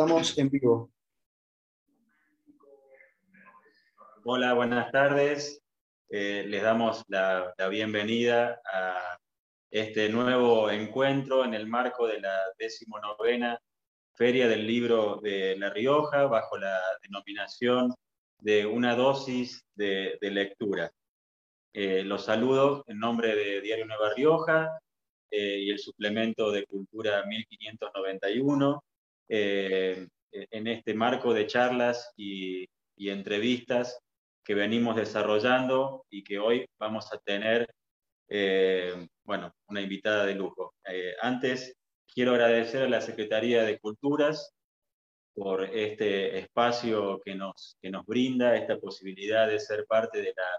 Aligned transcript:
Estamos 0.00 0.38
en 0.38 0.48
vivo. 0.48 0.90
Hola, 4.24 4.54
buenas 4.54 4.90
tardes. 4.90 5.60
Eh, 6.08 6.42
les 6.48 6.62
damos 6.62 7.04
la, 7.08 7.52
bienvenida 7.68 8.62
a 8.72 9.18
este 9.70 10.08
nuevo 10.08 10.70
encuentro 10.70 11.44
en 11.44 11.52
el 11.52 11.66
marco 11.66 12.06
de 12.06 12.18
la 12.18 12.34
decimonovena 12.58 13.60
Feria 14.14 14.48
del 14.48 14.66
Libro 14.66 15.20
de 15.22 15.58
La 15.58 15.68
Rioja, 15.68 16.24
bajo 16.24 16.56
la 16.56 16.80
denominación 17.02 17.94
de 18.38 18.64
una 18.64 18.96
dosis 18.96 19.66
de, 19.74 20.16
lectura. 20.22 20.90
Eh, 21.74 22.04
los 22.04 22.24
saludo 22.24 22.84
en 22.86 22.98
nombre 22.98 23.36
de 23.36 23.60
Diario 23.60 23.84
Nueva 23.84 24.14
Rioja 24.14 24.78
eh, 25.30 25.58
y 25.58 25.70
el 25.70 25.78
suplemento 25.78 26.50
de 26.50 26.64
Cultura 26.64 27.22
1591 27.26 28.82
eh, 29.30 30.08
en 30.32 30.66
este 30.66 30.94
marco 30.94 31.32
de 31.32 31.46
charlas 31.46 32.12
y, 32.16 32.66
entrevistas 33.02 33.98
que 34.44 34.54
venimos 34.54 34.94
desarrollando 34.94 36.04
y 36.10 36.22
que 36.22 36.38
hoy 36.38 36.66
vamos 36.78 37.10
a 37.14 37.18
tener, 37.18 37.66
bueno, 39.24 39.54
una 39.68 39.80
invitada 39.80 40.26
de 40.26 40.34
lujo. 40.34 40.74
antes, 41.22 41.74
quiero 42.12 42.32
agradecer 42.32 42.82
a 42.82 42.90
la 42.90 43.00
Secretaría 43.00 43.64
de 43.64 43.78
Culturas 43.78 44.52
por 45.34 45.64
este 45.64 46.38
espacio 46.38 47.18
que 47.24 47.34
nos, 47.34 47.78
que 47.80 47.90
nos 47.90 48.04
brinda, 48.04 48.54
esta 48.54 48.78
posibilidad 48.78 49.48
de 49.48 49.58
ser 49.58 49.86
parte 49.86 50.18
de 50.18 50.34
la, 50.36 50.58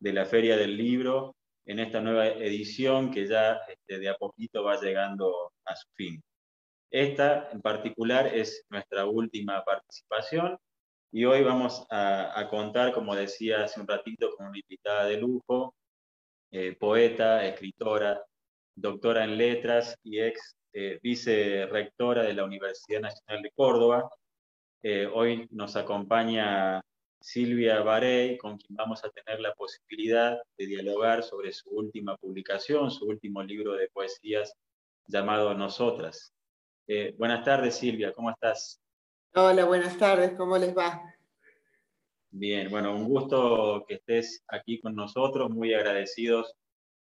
de 0.00 0.12
la 0.12 0.24
Feria 0.24 0.56
del 0.56 0.76
Libro 0.76 1.36
en 1.66 1.78
esta 1.78 2.00
nueva 2.00 2.28
edición 2.28 3.10
que 3.10 3.26
ya 3.26 3.60
este, 3.68 3.98
de 3.98 4.08
a 4.08 4.16
poquito 4.16 4.64
va 4.64 4.80
llegando 4.80 5.52
a 5.64 5.76
su 5.76 5.88
fin. 5.94 6.22
Esta 6.94 7.48
en 7.50 7.60
particular 7.60 8.28
es 8.28 8.64
nuestra 8.70 9.04
última 9.04 9.64
participación 9.64 10.56
y 11.10 11.24
hoy 11.24 11.42
vamos 11.42 11.84
a, 11.90 12.46
contar, 12.48 12.92
como 12.92 13.16
decía 13.16 13.64
hace 13.64 13.80
un 13.80 13.88
ratito, 13.88 14.30
con 14.36 14.46
una 14.46 14.58
invitada 14.60 15.06
de 15.06 15.16
lujo, 15.16 15.74
eh, 16.52 16.76
poeta, 16.78 17.44
escritora, 17.44 18.24
doctora 18.76 19.24
en 19.24 19.36
letras 19.36 19.96
y 20.04 20.20
ex 20.20 20.56
eh, 20.72 21.00
vice-rectora 21.02 22.22
de 22.22 22.34
la 22.34 22.44
Universidad 22.44 23.00
Nacional 23.00 23.42
de 23.42 23.50
Córdoba. 23.56 24.08
Eh, 24.80 25.10
hoy 25.12 25.48
nos 25.50 25.74
acompaña 25.74 26.80
Silvia 27.20 27.80
Barey, 27.80 28.38
con 28.38 28.56
quien 28.56 28.76
vamos 28.76 29.04
a 29.04 29.10
tener 29.10 29.40
la 29.40 29.52
posibilidad 29.54 30.38
de 30.56 30.66
dialogar 30.66 31.24
sobre 31.24 31.50
su 31.50 31.70
última 31.70 32.16
publicación, 32.18 32.92
su 32.92 33.04
último 33.06 33.42
libro 33.42 33.72
de 33.72 33.88
poesías 33.88 34.54
llamado 35.08 35.54
Nosotras. 35.54 36.34
Eh, 36.86 37.14
buenas 37.16 37.44
tardes, 37.44 37.76
Silvia, 37.76 38.12
¿cómo 38.12 38.30
estás? 38.30 38.80
Hola, 39.34 39.64
buenas 39.64 39.96
tardes, 39.96 40.34
¿cómo 40.36 40.58
les 40.58 40.76
va? 40.76 41.02
Bien, 42.30 42.70
bueno, 42.70 42.94
un 42.94 43.04
gusto 43.04 43.84
que 43.88 43.94
estés 43.94 44.44
aquí 44.48 44.80
con 44.80 44.94
nosotros, 44.94 45.50
muy 45.50 45.72
agradecidos 45.72 46.54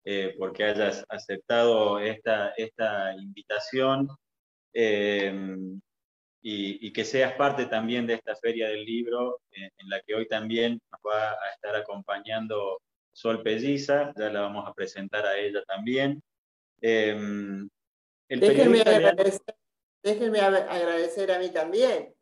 eh, 0.05 0.35
porque 0.39 0.65
hayas 0.65 1.05
aceptado 1.09 2.01
esta, 2.01 2.51
esta 2.57 3.15
invitación. 3.15 4.09
Eh, 4.75 5.33
y, 6.45 6.93
que 6.93 7.05
seas 7.05 7.35
parte 7.35 7.67
también 7.67 8.07
de 8.07 8.15
esta 8.15 8.35
feria 8.35 8.69
del 8.69 8.85
libro, 8.85 9.41
eh, 9.53 9.71
en 9.79 9.89
la 9.89 10.01
que 10.01 10.15
hoy 10.15 10.27
también 10.27 10.81
nos 10.91 11.01
va 11.07 11.31
a 11.31 11.51
estar 11.55 11.77
acompañando 11.77 12.81
Sol 13.13 13.43
Pelliza, 13.43 14.13
ya 14.17 14.29
la 14.31 14.41
vamos 14.41 14.69
a 14.69 14.75
presentar 14.75 15.25
a 15.25 15.39
ella 15.39 15.63
también. 15.65 16.21
Em, 16.81 17.69
déjenme, 18.29 18.81
agradecer, 18.81 19.55
a 21.31 21.39
mí 21.39 21.51
también. 21.51 22.15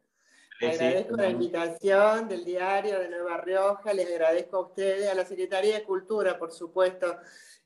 agradezco 0.60 1.16
la 1.16 1.28
invitación 1.28 2.28
del 2.28 2.44
diario 2.44 2.98
de 3.00 3.08
Nueva 3.08 3.38
Rioja, 3.38 3.94
les 3.94 4.06
agradezco 4.10 4.56
a 4.58 4.66
ustedes, 4.66 5.08
a 5.08 5.14
la 5.14 5.24
Secretaría 5.24 5.76
de 5.76 5.84
Cultura, 5.84 6.38
por 6.38 6.52
supuesto, 6.52 7.16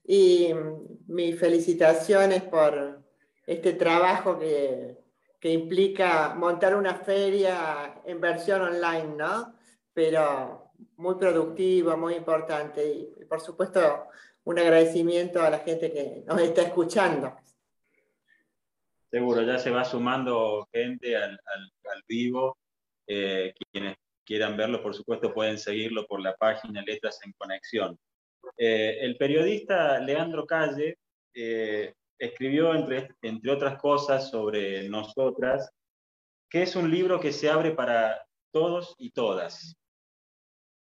y 0.05 0.53
mm, 0.55 1.13
mis 1.13 1.39
felicitaciones 1.39 2.43
por 2.43 3.03
este 3.47 3.73
trabajo 3.73 4.39
que, 4.39 4.99
que 5.41 5.51
implica 5.51 6.35
montar 6.35 6.75
una 6.77 6.95
feria 6.95 8.01
en 8.05 8.21
versión 8.21 8.63
online, 8.63 9.17
¿no? 9.17 9.55
Pero 9.93 10.73
muy 10.97 11.17
productiva, 11.17 11.97
muy 11.97 12.15
importante. 12.15 12.87
Y, 12.87 13.25
por 13.25 13.41
supuesto, 13.41 14.07
un 14.45 14.59
agradecimiento 14.59 15.43
a 15.43 15.51
la 15.51 15.59
gente 15.59 15.93
que 15.93 16.23
nos 16.27 16.41
está 16.41 16.63
escuchando. 16.63 17.35
Seguro, 19.15 19.43
ya 19.43 19.61
se 19.61 19.71
va 19.71 19.85
sumando 19.85 20.69
gente 20.73 21.17
al, 21.17 21.39
vivo. 22.09 22.59
Eh, 23.07 23.55
quienes 23.71 23.97
quieran 24.27 24.57
verlo, 24.57 24.83
por 24.83 24.93
supuesto, 24.93 25.33
pueden 25.33 25.57
seguirlo 25.57 26.05
por 26.09 26.21
la 26.21 26.35
página 26.35 26.83
Letras 26.83 27.21
en 27.25 27.33
Conexión. 27.35 27.97
Eh, 28.59 28.99
el 29.03 29.17
periodista 29.17 30.01
Leandro 30.01 30.45
Calle 30.45 30.99
eh, 31.33 31.95
escribió, 32.19 32.75
entre, 32.75 33.11
entre 33.23 33.53
otras 33.53 33.79
cosas, 33.81 34.31
sobre 34.33 34.89
nosotras, 34.89 35.71
que 36.51 36.63
es 36.63 36.75
un 36.75 36.91
libro 36.91 37.21
que 37.21 37.31
se 37.31 37.49
abre 37.49 37.71
para 37.71 38.21
todos 38.53 38.97
y 38.99 39.13
todas. 39.13 39.77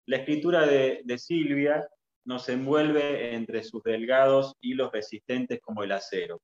La 0.05 0.17
escritura 0.17 0.67
de, 0.67 1.03
de 1.05 1.19
Silvia 1.19 1.89
nos 2.25 2.49
envuelve 2.49 3.37
entre 3.37 3.63
sus 3.63 3.85
delgados 3.85 4.57
hilos 4.61 4.91
resistentes 4.91 5.61
como 5.61 5.85
el 5.85 5.93
acero. 5.93 6.43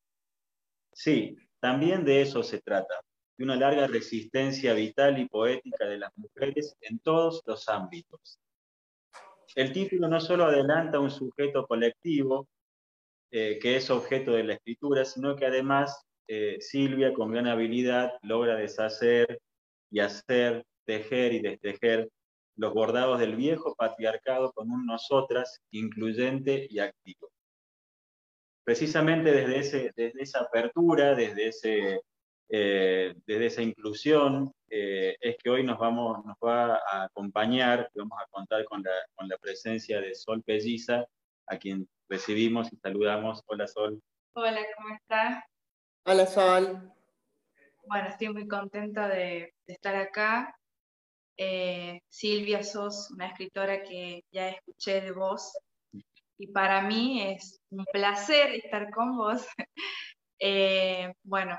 Sí, 0.93 1.37
también 1.63 2.05
de 2.05 2.23
eso 2.23 2.43
se 2.43 2.61
trata, 2.61 2.93
de 3.39 3.45
una 3.45 3.55
larga 3.55 3.87
resistencia 3.87 4.75
vital 4.75 5.21
y 5.21 5.29
poética 5.29 5.87
de 5.87 5.99
las 5.99 6.11
mujeres 6.17 6.77
en 6.81 6.99
todos 6.99 7.41
los 7.47 7.69
ámbitos. 7.69 8.41
El 9.55 9.73
título 9.73 10.09
no 10.09 10.21
solo 10.21 10.47
adelanta 10.47 10.99
un 10.99 11.11
sujeto 11.11 11.65
colectivo, 11.69 12.49
eh, 13.31 13.61
que 13.63 13.77
es 13.77 13.91
objeto 13.91 14.33
de 14.33 14.43
la 14.43 14.55
escritura, 14.55 15.05
sino 15.05 15.37
que 15.37 15.47
además 15.47 16.05
eh, 16.27 16.57
Silvia 16.61 17.15
con 17.15 17.31
gran 17.31 17.47
habilidad 17.47 18.13
logra 18.23 18.57
deshacer 18.57 19.41
y 19.89 20.01
hacer, 20.01 20.65
tejer 20.85 21.33
y 21.33 21.43
destejer 21.43 22.11
los 22.57 22.75
bordados 22.75 23.21
del 23.21 23.37
viejo 23.37 23.77
patriarcado 23.77 24.51
con 24.53 24.69
un 24.69 24.85
nosotras 24.85 25.61
incluyente 25.71 26.67
y 26.69 26.81
activo. 26.81 27.32
Precisamente 28.65 29.33
desde, 29.33 29.59
ese, 29.59 29.93
desde 29.97 30.23
esa 30.23 30.41
apertura, 30.41 31.15
desde, 31.15 31.49
ese, 31.49 32.01
eh, 32.49 33.15
desde 33.27 33.47
esa 33.47 33.63
inclusión, 33.63 34.53
es 34.69 35.37
que 35.37 35.51
hoy 35.51 35.63
nos, 35.65 35.79
vamos, 35.79 36.25
nos 36.25 36.37
va 36.43 36.77
a 36.77 37.05
acompañar, 37.05 37.91
vamos 37.95 38.19
a 38.19 38.27
contar 38.31 38.65
con 38.65 38.83
la, 38.83 38.93
con 39.15 39.29
la 39.29 39.37
presencia 39.37 40.01
de 40.01 40.15
Sol 40.15 40.43
Pelliza, 40.43 41.05
a 41.47 41.59
quien 41.59 41.87
recibimos 42.09 42.73
y 42.73 42.77
saludamos. 42.77 43.43
Hola 43.47 43.67
Sol. 43.67 44.01
Hola, 44.35 44.61
¿cómo 44.77 44.95
estás? 44.95 45.45
Hola 46.05 46.27
Sol. 46.27 46.93
Bueno, 47.85 48.09
estoy 48.09 48.29
muy 48.29 48.47
contenta 48.47 49.09
de, 49.09 49.55
estar 49.67 49.97
acá. 49.97 50.57
Eh, 51.37 52.01
Silvia, 52.09 52.63
sos 52.63 53.11
una 53.11 53.29
escritora 53.29 53.83
que 53.83 54.25
ya 54.31 54.51
escuché 54.51 55.01
de 55.01 55.13
vos 55.13 55.53
y 56.43 56.49
para 56.49 56.83
mí 56.83 57.23
es 57.23 57.63
un 57.71 57.85
placer 57.93 58.51
estar 58.51 58.91
con 58.91 59.17
vos. 59.17 59.47
Eh, 60.45 61.15
bueno, 61.23 61.57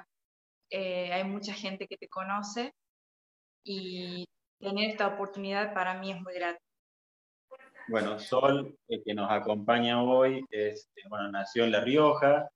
eh, 0.69 1.13
hay 1.13 1.23
mucha 1.23 1.53
gente 1.53 1.87
que 1.87 1.95
te 1.95 2.09
conoce 2.09 2.73
y 3.63 4.25
tener 4.59 4.89
esta 4.89 5.07
oportunidad 5.07 5.73
para 5.73 5.93
mí 6.01 6.11
es 6.11 6.19
muy 6.19 6.33
grata. 6.33 6.59
Bueno, 7.87 8.19
Sol, 8.19 8.77
el 8.89 9.01
que 9.05 9.13
nos 9.13 9.31
acompaña 9.31 10.03
hoy, 10.03 10.43
es, 10.49 10.89
bueno, 11.07 11.31
nació 11.31 11.63
en 11.63 11.71
La 11.71 11.79
Rioja 11.79 12.49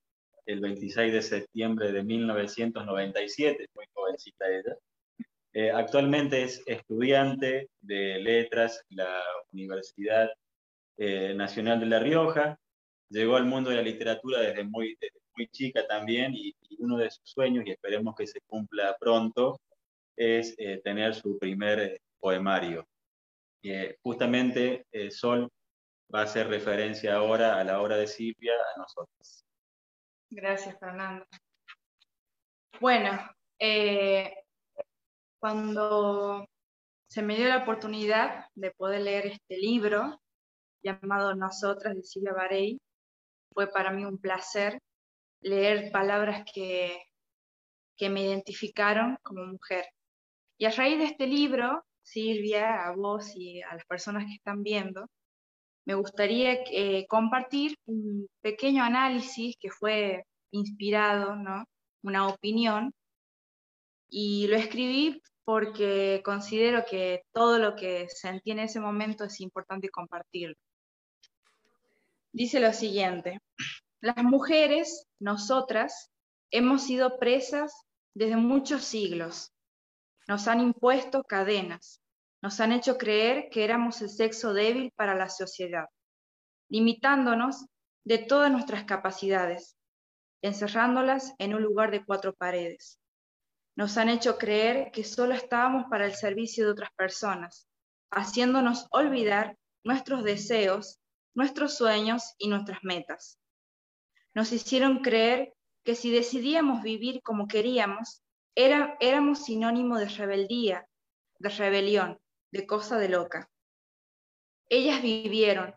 el 0.45 0.59
26 0.59 1.13
de 1.13 1.21
septiembre 1.21 1.93
de 1.93 2.03
1997, 2.03 3.65
muy 3.73 3.85
jovencita 3.93 4.49
ella. 4.49 4.75
Eh, 5.53 5.71
actualmente 5.71 6.43
es 6.43 6.61
estudiante 6.65 7.69
de 7.79 8.19
letras 8.19 8.83
en 8.89 8.97
la 8.97 9.23
Universidad 9.53 10.29
eh, 10.97 11.33
Nacional 11.35 11.79
de 11.79 11.85
La 11.85 11.99
Rioja. 11.99 12.59
Llegó 13.09 13.35
al 13.37 13.45
mundo 13.45 13.69
de 13.69 13.77
la 13.77 13.81
literatura 13.81 14.41
desde 14.41 14.63
muy, 14.63 14.97
muy 15.35 15.47
chica 15.49 15.85
también 15.87 16.33
y, 16.33 16.55
uno 16.79 16.97
de 16.97 17.09
sus 17.09 17.29
sueños, 17.31 17.65
y 17.65 17.71
esperemos 17.71 18.15
que 18.15 18.27
se 18.27 18.39
cumpla 18.41 18.95
pronto, 18.99 19.59
es 20.15 20.53
eh, 20.59 20.79
tener 20.83 21.15
su 21.15 21.39
primer 21.39 21.99
poemario 22.19 22.87
justamente 24.03 24.85
eh, 24.91 25.11
Sol 25.11 25.49
va 26.13 26.21
a 26.21 26.23
hacer 26.23 26.47
referencia 26.47 27.15
ahora 27.15 27.59
a 27.59 27.63
la 27.63 27.81
obra 27.81 27.97
de 27.97 28.07
Silvia, 28.07 28.53
a 28.53 28.79
nosotros. 28.79 29.45
Gracias, 30.29 30.77
Fernando. 30.79 31.25
Bueno, 32.79 33.19
eh, 33.59 34.33
cuando 35.39 36.47
se 37.09 37.21
me 37.21 37.35
dio 37.35 37.47
la 37.47 37.63
oportunidad 37.63 38.45
de 38.55 38.71
poder 38.71 39.01
leer 39.01 39.27
este 39.27 39.57
libro 39.57 40.21
llamado 40.83 41.35
Nosotras 41.35 41.95
de 41.95 42.03
Silvia 42.03 42.33
Barey, 42.33 42.79
fue 43.53 43.67
para 43.67 43.91
mí 43.91 44.05
un 44.05 44.19
placer 44.19 44.79
leer 45.41 45.91
palabras 45.91 46.43
que, 46.53 46.97
que 47.97 48.09
me 48.09 48.23
identificaron 48.23 49.17
como 49.23 49.45
mujer, 49.45 49.85
Y 50.59 50.65
a 50.65 50.71
raíz 50.71 50.97
de 50.99 51.05
este 51.05 51.27
libro, 51.27 51.83
Silvia, 52.03 52.87
a 52.87 52.95
vos 52.95 53.35
y 53.35 53.61
a 53.61 53.73
las 53.75 53.85
personas 53.85 54.25
que 54.25 54.35
están 54.35 54.63
viendo, 54.63 55.07
me 55.85 55.95
gustaría 55.95 56.53
eh, 56.71 57.05
compartir 57.07 57.77
un 57.85 58.27
pequeño 58.41 58.83
análisis 58.83 59.55
que 59.59 59.71
fue 59.71 60.23
inspirado, 60.51 61.35
¿no? 61.35 61.65
una 62.03 62.27
opinión, 62.27 62.93
y 64.09 64.47
lo 64.47 64.55
escribí 64.55 65.21
porque 65.43 66.21
considero 66.25 66.83
que 66.89 67.21
todo 67.33 67.59
lo 67.59 67.75
que 67.75 68.07
sentí 68.09 68.51
en 68.51 68.59
ese 68.59 68.79
momento 68.79 69.25
es 69.25 69.39
importante 69.41 69.89
compartirlo. 69.89 70.55
Dice 72.37 72.59
lo 72.59 72.71
siguiente, 72.71 73.39
las 73.99 74.23
mujeres, 74.23 75.07
nosotras, 75.19 76.11
hemos 76.51 76.83
sido 76.83 77.17
presas 77.17 77.73
desde 78.13 78.35
muchos 78.35 78.83
siglos. 78.83 79.55
Nos 80.27 80.47
han 80.47 80.61
impuesto 80.61 81.23
cadenas, 81.23 81.99
nos 82.43 82.59
han 82.59 82.73
hecho 82.73 82.99
creer 82.99 83.49
que 83.49 83.63
éramos 83.63 84.03
el 84.03 84.11
sexo 84.11 84.53
débil 84.53 84.91
para 84.95 85.15
la 85.15 85.29
sociedad, 85.29 85.87
limitándonos 86.69 87.65
de 88.05 88.19
todas 88.19 88.51
nuestras 88.51 88.83
capacidades, 88.83 89.75
encerrándolas 90.43 91.33
en 91.39 91.55
un 91.55 91.63
lugar 91.63 91.89
de 91.89 92.05
cuatro 92.05 92.35
paredes. 92.35 92.99
Nos 93.75 93.97
han 93.97 94.09
hecho 94.09 94.37
creer 94.37 94.91
que 94.91 95.03
solo 95.03 95.33
estábamos 95.33 95.85
para 95.89 96.05
el 96.05 96.13
servicio 96.13 96.65
de 96.65 96.71
otras 96.73 96.91
personas, 96.95 97.67
haciéndonos 98.11 98.85
olvidar 98.91 99.57
nuestros 99.83 100.23
deseos, 100.23 100.99
nuestros 101.37 101.77
sueños 101.77 102.33
y 102.39 102.47
nuestras 102.47 102.79
metas. 102.81 103.39
Nos 104.33 104.51
hicieron 104.51 105.03
creer 105.03 105.53
que 105.83 105.93
si 105.93 106.09
decidíamos 106.09 106.81
vivir 106.81 107.21
como 107.21 107.47
queríamos, 107.47 108.23
era, 108.55 108.97
éramos 108.99 109.45
sinónimo 109.45 109.99
de 109.99 110.09
rebeldía, 110.09 110.89
de 111.37 111.49
rebelión, 111.49 112.19
de 112.51 112.65
cosa 112.65 112.97
de 112.97 113.09
loca. 113.09 113.51
Ellas 114.67 115.03
vivieron, 115.03 115.75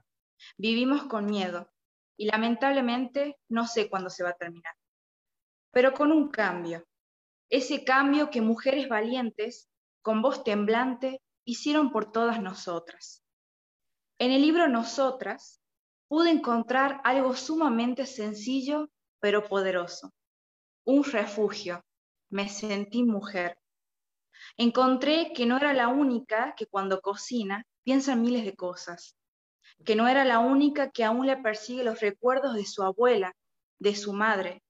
vivimos 0.56 1.02
con 1.04 1.26
miedo, 1.26 1.70
y 2.16 2.24
lamentablemente 2.24 3.36
no 3.50 3.66
sé 3.66 3.90
cuándo 3.90 4.08
se 4.08 4.24
va 4.24 4.30
a 4.30 4.38
terminar. 4.38 4.74
Pero 5.72 5.92
con 5.92 6.10
un 6.10 6.30
cambio, 6.30 6.86
ese 7.50 7.84
cambio 7.84 8.30
que 8.30 8.40
mujeres 8.40 8.88
valientes, 8.88 9.68
con 10.00 10.22
voz 10.22 10.42
temblante, 10.42 11.20
hicieron 11.44 11.92
por 11.92 12.10
todas 12.12 12.40
nosotras. 12.40 13.19
En 14.20 14.32
el 14.32 14.42
libro 14.42 14.68
Nosotras 14.68 15.62
pude 16.06 16.28
encontrar 16.28 17.00
algo 17.04 17.34
sumamente 17.34 18.04
sencillo 18.04 18.90
pero 19.18 19.48
poderoso, 19.48 20.12
un 20.84 21.04
refugio. 21.04 21.82
Me 22.28 22.50
sentí 22.50 23.02
mujer. 23.02 23.56
Encontré 24.58 25.32
que 25.34 25.46
no 25.46 25.56
era 25.56 25.72
la 25.72 25.88
única 25.88 26.54
que 26.54 26.66
cuando 26.66 27.00
cocina 27.00 27.64
piensa 27.82 28.12
en 28.12 28.20
miles 28.20 28.44
de 28.44 28.54
cosas, 28.54 29.16
que 29.86 29.96
no 29.96 30.06
era 30.06 30.26
la 30.26 30.40
única 30.40 30.90
que 30.90 31.02
aún 31.02 31.26
le 31.26 31.38
persigue 31.38 31.82
los 31.82 32.00
recuerdos 32.00 32.54
de 32.54 32.66
su 32.66 32.82
abuela, 32.82 33.34
de 33.78 33.96
su 33.96 34.12
madre, 34.12 34.62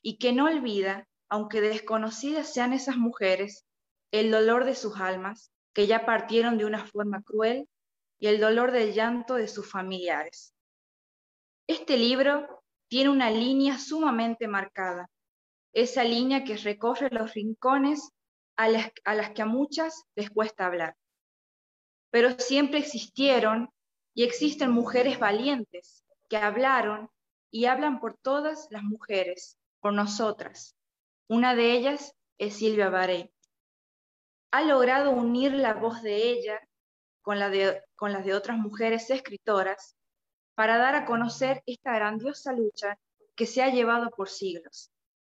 y 0.00 0.16
que 0.16 0.32
no 0.32 0.46
olvida, 0.46 1.06
aunque 1.28 1.60
desconocidas 1.60 2.50
sean 2.50 2.72
esas 2.72 2.96
mujeres, 2.96 3.66
el 4.10 4.30
dolor 4.30 4.64
de 4.64 4.74
sus 4.74 4.98
almas, 4.98 5.50
que 5.74 5.86
ya 5.86 6.06
partieron 6.06 6.56
de 6.56 6.64
una 6.64 6.86
forma 6.86 7.22
cruel, 7.22 7.68
y 8.18 8.28
el 8.28 8.40
dolor 8.40 8.72
del 8.72 8.92
llanto 8.92 9.34
de 9.34 9.48
sus 9.48 9.70
familiares. 9.70 10.54
Este 11.66 11.96
libro 11.96 12.62
tiene 12.88 13.10
una 13.10 13.30
línea 13.30 13.78
sumamente 13.78 14.48
marcada, 14.48 15.10
esa 15.72 16.04
línea 16.04 16.44
que 16.44 16.56
recorre 16.56 17.10
los 17.10 17.34
rincones 17.34 18.10
a 18.56 18.68
las, 18.68 18.90
a 19.04 19.14
las 19.14 19.30
que 19.30 19.42
a 19.42 19.46
muchas 19.46 20.04
les 20.14 20.30
cuesta 20.30 20.66
hablar. 20.66 20.96
Pero 22.10 22.38
siempre 22.38 22.78
existieron 22.78 23.70
y 24.14 24.24
existen 24.24 24.70
mujeres 24.70 25.18
valientes 25.18 26.04
que 26.28 26.38
hablaron 26.38 27.10
y 27.50 27.66
hablan 27.66 28.00
por 28.00 28.16
todas 28.16 28.68
las 28.70 28.82
mujeres, 28.82 29.58
por 29.80 29.92
nosotras. 29.92 30.74
Una 31.28 31.54
de 31.54 31.72
ellas 31.72 32.14
es 32.38 32.56
Silvia 32.56 32.88
Baré. 32.88 33.32
Ha 34.52 34.62
logrado 34.62 35.10
unir 35.10 35.52
la 35.52 35.74
voz 35.74 36.02
de 36.02 36.30
ella 36.30 36.60
con, 37.26 37.40
las 37.40 38.24
de 38.24 38.34
otras 38.34 38.56
mujeres 38.56 39.10
escritoras 39.10 39.96
para 40.54 40.78
dar 40.78 40.94
a 40.94 41.04
conocer 41.04 41.60
esta 41.66 41.92
grandiosa 41.92 42.52
lucha 42.52 43.00
que 43.34 43.46
se 43.46 43.62
ha 43.62 43.68
llevado 43.68 44.10
por 44.10 44.28
siglos, 44.28 44.92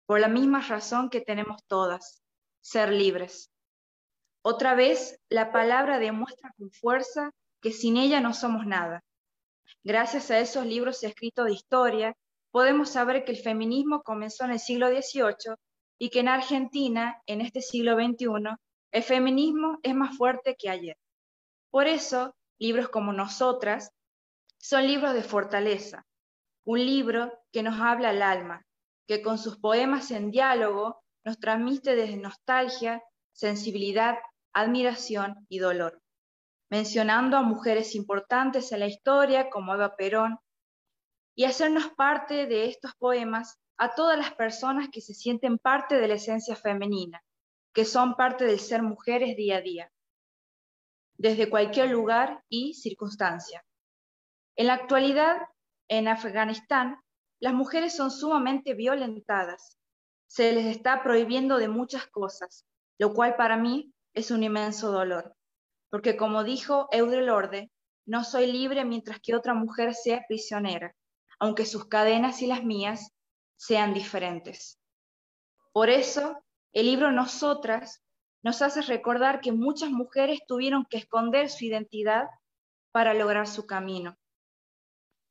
por 0.06 0.20
la 0.20 0.28
misma 0.28 0.60
razón 0.60 1.10
que 1.10 1.20
tenemos 1.20 1.64
todas, 1.66 2.22
ser 2.60 2.92
libres. 2.92 3.50
Otra 4.42 4.74
vez, 4.74 5.18
la 5.28 5.50
palabra 5.50 5.98
demuestra 5.98 6.54
con 6.56 6.70
fuerza 6.70 7.32
que 7.60 7.72
sin 7.72 7.96
ella 7.96 8.20
no 8.20 8.34
somos 8.34 8.66
nada. 8.66 9.02
Gracias 9.82 10.30
a 10.30 10.38
esos 10.38 10.64
libros 10.66 11.02
escritos 11.02 11.46
de 11.46 11.54
historia, 11.54 12.16
podemos 12.52 12.90
saber 12.90 13.24
que 13.24 13.32
el 13.32 13.38
feminismo 13.38 14.04
comenzó 14.04 14.44
en 14.44 14.52
el 14.52 14.60
siglo 14.60 14.88
XVIII 14.90 15.56
y 15.98 16.10
que 16.10 16.20
en 16.20 16.28
Argentina, 16.28 17.20
en 17.26 17.40
este 17.40 17.60
siglo 17.60 17.96
XXI, 17.96 18.54
el 18.92 19.02
feminismo 19.02 19.80
es 19.82 19.94
más 19.96 20.16
fuerte 20.16 20.54
que 20.56 20.70
ayer. 20.70 20.96
Por 21.70 21.86
eso, 21.86 22.34
libros 22.58 22.88
como 22.88 23.12
Nosotras 23.12 23.92
son 24.58 24.86
libros 24.86 25.14
de 25.14 25.22
fortaleza, 25.22 26.06
un 26.64 26.84
libro 26.84 27.32
que 27.52 27.62
nos 27.62 27.80
habla 27.80 28.10
al 28.10 28.22
alma, 28.22 28.66
que 29.06 29.22
con 29.22 29.38
sus 29.38 29.58
poemas 29.58 30.10
en 30.10 30.30
diálogo 30.30 31.02
nos 31.24 31.38
transmite 31.38 31.96
desde 31.96 32.16
nostalgia, 32.16 33.02
sensibilidad, 33.32 34.18
admiración 34.52 35.46
y 35.48 35.58
dolor. 35.58 36.02
Mencionando 36.70 37.36
a 37.36 37.42
mujeres 37.42 37.94
importantes 37.94 38.72
en 38.72 38.80
la 38.80 38.86
historia 38.86 39.50
como 39.50 39.74
Eva 39.74 39.96
Perón, 39.96 40.38
y 41.34 41.44
hacernos 41.44 41.88
parte 41.96 42.46
de 42.46 42.66
estos 42.66 42.94
poemas 42.96 43.58
a 43.78 43.94
todas 43.94 44.18
las 44.18 44.34
personas 44.34 44.88
que 44.92 45.00
se 45.00 45.14
sienten 45.14 45.58
parte 45.58 45.98
de 45.98 46.08
la 46.08 46.14
esencia 46.14 46.54
femenina, 46.54 47.22
que 47.72 47.84
son 47.84 48.14
parte 48.14 48.44
del 48.44 48.60
ser 48.60 48.82
mujeres 48.82 49.36
día 49.36 49.56
a 49.56 49.60
día, 49.62 49.92
desde 51.20 51.50
cualquier 51.50 51.90
lugar 51.90 52.42
y 52.48 52.74
circunstancia. 52.74 53.64
En 54.56 54.66
la 54.66 54.74
actualidad, 54.74 55.36
en 55.88 56.08
Afganistán, 56.08 56.96
las 57.40 57.54
mujeres 57.54 57.94
son 57.94 58.10
sumamente 58.10 58.74
violentadas. 58.74 59.78
Se 60.26 60.52
les 60.52 60.66
está 60.66 61.02
prohibiendo 61.02 61.58
de 61.58 61.68
muchas 61.68 62.06
cosas, 62.06 62.66
lo 62.98 63.14
cual 63.14 63.36
para 63.36 63.56
mí 63.56 63.92
es 64.14 64.30
un 64.30 64.42
inmenso 64.42 64.90
dolor 64.90 65.36
porque 65.90 66.16
como 66.16 66.44
dijo 66.44 66.88
Eudre 66.92 67.22
Lorde, 67.22 67.70
no 68.06 68.24
soy 68.24 68.50
libre 68.50 68.84
mientras 68.84 69.20
que 69.20 69.34
otra 69.34 69.54
mujer 69.54 69.94
sea 69.94 70.24
prisionera, 70.26 70.94
aunque 71.38 71.66
sus 71.66 71.86
cadenas 71.86 72.40
y 72.42 72.46
las 72.46 72.64
mías 72.64 73.12
sean 73.56 73.92
diferentes. 73.92 74.78
Por 75.72 75.90
eso, 75.90 76.42
el 76.72 76.86
libro 76.86 77.12
Nosotras 77.12 78.02
nos 78.42 78.62
hace 78.62 78.82
recordar 78.82 79.40
que 79.40 79.52
muchas 79.52 79.90
mujeres 79.90 80.40
tuvieron 80.46 80.86
que 80.86 80.98
esconder 80.98 81.50
su 81.50 81.64
identidad 81.64 82.28
para 82.92 83.14
lograr 83.14 83.46
su 83.46 83.66
camino. 83.66 84.16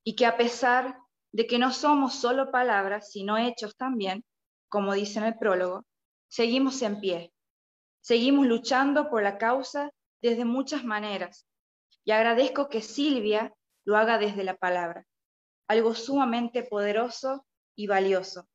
Y 0.03 0.15
que 0.15 0.25
a 0.25 0.37
pesar 0.37 0.97
de 1.31 1.47
que 1.47 1.59
no 1.59 1.71
somos 1.71 2.15
solo 2.15 2.51
palabras, 2.51 3.11
sino 3.11 3.37
hechos 3.37 3.75
también, 3.75 4.23
como 4.69 4.93
dice 4.93 5.19
en 5.19 5.25
el 5.25 5.37
prólogo, 5.37 5.85
seguimos 6.27 6.81
en 6.81 6.99
pie, 6.99 7.33
seguimos 8.01 8.45
luchando 8.45 9.09
por 9.09 9.23
la 9.23 9.37
causa 9.37 9.91
desde 10.21 10.45
muchas 10.45 10.83
maneras 10.83 11.47
y 12.05 12.11
agradezco 12.11 12.69
que 12.69 12.81
Silvia 12.81 13.53
lo 13.85 13.97
haga 13.97 14.17
desde 14.17 14.43
la 14.43 14.55
palabra, 14.55 15.05
algo 15.67 15.93
sumamente 15.95 16.63
poderoso 16.63 17.45
y 17.75 17.87
valioso, 17.87 18.47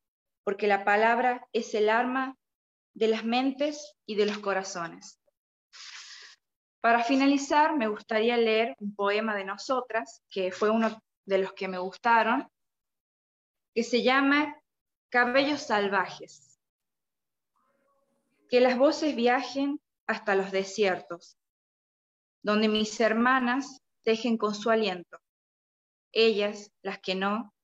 porque 0.45 0.67
la 0.67 0.85
palabra 0.85 1.47
es 1.53 1.75
el 1.75 1.89
arma 1.89 2.37
de 2.95 3.09
las 3.09 3.25
mentes 3.25 3.97
y 4.07 4.15
de 4.15 4.27
los 4.27 4.39
corazones. 4.39 5.21
Para 6.81 7.03
finalizar, 7.03 7.77
me 7.77 7.89
gustaría 7.89 8.37
leer 8.37 8.77
un 8.79 8.95
poema 8.95 9.35
de 9.35 9.45
nosotras, 9.45 10.23
que 10.31 10.53
fue 10.53 10.71
uno 10.71 11.03
de 11.25 11.39
los 11.39 11.53
que 11.55 11.67
me 11.67 11.79
gustaron, 11.79 12.49
que 13.75 13.83
se 13.83 14.03
llama 14.03 14.57
Cabellos 15.09 15.63
Salvajes. 15.63 16.61
Que 18.49 18.61
las 18.61 18.77
voces 18.77 19.17
viajen 19.17 19.81
hasta 20.07 20.35
los 20.35 20.53
desiertos, 20.53 21.39
donde 22.43 22.69
mis 22.69 23.01
hermanas 23.01 23.81
tejen 24.03 24.37
con 24.37 24.55
su 24.55 24.71
aliento. 24.71 25.19
Ellas, 26.13 26.71
las 26.83 27.01
que 27.01 27.15
no, 27.15 27.55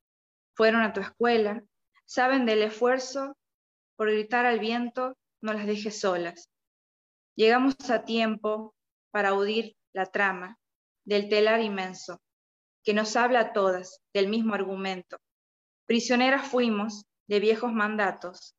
fueron 0.54 0.82
a 0.82 0.92
tu 0.92 1.00
escuela, 1.00 1.62
saben 2.06 2.46
del 2.46 2.62
esfuerzo 2.62 3.36
por 3.96 4.10
gritar 4.10 4.46
al 4.46 4.58
viento, 4.58 5.16
no 5.42 5.52
las 5.52 5.66
dejes 5.66 6.00
solas. 6.00 6.48
Llegamos 7.36 7.74
a 7.90 8.04
tiempo 8.04 8.74
para 9.10 9.30
audir 9.30 9.76
la 9.92 10.06
trama 10.06 10.58
del 11.04 11.28
telar 11.28 11.60
inmenso, 11.60 12.20
que 12.84 12.94
nos 12.94 13.16
habla 13.16 13.40
a 13.40 13.52
todas 13.52 14.00
del 14.12 14.28
mismo 14.28 14.54
argumento. 14.54 15.18
Prisioneras 15.86 16.46
fuimos 16.46 17.04
de 17.28 17.40
viejos 17.40 17.72
mandatos, 17.72 18.54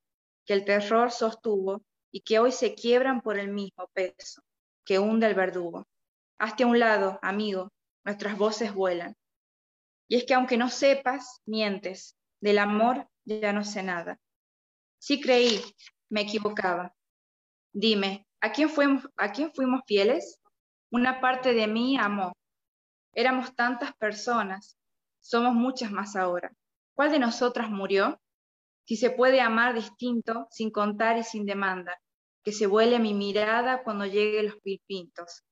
que 0.46 0.54
el 0.54 0.66
terror 0.66 1.12
sostuvo 1.12 1.84
y 2.12 2.22
que 2.22 2.40
hoy 2.40 2.52
se 2.52 2.76
quiebran 2.76 3.22
por 3.22 3.38
el 3.38 3.50
mismo 3.50 3.88
peso 3.94 4.42
que 4.86 5.00
hunde 5.00 5.28
el 5.28 5.36
verdugo. 5.36 5.88
Hazte 6.40 6.64
a 6.64 6.68
un 6.68 6.80
lado, 6.80 7.20
amigo, 7.22 7.72
nuestras 8.04 8.38
voces 8.38 8.74
vuelan. 8.74 9.16
Y 10.08 10.18
es 10.18 10.26
que 10.26 10.34
aunque 10.34 10.58
no 10.58 10.70
sepas, 10.70 11.42
mientes, 11.46 12.16
del 12.42 12.58
amor 12.58 13.08
ya 13.26 13.54
no 13.54 13.64
sé 13.64 13.84
nada. 13.84 14.20
Sí 15.00 15.22
creí, 15.22 15.62
me 16.12 16.22
equivocaba. 16.22 16.94
Dime, 17.74 18.28
¿a 18.42 18.52
quién 18.52 18.70
fuimos, 18.70 19.08
a 19.18 19.32
quién 19.32 19.52
fuimos 19.54 19.82
fieles? 19.88 20.40
Una 20.92 21.22
parte 21.22 21.54
de 21.54 21.68
mí 21.68 21.98
amó. 21.98 22.34
Éramos 23.14 23.56
tantas 23.56 23.96
personas, 23.96 24.78
somos 25.22 25.54
muchas 25.54 25.92
más 25.92 26.16
ahora. 26.16 26.52
¿Cuál 26.94 27.12
de 27.12 27.20
nosotras 27.20 27.70
murió? 27.70 28.22
Si 28.86 28.98
se 28.98 29.10
puede 29.10 29.40
amar 29.40 29.74
distinto, 29.74 30.48
sin 30.52 30.70
contar 30.70 31.18
y 31.18 31.24
sin 31.24 31.46
demanda, 31.46 31.98
que 32.44 32.52
se 32.52 32.68
vuele 32.68 33.00
mi 33.00 33.14
mirada 33.14 33.84
cuando 33.84 34.06
lleguen 34.06 34.48
los 34.48 34.60
pilpintos. 34.62 35.44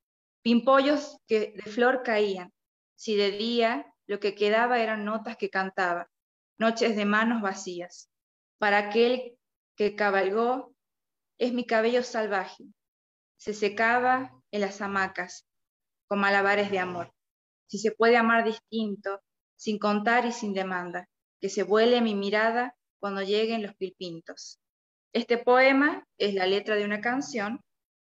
Pimpollos 0.41 1.17
que 1.25 1.53
de 1.55 1.71
flor 1.71 2.03
caían. 2.03 2.51
Si 2.95 3.15
de 3.15 3.31
día 3.31 3.93
lo 4.07 4.19
que 4.19 4.35
quedaba 4.35 4.79
eran 4.79 5.05
notas 5.05 5.37
que 5.37 5.49
cantaba, 5.49 6.09
noches 6.57 6.97
de 6.97 7.05
manos 7.05 7.41
vacías. 7.41 8.09
Para 8.57 8.79
aquel 8.79 9.38
que 9.79 9.95
cabalgó 9.95 10.75
es 11.37 11.53
mi 11.53 11.65
cabello 11.65 12.03
salvaje. 12.03 12.65
Se 13.37 13.53
secaba 13.53 14.37
en 14.51 14.59
las 14.59 14.81
hamacas 14.81 15.47
con 16.05 16.19
malabares 16.19 16.69
de 16.69 16.79
amor. 16.79 17.13
Si 17.69 17.77
se 17.77 17.91
puede 17.91 18.17
amar 18.17 18.43
distinto, 18.43 19.21
sin 19.55 19.79
contar 19.79 20.25
y 20.25 20.33
sin 20.33 20.53
demanda, 20.53 21.07
que 21.39 21.47
se 21.47 21.63
vuele 21.63 22.01
mi 22.01 22.13
mirada 22.13 22.75
cuando 22.99 23.21
lleguen 23.21 23.63
los 23.63 23.73
pilpintos. 23.75 24.59
Este 25.13 25.37
poema 25.37 26.05
es 26.17 26.33
la 26.33 26.45
letra 26.45 26.75
de 26.75 26.83
una 26.83 26.99
canción 26.99 27.61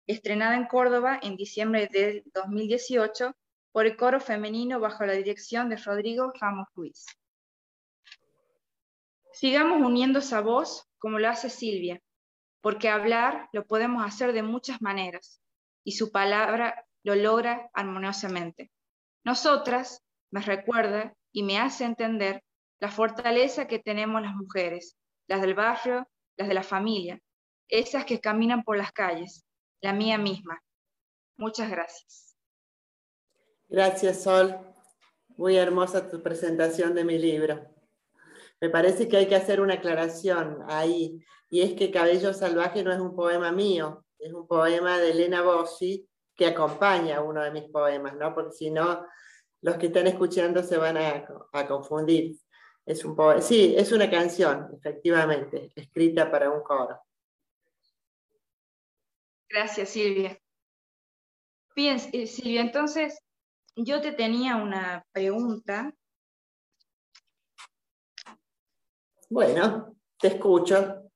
estrenada 0.07 0.55
en 0.55 0.67
Córdoba 0.67 1.19
en 1.21 1.35
diciembre 1.35 1.89
del 1.91 2.23
2018 2.33 3.35
por 3.73 3.85
el 3.85 3.97
coro 3.97 4.21
femenino 4.21 4.79
bajo 4.79 5.05
la 5.05 5.11
dirección 5.11 5.67
de 5.67 5.75
Rodrigo 5.75 6.31
Ramos 6.39 6.69
Ruiz. 6.73 7.05
Sigamos 9.35 9.81
uniendo 9.81 10.19
esa 10.19 10.39
voz 10.39 10.87
como 10.97 11.19
lo 11.19 11.27
hace 11.27 11.49
Silvia, 11.49 12.01
porque 12.61 12.87
hablar 12.87 13.49
lo 13.51 13.67
podemos 13.67 14.01
hacer 14.05 14.31
de 14.31 14.43
muchas 14.43 14.81
maneras 14.81 15.41
y 15.83 15.91
su 15.91 16.09
palabra 16.09 16.85
lo 17.03 17.15
logra 17.15 17.69
armoniosamente. 17.73 18.71
Nosotras, 19.25 20.05
me 20.31 20.39
recuerda 20.39 21.13
y 21.33 21.43
me 21.43 21.59
hace 21.59 21.83
entender 21.83 22.45
la 22.79 22.89
fortaleza 22.89 23.67
que 23.67 23.79
tenemos 23.79 24.21
las 24.21 24.35
mujeres, 24.35 24.95
las 25.27 25.41
del 25.41 25.53
barrio, 25.53 26.07
las 26.37 26.47
de 26.47 26.53
la 26.53 26.63
familia, 26.63 27.19
esas 27.67 28.05
que 28.05 28.21
caminan 28.21 28.63
por 28.63 28.77
las 28.77 28.93
calles, 28.93 29.45
la 29.81 29.91
mía 29.91 30.17
misma. 30.17 30.63
Muchas 31.35 31.69
gracias. 31.69 32.37
Gracias, 33.67 34.23
Sol. 34.23 34.57
Muy 35.35 35.57
hermosa 35.57 36.09
tu 36.09 36.23
presentación 36.23 36.95
de 36.95 37.03
mi 37.03 37.17
libro. 37.17 37.74
Me 38.65 38.71
parece 38.71 39.07
que 39.07 39.15
hay 39.15 39.27
que 39.27 39.35
hacer 39.35 39.61
una 39.61 39.75
aclaración 39.75 40.57
ahí, 40.67 41.23
y 41.51 41.61
es 41.61 41.73
que 41.73 41.91
Cabello 41.91 42.33
Salvaje 42.33 42.83
no 42.83 42.91
es 42.91 42.99
un 42.99 43.15
poema 43.15 43.51
mío, 43.51 44.03
es 44.17 44.33
un 44.33 44.47
poema 44.47 44.97
de 44.97 45.11
Elena 45.11 45.43
Bossi 45.43 46.09
que 46.35 46.47
acompaña 46.47 47.21
uno 47.21 47.43
de 47.43 47.51
mis 47.51 47.65
poemas, 47.65 48.15
¿no? 48.15 48.33
Porque 48.33 48.53
si 48.53 48.71
no, 48.71 49.05
los 49.61 49.77
que 49.77 49.85
están 49.85 50.07
escuchando 50.07 50.63
se 50.63 50.77
van 50.77 50.97
a, 50.97 51.27
a 51.53 51.67
confundir. 51.67 52.37
Es 52.87 53.05
un 53.05 53.15
sí, 53.39 53.75
es 53.77 53.91
una 53.91 54.09
canción, 54.09 54.67
efectivamente, 54.75 55.71
escrita 55.75 56.31
para 56.31 56.49
un 56.49 56.63
coro. 56.63 56.99
Gracias, 59.47 59.89
Silvia. 59.89 60.39
Bien, 61.75 61.99
eh, 62.13 62.25
Silvia, 62.25 62.61
entonces 62.61 63.21
yo 63.75 64.01
te 64.01 64.11
tenía 64.11 64.55
una 64.55 65.05
pregunta. 65.11 65.93
Bueno, 69.29 69.95
te 70.19 70.27
escucho. 70.27 71.09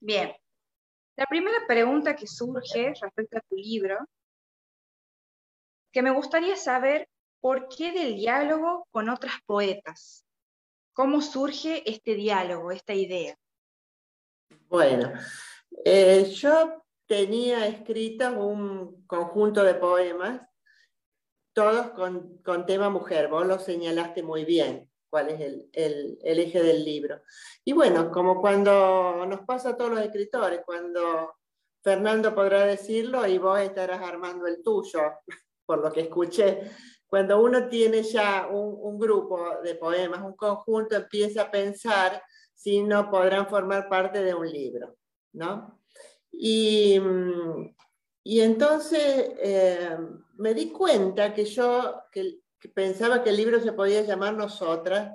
Bien, 0.00 0.32
la 1.16 1.26
primera 1.26 1.66
pregunta 1.66 2.14
que 2.14 2.26
surge 2.26 2.94
respecto 3.00 3.38
a 3.38 3.40
tu 3.40 3.56
libro, 3.56 3.98
que 5.92 6.02
me 6.02 6.10
gustaría 6.10 6.56
saber 6.56 7.08
por 7.40 7.68
qué 7.68 7.92
del 7.92 8.16
diálogo 8.16 8.86
con 8.90 9.08
otras 9.08 9.34
poetas. 9.46 10.24
¿Cómo 10.92 11.20
surge 11.20 11.88
este 11.90 12.14
diálogo, 12.14 12.70
esta 12.70 12.94
idea? 12.94 13.36
Bueno, 14.68 15.12
eh, 15.84 16.30
yo 16.32 16.85
tenía 17.06 17.66
escrito 17.66 18.28
un 18.32 19.06
conjunto 19.06 19.62
de 19.64 19.74
poemas, 19.74 20.42
todos 21.52 21.90
con, 21.90 22.38
con 22.42 22.66
tema 22.66 22.90
mujer, 22.90 23.28
vos 23.28 23.46
lo 23.46 23.58
señalaste 23.58 24.22
muy 24.22 24.44
bien 24.44 24.90
cuál 25.16 25.30
es 25.30 25.40
el, 25.72 26.18
eje 26.22 26.62
del 26.62 26.84
libro. 26.84 27.22
Y 27.64 27.72
bueno, 27.72 28.10
como 28.10 28.40
cuando 28.40 29.24
nos 29.26 29.40
pasa 29.46 29.70
a 29.70 29.76
todos 29.76 29.92
los 29.92 30.00
escritores, 30.00 30.60
cuando 30.64 31.36
Fernando 31.82 32.34
podrá 32.34 32.66
decirlo 32.66 33.26
y 33.26 33.38
vos 33.38 33.58
estarás 33.60 34.02
armando 34.02 34.46
el 34.46 34.62
tuyo, 34.62 35.00
por 35.66 35.78
lo 35.82 35.90
que 35.90 36.02
escuché. 36.02 36.70
Cuando 37.06 37.40
uno 37.40 37.68
tiene 37.68 38.02
ya 38.02 38.48
un, 38.48 38.98
grupo 38.98 39.60
de 39.62 39.76
poemas, 39.76 40.22
un 40.22 40.36
conjunto, 40.36 40.96
empieza 40.96 41.42
a 41.42 41.50
pensar 41.50 42.22
si 42.52 42.82
no 42.82 43.10
podrán 43.10 43.48
formar 43.48 43.88
parte 43.88 44.22
de 44.22 44.34
un 44.34 44.50
libro, 44.50 44.96
¿no? 45.32 45.80
Y, 46.38 47.00
entonces 48.24 49.30
eh, 49.38 49.96
me 50.34 50.54
di 50.54 50.70
cuenta 50.70 51.32
que 51.32 51.44
yo, 51.44 52.02
que 52.12 52.40
pensaba 52.74 53.22
que 53.22 53.30
el 53.30 53.36
libro 53.36 53.60
se 53.60 53.72
podía 53.72 54.02
llamar 54.02 54.34
Nosotras, 54.34 55.12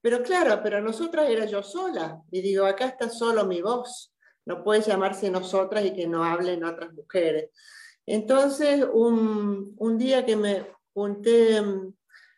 pero 0.00 0.22
claro, 0.22 0.60
pero 0.62 0.80
Nosotras 0.80 1.30
era 1.30 1.46
yo 1.46 1.62
sola, 1.62 2.20
y 2.30 2.40
digo, 2.40 2.66
acá 2.66 2.86
está 2.86 3.08
solo 3.08 3.44
mi 3.46 3.62
voz, 3.62 4.14
no 4.46 4.62
puede 4.62 4.82
llamarse 4.82 5.30
Nosotras 5.30 5.84
y 5.84 5.94
que 5.94 6.06
no 6.06 6.24
hablen 6.24 6.64
otras 6.64 6.92
mujeres. 6.92 7.50
Entonces, 8.06 8.84
un, 8.92 9.74
un 9.78 9.98
día 9.98 10.26
que 10.26 10.36
me 10.36 10.66
junté 10.92 11.60
mm, 11.60 11.94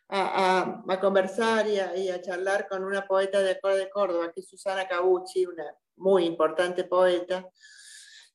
a, 0.09 0.83
a, 0.87 0.99
conversar 0.99 1.67
y 1.67 1.79
a, 1.79 1.95
y 1.97 2.09
a, 2.09 2.21
charlar 2.21 2.67
con 2.69 2.83
una 2.83 3.05
poeta 3.05 3.39
de, 3.39 3.59
de 3.61 3.89
Córdoba, 3.89 4.31
que 4.33 4.39
es 4.39 4.47
Susana 4.47 4.87
Cabucci, 4.87 5.45
una 5.45 5.65
muy 5.97 6.25
importante 6.25 6.85
poeta, 6.85 7.45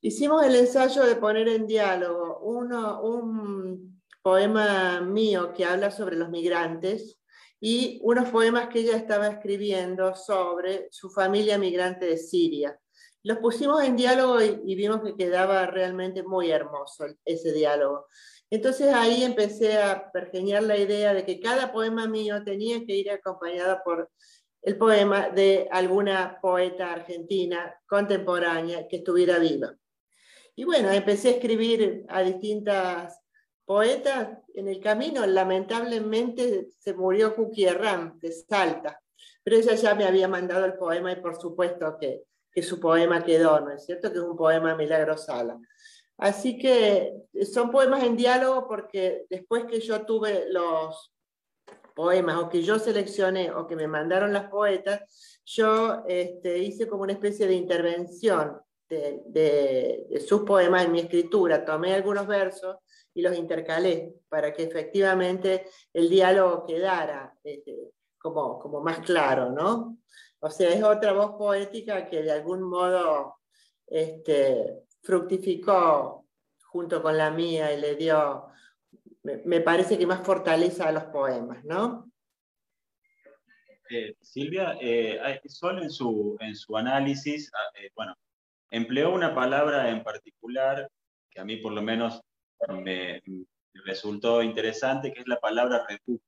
hicimos 0.03 0.45
el 0.45 0.57
ensayo 0.57 1.05
de 1.05 1.17
poner 1.17 1.49
en 1.49 1.67
diálogo 1.67 2.41
uno, 2.41 3.01
un 3.03 4.03
poema 4.21 5.01
mío 5.01 5.53
que 5.55 5.65
habla 5.65 5.91
sobre 5.91 6.17
los 6.17 6.29
migrantes 6.29 7.21
y 7.61 8.01
unos 8.03 8.29
poemas 8.31 8.69
que 8.69 8.81
ella 8.81 8.97
estaba 8.97 9.29
escribiendo 9.29 10.17
sobre 10.17 10.89
su 10.91 11.09
familia 11.11 11.57
migrante 11.57 12.07
de 12.07 12.19
Siria. 12.19 12.79
Los 13.23 13.39
pusimos 13.39 13.85
en 13.85 13.95
diálogo 13.95 14.43
y, 14.43 14.75
vimos 14.75 15.01
que 15.03 15.15
quedaba 15.15 15.67
realmente 15.67 16.25
muy 16.25 16.51
hermoso 16.51 17.07
ese 17.25 17.53
diálogo. 17.53 18.07
Entonces 18.51 18.93
ahí 18.93 19.23
empecé 19.23 19.79
a 19.81 20.11
pergeñar 20.11 20.65
la 20.65 20.77
idea 20.77 21.15
de 21.15 21.25
que 21.25 21.39
cada 21.39 21.73
poema 21.73 22.09
mío 22.09 22.43
tenía 22.45 22.85
que 22.85 22.97
ir 22.97 23.11
acompañado 23.13 23.79
por 23.85 24.11
el 24.63 24.77
poema 24.77 25.31
de 25.31 25.69
alguna 25.71 26.41
poeta 26.43 26.93
argentina 26.93 27.73
contemporánea 27.87 28.89
que 28.89 28.97
estuviera 28.97 29.39
viva. 29.39 29.77
Y 30.55 30.65
bueno, 30.65 30.91
empecé 30.91 31.29
a 31.29 31.33
escribir 31.33 32.05
a 32.09 32.23
distintas 32.23 33.23
poeta 33.65 34.43
en 34.55 34.69
el 34.69 34.81
camino, 34.81 35.25
lamentablemente 35.25 36.69
se 36.79 36.95
murió 36.95 37.35
Cookie 37.35 37.69
Ram 37.69 38.19
de 38.19 38.33
Salta, 38.33 39.01
pero 39.43 39.57
ella 39.57 39.75
ya 39.75 39.95
me 39.95 40.05
había 40.05 40.29
mandado 40.29 40.65
el 40.65 40.75
poema 40.75 41.13
y 41.13 41.17
por 41.17 41.41
supuesto 41.41 41.97
que, 41.99 42.25
que 42.51 42.63
su 42.63 42.81
poema 42.81 43.25
quedó, 43.25 43.61
¿no 43.61 43.71
es 43.71 43.87
cierto? 43.87 44.13
Que 44.13 44.19
es 44.19 44.25
un 44.25 44.37
poema 44.37 44.75
Milagro 44.75 45.17
Sala. 45.17 45.59
Así 46.19 46.59
que 46.59 47.15
son 47.51 47.71
poemas 47.71 48.03
en 48.03 48.17
diálogo 48.17 48.69
porque 48.69 49.25
después 49.31 49.65
que 49.65 49.81
yo 49.81 50.05
tuve 50.05 50.47
los 50.51 51.13
poemas 51.95 52.37
o 52.39 52.49
que 52.49 52.63
yo 52.63 52.79
seleccioné 52.79 53.51
o 53.51 53.67
que 53.67 53.77
me 53.77 53.89
mandaron 53.89 54.33
las 54.33 54.49
poetas, 54.49 55.41
yo 55.45 56.05
este, 56.07 56.59
hice 56.59 56.87
como 56.87 57.03
una 57.03 57.13
especie 57.13 57.47
de 57.47 57.55
intervención 57.55 58.61
de, 58.93 60.23
sus 60.27 60.43
poemas 60.43 60.85
en 60.85 60.93
mi 60.93 61.01
escritura. 61.01 61.65
Tomé 61.65 61.95
algunos 61.95 62.27
versos 62.27 62.77
y 63.15 63.23
los 63.23 63.37
intercalé 63.37 64.15
para 64.29 64.53
que 64.53 64.65
efectivamente 64.65 65.67
el 65.93 66.09
diálogo 66.09 66.67
quedara 66.67 67.35
este, 67.43 67.93
como, 68.19 68.59
como 68.59 68.81
más 68.81 69.01
claro, 69.01 69.51
¿no? 69.51 69.99
O 70.41 70.51
sea, 70.51 70.71
es 70.71 70.83
otra 70.83 71.13
voz 71.13 71.33
poética 71.39 72.09
que 72.09 72.23
de 72.23 72.33
algún 72.33 72.63
modo 72.63 73.37
este, 73.87 74.85
fructificó 75.03 76.27
junto 76.65 77.03
con 77.03 77.17
la 77.17 77.31
mía 77.31 77.73
y 77.73 77.81
le 77.81 77.97
dio, 77.97 78.47
me, 79.23 79.61
parece 79.61 79.99
que 79.99 80.07
más 80.07 80.25
fortaleza 80.25 80.89
a 80.89 80.93
los 80.93 81.05
poemas, 81.05 81.65
¿no? 81.65 82.11
Eh, 83.91 84.17
Silvia, 84.23 84.79
eh, 84.81 85.41
Sol 85.47 85.83
en 85.83 85.91
su, 85.91 86.37
en 86.41 86.57
su 86.57 86.75
análisis, 86.77 87.51
ah, 87.55 87.79
bueno, 87.95 88.17
empleó 88.73 89.15
una 89.15 89.35
palabra 89.35 89.91
en 89.91 90.03
particular 90.03 90.91
que 91.31 91.41
a 91.41 91.45
mí 91.45 91.59
por 91.59 91.73
lo 91.73 91.83
menos 91.83 92.21
me, 92.83 93.23
resultó 93.85 94.43
interesante, 94.43 95.13
que 95.13 95.21
es 95.21 95.29
la 95.29 95.39
palabra 95.39 95.87
refugio. 95.89 96.21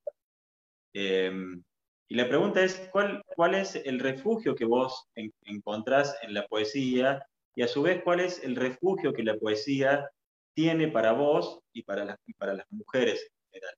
Em, 0.92 1.62
y 2.08 2.14
la 2.14 2.28
pregunta 2.28 2.62
es, 2.62 2.88
¿cuál, 2.92 3.22
¿cuál 3.34 3.54
es 3.54 3.74
el 3.76 3.98
refugio 3.98 4.54
que 4.54 4.64
vos 4.64 5.08
encontrás 5.44 6.16
en 6.22 6.34
la 6.34 6.46
poesía? 6.46 7.26
Y 7.54 7.62
a 7.62 7.68
su 7.68 7.82
vez, 7.82 8.02
¿cuál 8.02 8.20
es 8.20 8.42
el 8.44 8.56
refugio 8.56 9.12
que 9.12 9.22
la 9.22 9.36
poesía 9.36 10.10
tiene 10.54 10.88
para 10.88 11.12
vos 11.12 11.60
y 11.72 11.82
para 11.82 12.04
las, 12.04 12.18
para 12.36 12.54
las 12.54 12.66
mujeres 12.70 13.30
en 13.30 13.52
general? 13.52 13.74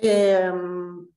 Em, 0.00 1.08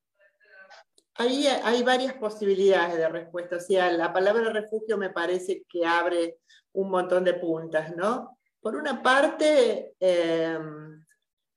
hay 1.21 1.83
varias 1.83 2.13
posibilidades 2.15 2.97
de 2.97 3.09
respuesta. 3.09 3.57
O 3.57 3.59
sea, 3.59 3.91
la 3.91 4.13
palabra 4.13 4.51
refugio 4.51 4.97
me 4.97 5.09
parece 5.09 5.63
que 5.67 5.85
abre 5.85 6.39
un 6.73 6.89
montón 6.89 7.23
de 7.23 7.33
puntas, 7.33 7.95
¿no? 7.95 8.37
Por 8.61 8.75
una 8.75 9.01
parte, 9.01 9.93
em, 9.99 11.03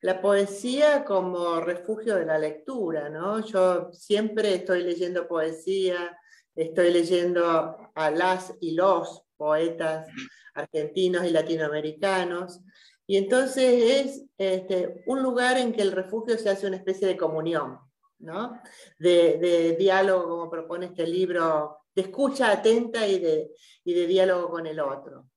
la 0.01 0.21
poesía 0.21 1.05
como 1.05 1.61
refugio 1.61 2.17
de 2.17 2.27
la 2.27 2.39
lectura, 2.39 3.09
¿no? 3.09 3.41
Yo 3.41 3.93
siempre 3.93 4.55
estoy 4.55 4.83
leyendo 4.83 5.29
poesía, 5.29 6.17
estoy 6.55 6.93
leyendo 6.93 7.91
a 7.95 8.11
las 8.11 8.55
y 8.61 8.73
los 8.73 9.23
poetas 9.37 10.07
argentinos 10.55 11.25
y 11.25 11.31
latinoamericanos, 11.31 12.61
y 13.07 13.17
entonces 13.19 14.07
es 14.07 14.25
este, 14.39 15.03
un 15.07 15.23
lugar 15.23 15.59
en 15.59 15.73
que 15.73 15.83
el 15.83 15.93
refugio 15.93 16.39
se 16.39 16.49
hace 16.49 16.67
una 16.67 16.77
especie 16.77 17.07
de 17.07 17.17
comunión, 17.17 17.79
¿no? 18.19 18.61
De, 18.99 19.77
diálogo, 19.79 20.29
como 20.29 20.51
propone 20.51 20.87
este 20.87 21.07
libro, 21.07 21.79
de 21.95 22.03
escucha 22.03 22.51
atenta 22.51 23.07
y 23.07 23.19
de, 23.19 23.51
y 23.85 23.95
de 23.95 24.07
diálogo 24.07 24.51
con 24.51 24.67
el 24.67 24.81
otro. 24.81 25.29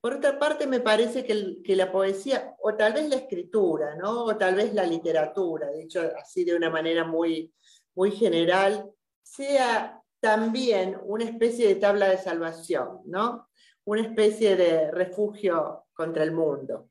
Por 0.00 0.14
otra 0.14 0.38
parte, 0.38 0.66
me 0.66 0.80
parece 0.80 1.24
que, 1.24 1.62
que, 1.64 1.76
la 1.76 1.90
poesía, 1.90 2.54
o 2.60 2.74
tal 2.74 2.92
vez 2.92 3.08
la 3.08 3.16
escritura, 3.16 3.96
¿no? 3.96 4.24
o 4.24 4.36
tal 4.36 4.54
vez 4.54 4.72
la 4.72 4.84
literatura, 4.84 5.70
dicho 5.72 6.00
así 6.20 6.44
de 6.44 6.54
una 6.54 6.70
manera 6.70 7.04
muy, 7.04 7.52
muy 7.94 8.12
general, 8.12 8.90
sea 9.22 10.00
también 10.20 10.98
una 11.04 11.24
especie 11.24 11.68
de 11.68 11.76
tabla 11.76 12.08
de 12.08 12.18
salvación, 12.18 13.00
¿no? 13.06 13.48
una 13.84 14.02
especie 14.02 14.56
de 14.56 14.90
refugio 14.90 15.86
contra 15.94 16.22
el 16.24 16.32
mundo. 16.32 16.90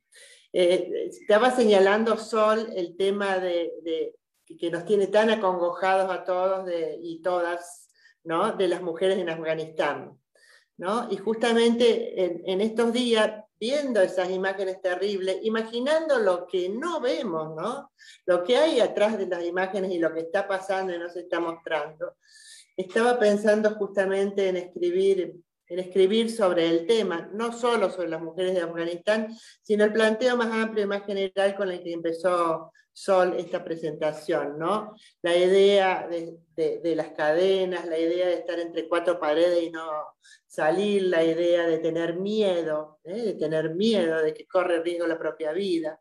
Eh, 0.52 1.10
estaba 1.10 1.52
señalando 1.52 2.18
Sol 2.18 2.70
el 2.76 2.96
tema 2.96 3.40
de, 3.40 4.16
que 4.46 4.70
nos 4.70 4.86
tiene 4.86 5.08
tan 5.08 5.30
acongojados 5.30 6.12
a 6.12 6.24
todos 6.24 6.70
y 7.02 7.22
todas, 7.22 7.90
¿no? 8.24 8.54
de 8.54 8.68
las 8.68 8.82
mujeres 8.82 9.18
en 9.18 9.30
Afganistán. 9.30 10.18
Y 11.10 11.18
justamente 11.18 12.52
en, 12.52 12.60
estos 12.60 12.92
días, 12.92 13.44
viendo 13.58 14.02
esas 14.02 14.30
imágenes 14.30 14.82
terribles, 14.82 15.38
imaginando 15.44 16.20
lo 16.20 16.46
que 16.48 16.68
no 16.68 17.00
vemos, 17.00 17.56
¿no? 17.56 17.92
Lo 18.26 18.44
que 18.44 18.58
hay 18.58 18.82
atrás 18.82 19.18
de 19.18 19.26
las 19.28 19.44
imágenes 19.46 19.92
y 19.92 20.00
lo 20.00 20.14
que 20.14 20.22
está 20.22 20.46
pasando 20.48 20.94
y 20.94 21.00
nos 21.00 21.16
está 21.16 21.40
mostrando, 21.40 22.18
estaba 22.76 23.18
pensando 23.18 23.72
justamente 23.76 24.50
en 24.50 24.58
escribir, 24.58 25.36
en 25.68 25.80
escribir 25.80 26.30
sobre 26.30 26.68
el 26.68 26.86
tema, 26.86 27.30
no 27.32 27.54
solo 27.54 27.90
sobre 27.90 28.10
las 28.10 28.22
mujeres 28.22 28.54
de 28.54 28.62
Afganistán, 28.62 29.30
sino 29.62 29.86
el 29.86 29.94
planteo 29.94 30.36
más 30.36 30.52
amplio 30.52 30.84
y 30.84 30.88
más 30.88 31.06
general 31.06 31.56
con 31.56 31.72
el 31.72 31.82
que 31.82 31.94
empezó 31.94 32.74
Sol 32.98 33.36
esta 33.38 33.62
presentación, 33.62 34.58
¿no? 34.58 34.96
La 35.22 35.36
idea 35.36 36.08
de, 36.08 36.96
las 36.96 37.10
cadenas, 37.10 37.86
la 37.88 38.00
idea 38.00 38.28
de 38.28 38.36
estar 38.36 38.58
entre 38.58 38.88
cuatro 38.88 39.20
paredes 39.20 39.64
y 39.64 39.70
no 39.70 39.86
salir, 40.48 41.04
la 41.04 41.22
idea 41.22 41.68
de 41.68 41.80
tener 41.80 42.16
miedo, 42.16 43.00
¿eh? 43.04 43.22
de 43.22 43.34
tener 43.34 43.76
miedo 43.76 44.22
de 44.22 44.34
que 44.34 44.48
corre 44.48 44.82
riesgo 44.82 45.08
la 45.08 45.20
propia 45.20 45.52
vida. 45.52 46.00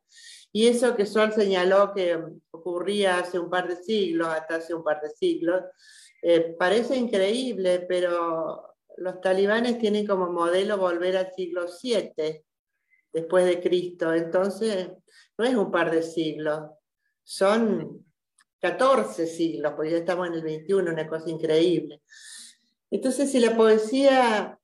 Y 0.53 0.69
eso 0.69 0.95
que 0.95 1.05
Sol 1.05 1.33
señaló 1.33 1.93
que 1.93 2.17
ocurría 2.53 3.19
hace 3.19 3.41
un 3.41 3.51
par 3.51 3.67
de 3.67 3.75
siglos, 3.75 4.29
hasta 4.29 4.57
hace 4.57 4.73
un 4.73 4.85
par 4.85 5.01
de 5.01 5.11
siglos, 5.11 5.65
eh, 6.23 6.55
parece 6.57 6.97
increíble, 6.97 7.81
pero 7.89 8.77
los 8.99 9.21
talibanes 9.21 9.81
tienen 9.81 10.07
como 10.07 10.31
modelo 10.31 10.79
volver 10.79 11.17
al 11.17 11.33
siglo 11.33 11.67
VII 11.83 12.45
después 13.13 13.47
de 13.47 13.61
Cristo. 13.61 14.15
Entonces, 14.15 14.91
no 15.37 15.45
es 15.45 15.57
un 15.57 15.73
par 15.73 15.91
de 15.91 16.05
siglos, 16.05 16.71
son 17.25 18.05
14 18.61 19.27
siglos, 19.27 19.73
porque 19.73 19.91
ya 19.91 19.99
estamos 19.99 20.29
en 20.29 20.35
el 20.35 20.43
21, 20.43 20.91
una 20.91 21.07
cosa 21.07 21.29
increíble. 21.29 22.03
Entonces, 22.91 23.31
si 23.31 23.41
la 23.41 23.57
poesía, 23.57 24.59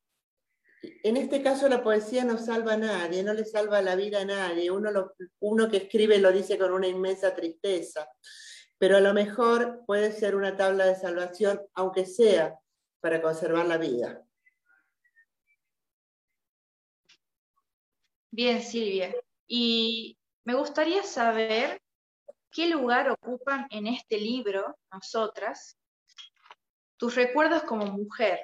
en 0.83 1.17
este 1.17 1.43
caso 1.43 1.69
la 1.69 1.83
poesía 1.83 2.25
no 2.25 2.39
salva 2.39 2.75
a 2.75 2.79
nadie, 2.79 3.23
no 3.23 3.35
le 3.35 3.45
salva 3.45 3.83
la 3.83 3.97
vida 3.97 4.21
a 4.21 4.25
nadie, 4.25 4.71
uno, 4.71 5.13
uno 5.41 5.69
que 5.69 5.79
escribe 5.79 6.19
lo 6.19 6.33
dice 6.33 6.57
con 6.57 6.73
una 6.73 6.87
inmensa 6.87 7.35
tristeza, 7.35 8.09
pero 8.79 8.97
a 8.97 9.01
lo 9.01 9.13
mejor 9.13 9.83
puede 9.87 10.13
ser 10.13 10.37
una 10.37 10.57
tabla 10.57 10.87
de 10.87 10.95
salvación, 10.95 11.61
aunque 11.75 12.07
sea 12.07 12.59
para 13.01 13.21
conservar 13.21 13.67
la 13.67 13.79
vida. 13.79 14.25
Bien, 18.31 18.63
Silvia. 18.63 19.15
Y 19.47 20.17
me 20.45 20.55
gustaría 20.55 21.03
saber 21.03 21.83
¿Qué 22.53 22.69
lugar 22.69 23.09
ocupan 23.11 23.67
en 23.71 23.87
este 23.87 24.19
libro, 24.19 24.77
nosotras, 24.93 25.79
tus 26.97 27.15
recuerdos 27.15 27.63
como 27.63 27.87
mujer? 27.87 28.41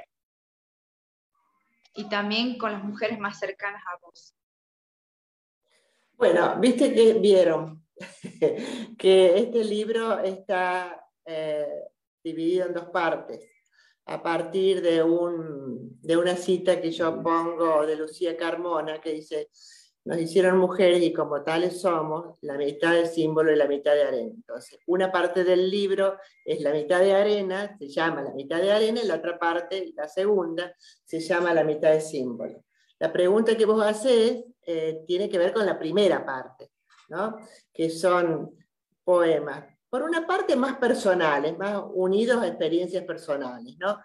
Y 1.94 2.08
también 2.08 2.56
con 2.56 2.72
las 2.72 2.84
mujeres 2.84 3.18
más 3.18 3.38
cercanas 3.38 3.82
a 3.92 3.98
vos. 3.98 4.34
Bueno, 6.12 6.56
viste 6.60 6.94
que 6.94 7.14
vieron 7.14 7.84
que 8.98 9.38
este 9.38 9.64
libro 9.64 10.20
está 10.20 11.04
eh, 11.24 11.82
dividido 12.22 12.66
en 12.66 12.74
dos 12.74 12.86
partes, 12.86 13.50
a 14.06 14.22
partir 14.22 14.82
de, 14.82 15.02
un, 15.02 16.00
de 16.00 16.16
una 16.16 16.36
cita 16.36 16.80
que 16.80 16.92
yo 16.92 17.22
pongo 17.22 17.84
de 17.84 17.96
Lucía 17.96 18.36
Carmona, 18.36 19.00
que 19.00 19.12
dice, 19.12 19.50
nos 20.06 20.18
hicieron 20.18 20.58
mujeres 20.58 21.02
y 21.02 21.12
como 21.12 21.42
tales 21.42 21.80
somos, 21.80 22.36
la 22.42 22.56
mitad 22.56 22.92
de 22.92 23.06
símbolo 23.06 23.52
y 23.52 23.56
la 23.56 23.66
mitad 23.66 23.92
de 23.92 24.04
arena. 24.04 24.32
Entonces, 24.32 24.78
una 24.86 25.10
parte 25.10 25.42
del 25.42 25.68
libro 25.68 26.16
es 26.44 26.60
la 26.60 26.72
mitad 26.72 27.00
de 27.00 27.12
arena, 27.12 27.76
se 27.76 27.88
llama 27.88 28.22
la 28.22 28.32
mitad 28.32 28.60
de 28.60 28.70
arena, 28.70 29.00
y 29.02 29.06
la 29.06 29.16
otra 29.16 29.36
parte, 29.36 29.92
la 29.96 30.06
segunda, 30.06 30.72
se 31.04 31.18
llama 31.18 31.52
la 31.52 31.64
mitad 31.64 31.90
de 31.90 32.00
símbolo. 32.00 32.64
La 33.00 33.12
pregunta 33.12 33.56
que 33.56 33.66
vos 33.66 33.84
hacés 33.84 34.44
eh, 34.62 35.02
tiene 35.08 35.28
que 35.28 35.38
ver 35.38 35.52
con 35.52 35.66
la 35.66 35.76
primera 35.76 36.24
parte, 36.24 36.70
¿no? 37.08 37.36
que 37.72 37.90
son 37.90 38.56
poemas, 39.02 39.64
por 39.90 40.04
una 40.04 40.24
parte 40.24 40.54
más 40.54 40.76
personales, 40.76 41.58
más 41.58 41.82
unidos 41.94 42.42
a 42.42 42.46
experiencias 42.46 43.04
personales, 43.04 43.76
¿no? 43.78 44.00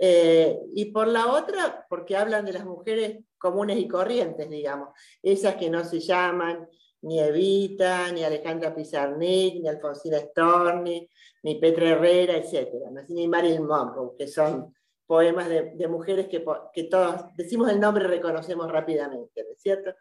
Eh, 0.00 0.58
y 0.74 0.86
por 0.86 1.08
la 1.08 1.26
otra, 1.26 1.86
porque 1.88 2.16
hablan 2.16 2.44
de 2.44 2.52
las 2.52 2.64
mujeres 2.64 3.18
comunes 3.40 3.78
y 3.78 3.88
corrientes, 3.88 4.48
digamos, 4.48 4.90
esas 5.22 5.56
que 5.56 5.70
no 5.70 5.82
se 5.84 5.98
llaman 5.98 6.68
ni 7.02 7.18
Evita, 7.18 8.12
ni 8.12 8.22
Alejandra 8.22 8.74
Pizarnik, 8.74 9.62
ni 9.62 9.68
Alfonsina 9.68 10.18
Storni, 10.18 11.08
ni 11.42 11.54
Petra 11.56 11.90
Herrera, 11.90 12.36
etc., 12.36 12.68
ni 13.08 13.26
Marilyn 13.26 13.66
Monroe, 13.66 14.14
que 14.16 14.28
son 14.28 14.74
poemas 15.06 15.48
de, 15.48 15.88
mujeres 15.88 16.28
que, 16.28 16.44
que, 16.72 16.84
todos 16.84 17.34
decimos 17.34 17.70
el 17.70 17.80
nombre 17.80 18.04
y 18.04 18.08
reconocemos 18.08 18.70
rápidamente, 18.70 19.42
¿no 19.42 19.52
es 19.52 19.60
cierto? 19.60 19.92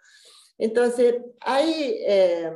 Entonces, 0.57 1.15
hay 1.39 1.95
eh, 2.05 2.51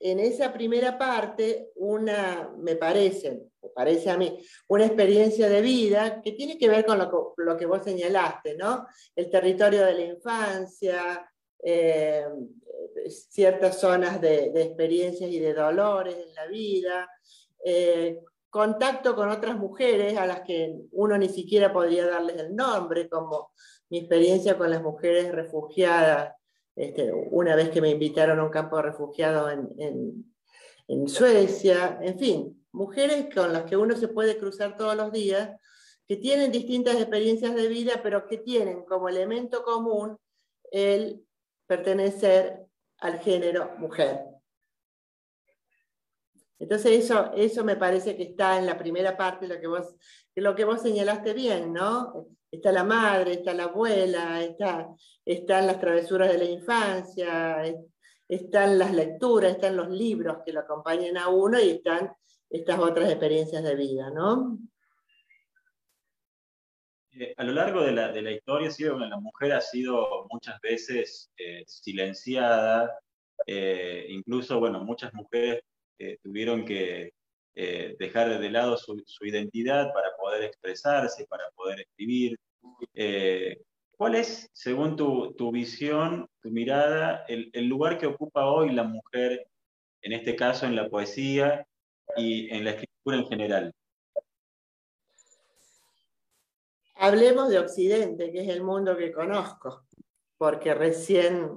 en 0.00 0.18
esa 0.18 0.52
primera 0.52 0.98
parte 0.98 1.70
una, 1.76 2.52
me 2.58 2.76
parece, 2.76 3.44
parece 3.74 4.10
a 4.10 4.16
mí, 4.16 4.38
una 4.68 4.86
experiencia 4.86 5.48
de 5.48 5.60
vida 5.60 6.20
que 6.22 6.32
tiene 6.32 6.58
que 6.58 6.68
ver 6.68 6.84
con 6.84 6.98
lo, 6.98 7.56
que 7.56 7.66
vos 7.66 7.82
señalaste, 7.82 8.56
¿no? 8.56 8.86
El 9.14 9.30
territorio 9.30 9.84
de 9.84 9.94
la 9.94 10.04
infancia, 10.04 11.30
eh, 11.62 12.26
ciertas 13.08 13.78
zonas 13.80 14.20
de, 14.20 14.52
experiencias 14.54 15.30
y 15.30 15.38
de 15.38 15.54
dolores 15.54 16.16
en 16.16 16.34
la 16.34 16.46
vida, 16.46 17.10
eh, 17.64 18.20
contacto 18.50 19.14
con 19.14 19.28
otras 19.28 19.56
mujeres 19.56 20.16
a 20.16 20.26
las 20.26 20.40
que 20.42 20.74
uno 20.92 21.18
ni 21.18 21.28
siquiera 21.28 21.72
podría 21.72 22.06
darles 22.06 22.36
el 22.38 22.54
nombre, 22.54 23.08
como 23.08 23.52
mi 23.90 23.98
experiencia 23.98 24.56
con 24.56 24.70
las 24.70 24.82
mujeres 24.82 25.32
refugiadas 25.32 26.32
este, 26.76 27.10
una 27.10 27.56
vez 27.56 27.70
que 27.70 27.80
me 27.80 27.88
invitaron 27.88 28.38
a 28.38 28.44
un 28.44 28.50
campo 28.50 28.76
de 28.76 28.82
refugiados 28.82 29.50
en, 29.78 31.08
Suecia, 31.08 31.98
en 32.00 32.18
fin, 32.18 32.65
mujeres 32.76 33.34
con 33.34 33.54
las 33.54 33.64
que 33.64 33.76
uno 33.76 33.96
se 33.96 34.08
puede 34.08 34.36
cruzar 34.36 34.76
todos 34.76 34.94
los 34.94 35.10
días, 35.10 35.58
que 36.06 36.16
tienen 36.16 36.52
distintas 36.52 36.96
experiencias 36.96 37.54
de 37.54 37.68
vida, 37.68 38.00
pero 38.02 38.28
que 38.28 38.36
tienen 38.36 38.84
como 38.84 39.08
elemento 39.08 39.62
común 39.62 40.16
el 40.70 41.24
pertenecer 41.66 42.66
al 42.98 43.18
género 43.18 43.74
mujer. 43.78 44.20
Entonces 46.58 47.04
eso, 47.04 47.32
eso 47.34 47.64
me 47.64 47.76
parece 47.76 48.14
que 48.14 48.24
está 48.24 48.58
en 48.58 48.66
la 48.66 48.78
primera 48.78 49.16
parte, 49.16 49.48
lo 49.48 49.58
que 49.58 49.66
vos, 49.66 49.94
lo 50.34 50.54
que 50.54 50.64
vos 50.64 50.82
señalaste 50.82 51.32
bien, 51.32 51.72
¿no? 51.72 52.28
Está 52.50 52.72
la 52.72 52.84
madre, 52.84 53.32
está 53.32 53.54
la 53.54 53.64
abuela, 53.64 54.42
está, 54.42 54.88
están 55.24 55.66
las 55.66 55.80
travesuras 55.80 56.30
de 56.30 56.38
la 56.38 56.44
infancia, 56.44 57.64
están 58.28 58.78
las 58.78 58.92
lecturas, 58.92 59.52
están 59.52 59.76
los 59.76 59.88
libros 59.88 60.38
que 60.44 60.52
lo 60.52 60.60
acompañan 60.60 61.16
a 61.16 61.28
uno 61.28 61.58
y 61.58 61.70
están 61.70 62.12
estas 62.50 62.78
otras 62.78 63.10
experiencias 63.10 63.62
de 63.62 63.74
vida, 63.74 64.10
¿no? 64.10 64.58
Eh, 67.18 67.34
a 67.36 67.44
lo 67.44 67.52
largo 67.52 67.82
de 67.82 67.92
la, 67.92 68.12
de 68.12 68.20
la 68.20 68.30
historia, 68.30 68.70
sí, 68.70 68.84
la 68.84 69.18
mujer 69.18 69.52
ha 69.52 69.60
sido 69.60 70.26
muchas 70.30 70.60
veces 70.60 71.30
eh, 71.38 71.64
silenciada, 71.66 72.98
eh, 73.46 74.06
incluso, 74.10 74.60
bueno, 74.60 74.84
muchas 74.84 75.12
mujeres 75.14 75.60
tuvieron 76.22 76.66
que 76.66 77.14
dejar 77.54 78.38
de 78.38 78.50
lado 78.50 78.76
su, 78.76 79.02
su, 79.06 79.24
identidad 79.24 79.90
para 79.94 80.14
poder 80.18 80.42
expresarse, 80.42 81.24
para 81.24 81.44
poder 81.54 81.80
escribir. 81.80 82.38
¿Cuál 83.96 84.16
es, 84.16 84.50
según 84.52 84.94
tu, 84.96 85.32
tu 85.38 85.50
visión, 85.50 86.28
tu 86.42 86.50
mirada, 86.50 87.24
el, 87.28 87.48
el, 87.54 87.66
lugar 87.66 87.96
que 87.96 88.06
ocupa 88.06 88.44
hoy 88.44 88.72
la 88.72 88.82
mujer, 88.82 89.46
en 90.02 90.12
este 90.12 90.36
caso 90.36 90.66
en 90.66 90.76
la 90.76 90.90
poesía 90.90 91.66
y 92.16 92.54
en 92.54 92.64
la 92.64 92.70
escritura 92.70 93.16
en 93.16 93.26
general? 93.26 93.74
Hablemos 96.96 97.50
de 97.50 97.58
Occidente, 97.58 98.32
que 98.32 98.40
es 98.42 98.48
el 98.48 98.62
mundo 98.62 98.96
que 98.96 99.12
conozco, 99.12 99.86
porque 100.38 100.74
recién 100.74 101.50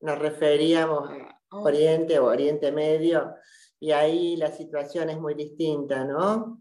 nos 0.00 0.18
referíamos 0.18 1.10
a 1.10 1.58
Oriente 1.58 2.18
o 2.18 2.26
Oriente 2.26 2.72
Medio, 2.72 3.34
y 3.78 3.92
ahí 3.92 4.36
la 4.36 4.50
situación 4.50 5.10
es 5.10 5.18
muy 5.18 5.34
distinta, 5.34 6.04
¿no? 6.04 6.60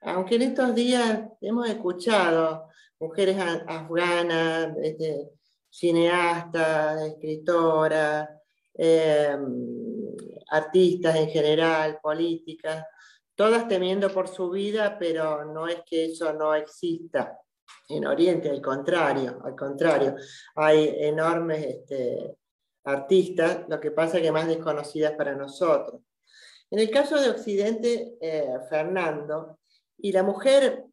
Aunque 0.00 0.36
en 0.36 0.42
estos 0.42 0.74
días 0.74 1.22
hemos 1.40 1.68
escuchado 1.68 2.68
mujeres 2.98 3.36
afganas, 3.66 4.76
este, 4.82 5.30
cineastas, 5.70 7.02
escritoras, 7.02 8.28
em, 8.74 9.99
artistas 10.50 11.16
en 11.16 11.30
general, 11.30 11.98
políticas, 12.02 12.84
todas 13.34 13.68
temiendo 13.68 14.12
por 14.12 14.28
su 14.28 14.50
vida, 14.50 14.98
pero 14.98 15.44
no 15.44 15.66
es 15.66 15.80
que 15.86 16.06
eso 16.06 16.32
no 16.32 16.54
exista 16.54 17.38
en 17.88 18.06
Oriente, 18.06 18.50
al 18.50 18.62
contrario, 18.62 19.40
al 19.44 19.56
contrario, 19.56 20.16
hay 20.54 20.94
enormes 20.98 21.66
este, 21.66 22.36
artistas, 22.84 23.64
lo 23.68 23.80
que 23.80 23.90
pasa 23.90 24.20
que 24.20 24.32
más 24.32 24.46
desconocidas 24.46 25.12
para 25.12 25.34
nosotros. 25.34 26.00
En 26.70 26.78
el 26.78 26.90
caso 26.90 27.20
de 27.20 27.30
Occidente, 27.30 28.16
eh, 28.20 28.58
Fernando, 28.68 29.58
y 29.98 30.12
la 30.12 30.22
mujer 30.22 30.84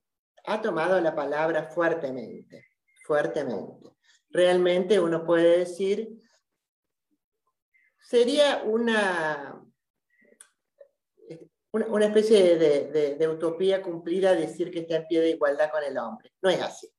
ha 0.46 0.62
tomado 0.62 1.00
la 1.00 1.13
palabra 1.13 1.63
fuertemente, 1.65 2.65
fuertemente. 3.06 3.91
Realmente 4.30 5.00
uno 5.00 5.24
puede 5.24 5.60
decir, 5.60 6.10
sería 8.08 8.63
una, 8.63 9.62
una, 11.74 12.06
especie 12.06 12.58
de, 12.58 13.28
utopía 13.28 13.82
cumplida 13.82 14.34
decir 14.34 14.72
que 14.72 14.80
está 14.80 14.96
en 14.96 15.08
pie 15.08 15.20
de 15.20 15.32
igualdad 15.32 15.70
con 15.70 15.84
el 15.84 15.98
hombre. 15.98 16.32
No 16.41 16.50
es 16.50 16.62
así. 16.62 16.89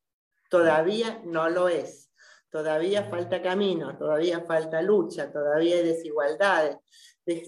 Todavía 0.50 1.22
no 1.24 1.48
lo 1.48 1.68
es. 1.68 2.10
Todavía 2.50 3.04
falta 3.04 3.40
camino, 3.42 3.96
todavía 3.96 4.40
falta 4.40 4.82
lucha, 4.82 5.30
todavía 5.32 5.76
hay 5.76 5.82
desigualdades. 5.82 6.76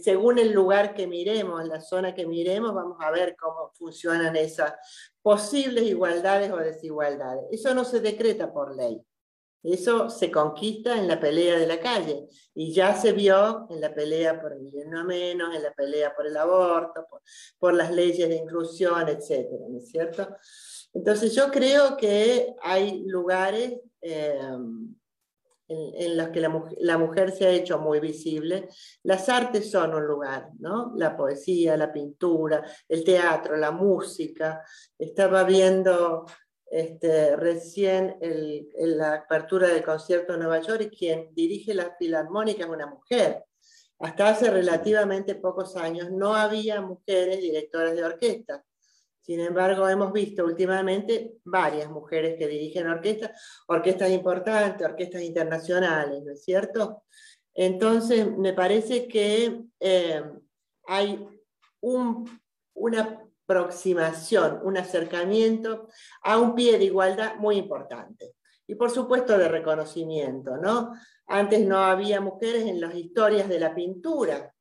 según 0.02 0.38
el 0.38 0.52
lugar 0.52 0.94
que 0.94 1.06
miremos, 1.06 1.66
la 1.66 1.80
zona 1.80 2.14
que 2.14 2.26
miremos, 2.26 2.74
vamos 2.74 2.98
a 3.00 3.10
ver 3.10 3.34
cómo 3.36 3.72
funcionan 3.74 4.36
esas 4.36 4.74
posibles 5.22 5.84
igualdades 5.84 6.50
o 6.50 6.56
desigualdades. 6.56 7.44
Eso 7.50 7.74
no 7.74 7.84
se 7.84 8.00
decreta 8.00 8.52
por 8.52 8.74
ley. 8.74 9.02
Eso 9.62 10.08
se 10.08 10.30
conquista 10.30 10.96
en 10.96 11.06
la 11.06 11.20
pelea 11.20 11.58
de 11.58 11.66
la 11.66 11.78
calle 11.78 12.28
y 12.54 12.72
ya 12.72 12.94
se 12.94 13.12
vio 13.12 13.66
en 13.68 13.80
la 13.80 13.94
pelea 13.94 14.40
por 14.40 14.54
el 14.54 14.70
no 14.88 15.04
menos, 15.04 15.54
en 15.54 15.62
la 15.62 15.72
pelea 15.72 16.14
por 16.14 16.26
el 16.26 16.36
aborto, 16.36 17.06
por, 17.58 17.74
las 17.74 17.92
leyes 17.92 18.28
de 18.28 18.36
inclusión, 18.36 19.08
etcétera, 19.08 19.66
¿no 19.68 19.78
es 19.78 19.88
cierto? 19.88 20.28
Entonces 20.94 21.34
yo 21.34 21.50
creo 21.50 21.96
que 21.96 22.54
hay 22.62 23.04
lugares 23.06 23.80
eh, 24.00 24.40
en, 25.68 26.16
los 26.16 26.28
que 26.30 26.40
la, 26.40 26.64
la, 26.78 26.98
mujer 26.98 27.30
se 27.30 27.46
ha 27.46 27.50
hecho 27.50 27.78
muy 27.78 28.00
visible. 28.00 28.68
Las 29.04 29.28
artes 29.28 29.70
son 29.70 29.94
un 29.94 30.04
lugar, 30.04 30.50
¿no? 30.58 30.92
La 30.96 31.16
poesía, 31.16 31.76
la 31.76 31.92
pintura, 31.92 32.64
el 32.88 33.04
teatro, 33.04 33.56
la 33.56 33.70
música. 33.70 34.64
Estaba 34.98 35.44
viendo 35.44 36.26
este, 36.70 37.34
recién 37.34 38.16
en 38.20 38.96
la 38.96 39.14
apertura 39.14 39.68
del 39.68 39.82
concierto 39.82 40.32
de 40.32 40.38
Nueva 40.38 40.60
York 40.60 40.92
quien 40.96 41.34
dirige 41.34 41.74
la 41.74 41.96
filarmónica 41.98 42.64
es 42.64 42.70
una 42.70 42.86
mujer. 42.86 43.44
Hasta 43.98 44.28
hace 44.28 44.50
relativamente 44.50 45.34
pocos 45.34 45.76
años 45.76 46.10
no 46.12 46.34
había 46.34 46.80
mujeres 46.80 47.40
directoras 47.40 47.94
de 47.96 48.04
orquesta. 48.04 48.64
Sin 49.20 49.40
embargo, 49.40 49.88
hemos 49.88 50.12
visto 50.12 50.44
últimamente 50.44 51.34
varias 51.44 51.90
mujeres 51.90 52.36
que 52.38 52.48
dirigen 52.48 52.86
orquestas, 52.86 53.32
orquestas 53.66 54.10
importantes, 54.10 54.86
orquestas 54.86 55.22
internacionales, 55.22 56.22
¿no 56.24 56.32
es 56.32 56.42
cierto? 56.42 57.02
Entonces, 57.52 58.30
me 58.38 58.52
parece 58.52 59.06
que 59.08 59.64
eh, 59.80 60.22
hay 60.86 61.28
un, 61.80 62.40
una 62.74 63.29
aproximación, 63.50 64.60
un 64.62 64.76
acercamiento 64.76 65.88
a 66.22 66.38
un 66.38 66.54
pie 66.54 66.78
de 66.78 66.84
igualdad 66.84 67.36
muy 67.36 67.56
importante. 67.56 68.34
Y 68.66 68.76
por 68.76 68.90
supuesto 68.90 69.36
de 69.36 69.48
reconocimiento, 69.48 70.56
¿no? 70.56 70.92
Antes 71.26 71.66
no 71.66 71.78
había 71.78 72.20
mujeres 72.20 72.66
en 72.66 72.80
las 72.80 72.94
historias 72.94 73.48
de 73.48 73.58
la 73.58 73.74
pintura, 73.74 74.54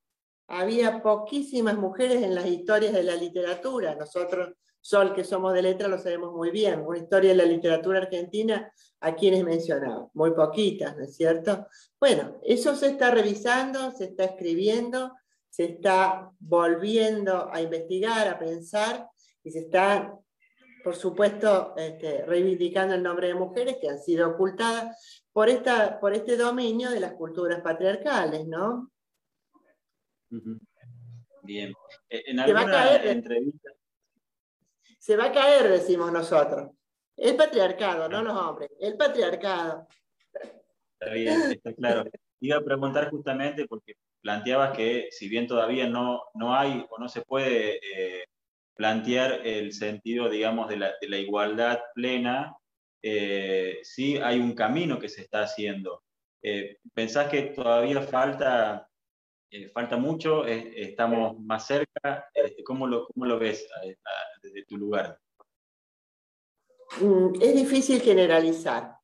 había 0.48 1.04
poquísimas 1.04 1.78
mujeres 1.78 2.24
en 2.24 2.34
las 2.34 2.48
historias 2.48 2.94
de 2.94 3.04
la 3.04 3.16
literatura. 3.16 3.94
Nosotros, 3.94 4.54
Sol, 4.82 5.14
que 5.14 5.24
somos 5.24 5.54
de 5.54 5.62
letra, 5.62 5.88
lo 5.88 6.00
sabemos 6.00 6.34
muy 6.34 6.50
bien. 6.50 6.82
Una 6.82 6.98
historia 6.98 7.32
de 7.32 7.36
la 7.36 7.46
literatura 7.46 8.00
argentina, 8.00 8.72
¿a 9.02 9.14
quienes 9.14 9.44
mencionado? 9.44 10.10
Muy 10.16 10.32
poquitas, 10.32 10.98
¿no 10.98 11.04
es 11.04 11.16
cierto? 11.16 11.68
Bueno, 12.00 12.40
eso 12.42 12.76
se 12.76 12.88
está 12.88 13.12
revisando, 13.12 13.92
se 13.92 14.06
está 14.06 14.24
escribiendo, 14.24 15.14
se 15.50 15.66
está 15.66 16.32
volviendo 16.40 17.50
a 17.52 17.62
investigar, 17.62 18.28
a 18.28 18.40
pensar 18.40 19.10
y 19.44 19.52
se 19.52 19.60
está, 19.60 20.18
por 20.84 20.96
supuesto, 20.96 21.74
este, 21.76 22.26
reivindicando 22.26 22.96
el 22.96 23.04
nombre 23.04 23.28
de 23.28 23.34
mujeres 23.34 23.78
que 23.82 23.90
han 23.90 24.00
sido 24.00 24.30
ocultadas 24.30 25.24
por, 25.32 25.50
esta, 25.50 26.00
por 26.00 26.14
este 26.14 26.38
dominio 26.38 26.92
de 26.92 27.00
las 27.00 27.14
culturas 27.14 27.62
patriarcales, 27.62 28.48
¿no? 28.48 28.92
Bien. 31.44 31.74
Eh, 32.10 32.24
en 32.28 32.40
alguna 32.40 32.62
se 32.62 32.68
va 32.68 32.72
a 32.72 32.84
caer, 32.84 33.08
entrevista... 33.08 33.70
Se 35.00 35.18
va 35.18 35.26
a 35.26 35.32
caer, 35.32 35.70
decimos 35.70 36.12
nosotros. 36.12 36.72
El 37.16 37.36
patriarcado, 37.36 38.08
no 38.08 38.22
los 38.22 38.38
hombres. 38.38 38.70
El 38.80 38.96
patriarcado. 38.96 39.88
Está 41.00 41.14
bien, 41.14 41.52
está 41.52 41.74
claro. 41.74 42.10
Iba 42.40 42.58
a 42.58 42.64
preguntar 42.64 43.10
justamente 43.10 43.66
porque 43.66 43.96
planteabas 44.22 44.76
que 44.76 45.10
si 45.12 45.30
bien 45.30 45.48
todavía 45.48 45.88
no, 45.88 46.24
no 46.34 46.56
hay 46.56 46.86
o 46.90 47.00
no 47.00 47.08
se 47.08 47.22
puede 47.22 47.80
eh, 47.84 48.26
plantear 48.76 49.46
el 49.46 49.74
sentido, 49.74 50.30
digamos, 50.30 50.70
de 50.70 50.78
la, 50.78 50.94
de 51.00 51.10
la 51.10 51.18
igualdad 51.18 51.80
plena, 51.94 52.56
eh, 53.02 53.80
sí 53.84 54.18
hay 54.18 54.40
un 54.40 54.54
camino 54.54 55.00
que 55.00 55.10
se 55.10 55.22
está 55.22 55.44
haciendo. 55.44 56.04
Eh, 56.42 56.78
¿Pensás 56.94 57.30
que 57.30 57.42
todavía 57.44 58.02
falta, 58.02 58.90
falta 59.74 59.98
mucho? 59.98 60.46
¿Estamos 60.46 61.40
más 61.40 61.68
cerca? 61.68 62.30
Este, 62.34 62.64
¿Cómo 62.64 62.88
lo, 62.88 63.08
cómo 63.08 63.26
lo 63.26 63.40
ves 63.40 63.68
desde 64.42 64.66
tu 64.66 64.78
lugar? 64.78 65.20
Mm, 67.02 67.42
es 67.42 67.56
difícil 67.56 68.02
generalizar, 68.02 68.96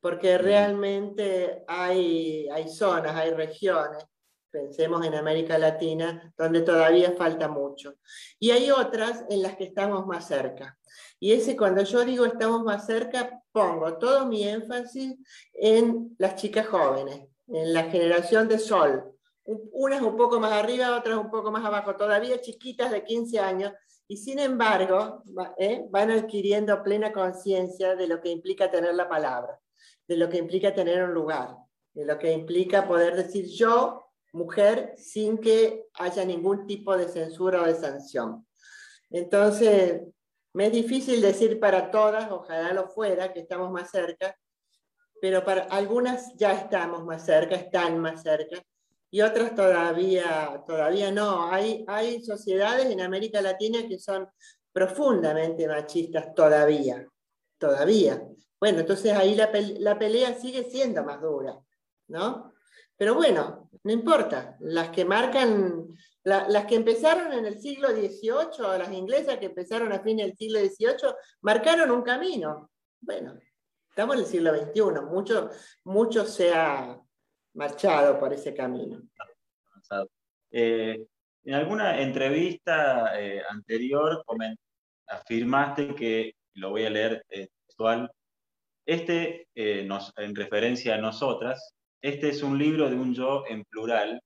porque 0.00 0.38
realmente 0.38 1.64
hay, 1.66 2.48
hay 2.48 2.68
zonas, 2.68 3.14
hay 3.14 3.30
regiones 3.32 4.04
pensemos 4.50 5.04
en 5.04 5.14
América 5.14 5.58
Latina, 5.58 6.32
donde 6.36 6.62
todavía 6.62 7.12
falta 7.12 7.48
mucho. 7.48 7.94
Y 8.38 8.50
hay 8.50 8.70
otras 8.70 9.24
en 9.28 9.42
las 9.42 9.56
que 9.56 9.64
estamos 9.64 10.06
más 10.06 10.26
cerca. 10.26 10.78
Y 11.20 11.32
ese 11.32 11.56
cuando 11.56 11.82
yo 11.82 12.04
digo 12.04 12.24
estamos 12.24 12.62
más 12.62 12.86
cerca, 12.86 13.42
pongo 13.52 13.98
todo 13.98 14.26
mi 14.26 14.46
énfasis 14.46 15.16
en 15.52 16.14
las 16.18 16.36
chicas 16.36 16.66
jóvenes, 16.66 17.28
en 17.48 17.72
la 17.72 17.84
generación 17.84 18.48
de 18.48 18.58
sol. 18.58 19.12
Unas 19.44 20.02
un 20.02 20.16
poco 20.16 20.38
más 20.40 20.52
arriba, 20.52 20.96
otras 20.96 21.16
un 21.16 21.30
poco 21.30 21.50
más 21.50 21.64
abajo, 21.64 21.96
todavía 21.96 22.40
chiquitas 22.40 22.90
de 22.90 23.04
15 23.04 23.38
años, 23.38 23.72
y 24.06 24.16
sin 24.16 24.38
embargo 24.38 25.22
¿eh? 25.58 25.84
van 25.90 26.10
adquiriendo 26.10 26.82
plena 26.82 27.12
conciencia 27.12 27.94
de 27.94 28.06
lo 28.06 28.20
que 28.20 28.30
implica 28.30 28.70
tener 28.70 28.94
la 28.94 29.08
palabra, 29.08 29.60
de 30.06 30.16
lo 30.16 30.28
que 30.28 30.38
implica 30.38 30.74
tener 30.74 31.04
un 31.04 31.12
lugar, 31.12 31.56
de 31.92 32.06
lo 32.06 32.18
que 32.18 32.32
implica 32.32 32.86
poder 32.88 33.16
decir 33.16 33.46
yo 33.46 34.07
mujer 34.32 34.94
sin 34.96 35.38
que 35.38 35.86
haya 35.94 36.24
ningún 36.24 36.66
tipo 36.66 36.96
de 36.96 37.08
censura 37.08 37.62
o 37.62 37.66
de 37.66 37.74
sanción. 37.74 38.46
Entonces, 39.10 40.02
me 40.52 40.66
es 40.66 40.72
difícil 40.72 41.20
decir 41.20 41.60
para 41.60 41.90
todas, 41.90 42.30
ojalá 42.30 42.72
lo 42.72 42.88
fuera, 42.88 43.32
que 43.32 43.40
estamos 43.40 43.70
más 43.70 43.90
cerca, 43.90 44.36
pero 45.20 45.44
para 45.44 45.62
algunas 45.64 46.34
ya 46.36 46.52
estamos 46.52 47.04
más 47.04 47.24
cerca, 47.24 47.54
están 47.56 47.98
más 47.98 48.22
cerca, 48.22 48.62
y 49.10 49.22
otras 49.22 49.54
todavía, 49.54 50.62
todavía 50.66 51.10
no. 51.10 51.50
Hay, 51.50 51.84
hay 51.88 52.22
sociedades 52.22 52.86
en 52.86 53.00
América 53.00 53.40
Latina 53.40 53.86
que 53.88 53.98
son 53.98 54.28
profundamente 54.72 55.66
machistas 55.66 56.34
todavía, 56.34 57.06
todavía. 57.58 58.22
Bueno, 58.60 58.80
entonces 58.80 59.12
ahí 59.12 59.34
la, 59.34 59.50
la 59.78 59.98
pelea 59.98 60.34
sigue 60.34 60.64
siendo 60.64 61.04
más 61.04 61.22
dura, 61.22 61.58
¿no? 62.08 62.52
Pero 62.98 63.14
bueno, 63.14 63.70
no 63.84 63.92
importa, 63.92 64.56
las 64.58 64.90
que 64.90 65.04
marcan, 65.04 65.86
las 66.24 66.66
que 66.66 66.74
empezaron 66.74 67.32
en 67.32 67.46
el 67.46 67.60
siglo 67.60 67.90
XVIII, 67.90 68.76
las 68.76 68.92
inglesas 68.92 69.38
que 69.38 69.46
empezaron 69.46 69.92
a 69.92 70.00
fin 70.00 70.16
del 70.16 70.36
siglo 70.36 70.58
XVIII, 70.58 71.14
marcaron 71.42 71.92
un 71.92 72.02
camino. 72.02 72.70
Bueno, 73.00 73.38
estamos 73.88 74.16
en 74.16 74.22
el 74.22 74.26
siglo 74.26 74.52
XXI, 74.52 75.02
mucho, 75.08 75.48
mucho 75.84 76.26
se 76.26 76.52
ha 76.52 77.00
marchado 77.54 78.18
por 78.18 78.32
ese 78.32 78.52
camino. 78.52 79.00
Eh, 80.50 81.06
en 81.44 81.54
alguna 81.54 82.00
entrevista 82.00 83.18
eh, 83.18 83.42
anterior 83.48 84.24
afirmaste 85.06 85.94
que, 85.94 86.34
lo 86.54 86.70
voy 86.70 86.84
a 86.84 86.90
leer 86.90 87.24
eh, 87.28 87.46
textual, 87.66 88.10
este, 88.84 89.46
en 89.54 90.34
referencia 90.34 90.96
a 90.96 90.98
nosotras, 90.98 91.77
este 92.02 92.28
es 92.28 92.42
un 92.42 92.58
libro 92.58 92.88
de 92.88 92.96
un 92.96 93.14
yo 93.14 93.44
en 93.48 93.64
plural, 93.64 94.20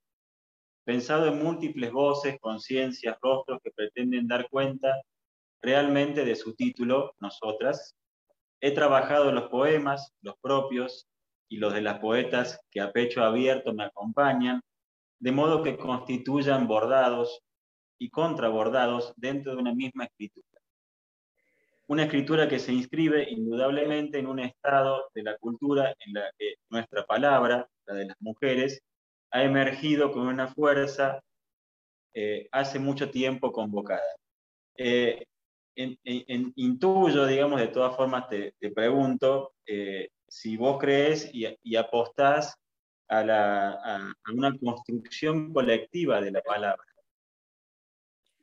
pensado 0.84 1.26
en 1.26 1.42
múltiples 1.42 1.90
voces, 1.90 2.36
conciencias, 2.40 3.16
rostros 3.22 3.60
que 3.62 3.70
pretenden 3.70 4.26
dar 4.26 4.48
cuenta 4.50 5.00
realmente 5.62 6.24
de 6.24 6.34
su 6.34 6.54
título, 6.54 7.14
Nosotras. 7.20 7.94
He 8.60 8.72
trabajado 8.72 9.32
los 9.32 9.48
poemas, 9.48 10.12
los 10.20 10.34
propios 10.40 11.06
y 11.48 11.56
los 11.56 11.72
de 11.72 11.80
las 11.80 11.98
poetas 11.98 12.60
que 12.70 12.80
a 12.80 12.92
pecho 12.92 13.22
abierto 13.22 13.72
me 13.72 13.84
acompañan, 13.84 14.60
de 15.20 15.32
modo 15.32 15.62
que 15.62 15.78
constituyan 15.78 16.66
bordados 16.66 17.40
y 17.98 18.10
contrabordados 18.10 19.14
dentro 19.16 19.52
de 19.52 19.58
una 19.58 19.74
misma 19.74 20.04
escritura 20.04 20.51
una 21.92 22.04
escritura 22.04 22.48
que 22.48 22.58
se 22.58 22.72
inscribe 22.72 23.28
indudablemente 23.28 24.18
en 24.18 24.26
un 24.26 24.38
estado 24.38 25.10
de 25.14 25.22
la 25.24 25.36
cultura 25.36 25.94
en 26.06 26.14
la 26.14 26.32
que 26.38 26.54
nuestra 26.70 27.04
palabra, 27.04 27.68
la 27.86 27.94
de 27.94 28.06
las 28.06 28.16
mujeres, 28.18 28.80
ha 29.30 29.42
emergido 29.42 30.10
con 30.10 30.26
una 30.26 30.48
fuerza 30.48 31.20
eh, 32.14 32.48
hace 32.50 32.78
mucho 32.78 33.10
tiempo 33.10 33.52
convocada. 33.52 34.16
Eh, 34.78 35.22
intuyo, 35.74 37.26
digamos, 37.26 37.60
de 37.60 37.68
todas 37.68 37.94
formas 37.94 38.26
te, 38.26 38.54
pregunto 38.74 39.52
eh, 39.66 40.08
si 40.26 40.56
vos 40.56 40.78
crees 40.78 41.30
y, 41.34 41.76
apostás 41.76 42.54
a, 43.08 43.20
a 43.20 44.32
una 44.32 44.58
construcción 44.58 45.52
colectiva 45.52 46.22
de 46.22 46.30
la 46.30 46.40
palabra. 46.40 46.84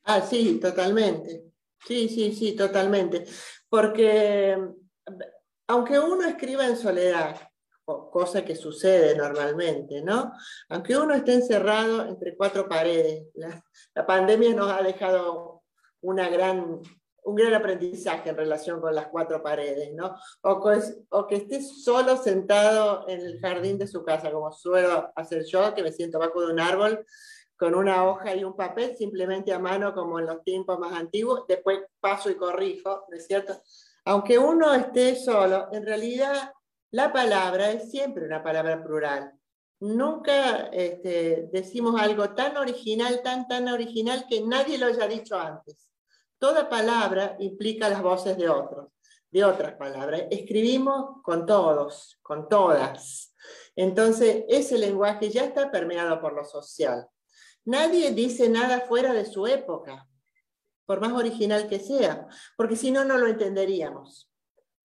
Ah, 0.03 0.21
sí, 0.21 0.59
totalmente. 0.59 1.48
Sí, 1.85 2.09
sí, 2.09 2.33
sí, 2.33 2.55
totalmente. 2.55 3.25
Porque 3.69 4.57
aunque 5.67 5.99
uno 5.99 6.27
escriba 6.27 6.65
en 6.65 6.75
soledad, 6.75 7.35
cosa 8.11 8.43
que 8.43 8.55
sucede 8.55 9.15
normalmente, 9.15 10.01
¿no? 10.01 10.33
Aunque 10.69 10.97
uno 10.97 11.13
esté 11.13 11.33
encerrado 11.33 12.05
entre 12.05 12.35
cuatro 12.35 12.67
paredes, 12.67 13.27
la, 13.35 13.63
pandemia 14.05 14.53
nos 14.53 14.71
ha 14.71 14.81
dejado 14.83 15.63
una 16.01 16.29
gran, 16.29 16.79
un 17.23 17.35
gran 17.35 17.53
aprendizaje 17.53 18.29
en 18.29 18.37
relación 18.37 18.79
con 18.79 18.93
las 18.93 19.07
cuatro 19.07 19.41
paredes, 19.41 19.91
¿no? 19.93 20.15
O, 20.41 20.71
o 21.09 21.27
que 21.27 21.35
esté 21.35 21.61
solo 21.61 22.17
sentado 22.17 23.05
en 23.07 23.21
el 23.21 23.39
jardín 23.39 23.77
de 23.77 23.87
su 23.87 24.03
casa, 24.03 24.31
como 24.31 24.51
suelo 24.51 25.11
hacer 25.15 25.45
yo, 25.45 25.73
que 25.73 25.83
me 25.83 25.91
siento 25.91 26.19
bajo 26.19 26.41
de 26.41 26.53
un 26.53 26.59
árbol 26.59 27.05
con 27.59 27.75
una 27.75 28.07
hoja 28.07 28.33
y 28.33 28.45
un 28.45 28.55
papel, 28.55 28.95
simplemente 28.95 29.51
a 29.51 29.59
mano 29.59 29.93
como 29.93 30.17
en 30.17 30.27
los 30.27 30.41
tiempos 30.45 30.79
más 30.79 30.93
antiguos, 30.93 31.43
después 31.45 31.81
paso 31.99 32.29
y 32.29 32.35
corrijo, 32.35 33.05
¿no 33.09 33.17
es 33.17 33.27
cierto? 33.27 33.61
Aunque 34.05 34.39
uno 34.39 34.73
esté 34.73 35.17
solo, 35.17 35.67
en 35.73 35.85
realidad 35.85 36.53
la 36.91 37.11
palabra 37.11 37.69
es 37.71 37.91
siempre 37.91 38.25
una 38.25 38.41
palabra 38.41 38.81
plural. 38.81 39.33
Nunca 39.81 40.67
este, 40.67 41.49
decimos 41.51 41.99
algo 41.99 42.29
tan 42.29 42.55
original, 42.55 43.21
tan, 43.21 43.45
tan 43.45 43.67
original 43.67 44.25
que 44.29 44.41
nadie 44.41 44.77
lo 44.77 44.85
haya 44.85 45.05
dicho 45.05 45.37
antes. 45.37 45.89
Toda 46.37 46.69
palabra 46.69 47.35
implica 47.39 47.89
las 47.89 48.01
voces 48.01 48.37
de 48.37 48.47
otros, 48.47 48.87
de 49.31 49.43
otras 49.43 49.73
palabras. 49.73 50.23
Escribimos 50.31 51.21
con 51.23 51.45
todos, 51.45 52.17
con 52.21 52.47
todas. 52.47 53.35
Entonces, 53.75 54.45
ese 54.47 54.77
lenguaje 54.77 55.29
ya 55.29 55.43
está 55.43 55.69
permeado 55.69 56.21
por 56.21 56.33
lo 56.33 56.45
social. 56.45 57.05
Nadie 57.65 58.11
dice 58.11 58.49
nada 58.49 58.81
fuera 58.81 59.13
de 59.13 59.25
su 59.25 59.47
época, 59.47 60.07
por 60.85 61.01
más 61.01 61.13
original 61.13 61.67
que 61.67 61.79
sea, 61.79 62.27
porque 62.57 62.75
si 62.75 62.91
no, 62.91 63.05
no 63.05 63.17
lo 63.17 63.27
entenderíamos. 63.27 64.29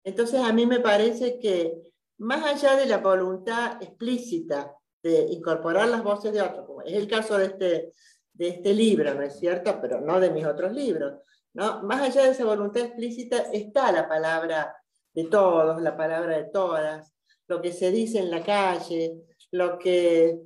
Entonces, 0.04 0.40
a 0.40 0.52
mí 0.52 0.66
me 0.66 0.80
parece 0.80 1.38
que 1.38 1.80
más 2.18 2.44
allá 2.44 2.76
de 2.76 2.86
la 2.86 2.98
voluntad 2.98 3.82
explícita 3.82 4.74
de 5.02 5.26
incorporar 5.30 5.88
las 5.88 6.02
voces 6.02 6.32
de 6.32 6.42
otros, 6.42 6.66
como 6.66 6.82
es 6.82 6.94
el 6.94 7.08
caso 7.08 7.38
de 7.38 7.46
este, 7.46 7.92
de 8.32 8.48
este 8.48 8.74
libro, 8.74 9.14
¿no 9.14 9.22
es 9.22 9.38
cierto? 9.38 9.78
Pero 9.80 10.00
no 10.00 10.20
de 10.20 10.30
mis 10.30 10.44
otros 10.44 10.72
libros, 10.72 11.14
¿no? 11.54 11.82
Más 11.82 12.00
allá 12.00 12.24
de 12.24 12.30
esa 12.30 12.44
voluntad 12.44 12.82
explícita 12.84 13.38
está 13.52 13.92
la 13.92 14.08
palabra 14.08 14.76
de 15.14 15.24
todos, 15.24 15.82
la 15.82 15.96
palabra 15.96 16.36
de 16.38 16.44
todas, 16.44 17.14
lo 17.48 17.60
que 17.60 17.72
se 17.72 17.90
dice 17.90 18.18
en 18.18 18.30
la 18.30 18.42
calle, 18.42 19.14
lo 19.50 19.78
que 19.78 20.40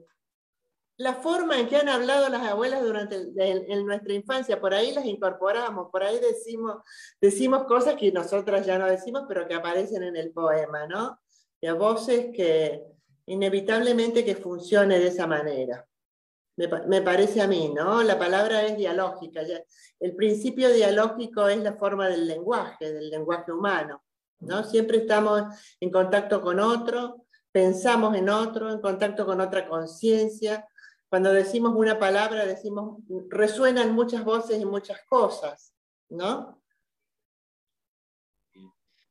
la 0.99 1.15
forma 1.15 1.59
en 1.59 1.69
que 1.69 1.77
han 1.77 1.89
hablado 1.89 2.29
las 2.29 2.43
abuelas 2.43 2.83
durante 2.83 3.17
en 3.37 3.87
nuestra 3.87 4.15
infancia, 4.15 4.61
por 4.61 4.73
ahí 4.73 4.93
las 4.93 5.05
incorporamos, 5.05 5.91
por 5.91 6.03
ahí 6.03 6.19
decimos, 6.21 6.77
decimos 7.21 7.65
cosas 7.65 7.97
que 7.97 8.11
nosotras 8.13 8.65
ya 8.65 8.79
no 8.79 8.87
decimos, 8.87 9.25
pero 9.29 9.47
que 9.47 9.55
aparecen 9.55 10.03
en 10.03 10.17
el 10.17 10.33
poema, 10.33 10.87
¿no? 10.87 11.21
Y 11.61 11.67
a 11.67 11.75
voces 11.75 12.29
que 12.35 12.83
inevitablemente 13.27 14.25
que 14.25 14.37
funcione 14.37 14.99
de 14.99 15.09
esa 15.09 15.27
manera. 15.27 15.87
Me, 16.57 17.03
parece 17.03 17.43
a 17.43 17.47
mí, 17.47 17.71
¿no? 17.75 18.03
La 18.03 18.19
palabra 18.19 18.63
es 18.63 18.79
dialógica. 18.79 19.43
el 20.01 20.17
principio 20.17 20.71
dialógico 20.71 21.47
es 21.49 21.59
la 21.59 21.75
forma 21.75 22.09
del 22.09 22.27
lenguaje, 22.27 22.91
del 22.91 23.11
lenguaje 23.11 23.53
humano, 23.53 24.03
¿no? 24.41 24.65
Siempre 24.65 24.99
estamos 24.99 25.43
en 25.79 25.91
contacto 25.91 26.41
con 26.41 26.59
otro, 26.59 27.27
pensamos 27.53 28.17
en 28.17 28.31
otro, 28.31 28.71
en 28.71 28.81
contacto 28.81 29.27
con 29.27 29.43
otra 29.43 29.69
conciencia, 29.69 30.67
cuando 31.17 31.33
decimos 31.33 31.73
una 31.75 31.99
palabra, 31.99 32.45
decimos, 32.45 32.99
resuenan 33.31 33.95
muchas 33.95 34.23
voces 34.23 34.61
y 34.61 34.67
muchas 34.67 35.03
cosas, 35.07 35.73
¿no? 36.11 36.63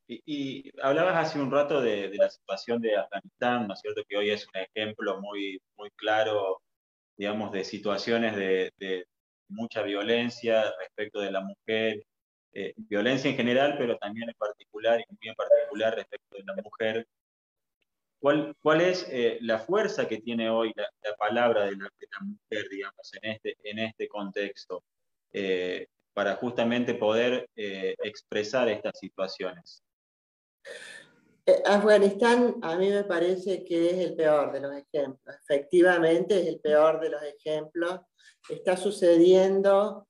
Y, 0.07 0.71
hablabas 0.83 1.15
hace 1.15 1.41
un 1.41 1.49
rato 1.49 1.81
de, 1.81 2.11
la 2.13 2.29
situación 2.29 2.79
de 2.79 2.95
Afganistán, 2.95 3.67
¿no 3.67 3.73
es 3.73 3.79
cierto? 3.79 4.03
Que 4.07 4.17
hoy 4.17 4.29
es 4.29 4.47
un 4.53 4.61
ejemplo 4.61 5.19
muy, 5.19 5.59
muy 5.77 5.89
claro, 5.95 6.61
digamos, 7.17 7.51
de 7.51 7.63
situaciones 7.63 8.35
de, 8.35 9.07
mucha 9.47 9.81
violencia 9.81 10.71
respecto 10.79 11.19
de 11.21 11.31
la 11.31 11.41
mujer, 11.41 12.05
eh, 12.53 12.75
violencia 12.77 13.31
en 13.31 13.35
general, 13.35 13.77
pero 13.79 13.97
también 13.97 14.29
en 14.29 14.35
particular, 14.35 14.99
y 14.99 15.05
muy 15.09 15.29
en 15.29 15.35
particular 15.35 15.95
respecto 15.95 16.37
de 16.37 16.43
la 16.43 16.53
mujer 16.61 17.07
¿Cuál, 18.59 18.81
es 18.81 19.05
eh, 19.11 19.37
la 19.41 19.59
fuerza 19.59 20.07
que 20.07 20.17
tiene 20.17 20.49
hoy 20.49 20.73
la, 20.75 21.15
palabra 21.15 21.65
de 21.65 21.77
la, 21.77 21.89
mujer, 22.21 22.67
digamos, 22.71 23.11
en 23.21 23.31
este, 23.33 23.55
este 23.61 24.07
contexto, 24.07 24.83
eh, 25.31 25.85
para 26.11 26.35
justamente 26.37 26.95
poder 26.95 27.47
eh, 27.55 27.93
expresar 28.03 28.67
estas 28.69 28.97
situaciones? 28.97 29.83
Afganistán 31.65 32.55
a 32.63 32.75
mí 32.77 32.89
me 32.89 33.03
parece 33.03 33.63
que 33.63 33.91
es 33.91 33.97
el 33.99 34.15
peor 34.15 34.51
de 34.51 34.61
los 34.61 34.73
ejemplos. 34.73 35.35
Efectivamente 35.43 36.41
es 36.41 36.47
el 36.47 36.59
peor 36.59 36.99
de 36.99 37.09
los 37.11 37.21
ejemplos. 37.21 37.99
Está 38.49 38.75
sucediendo 38.75 40.07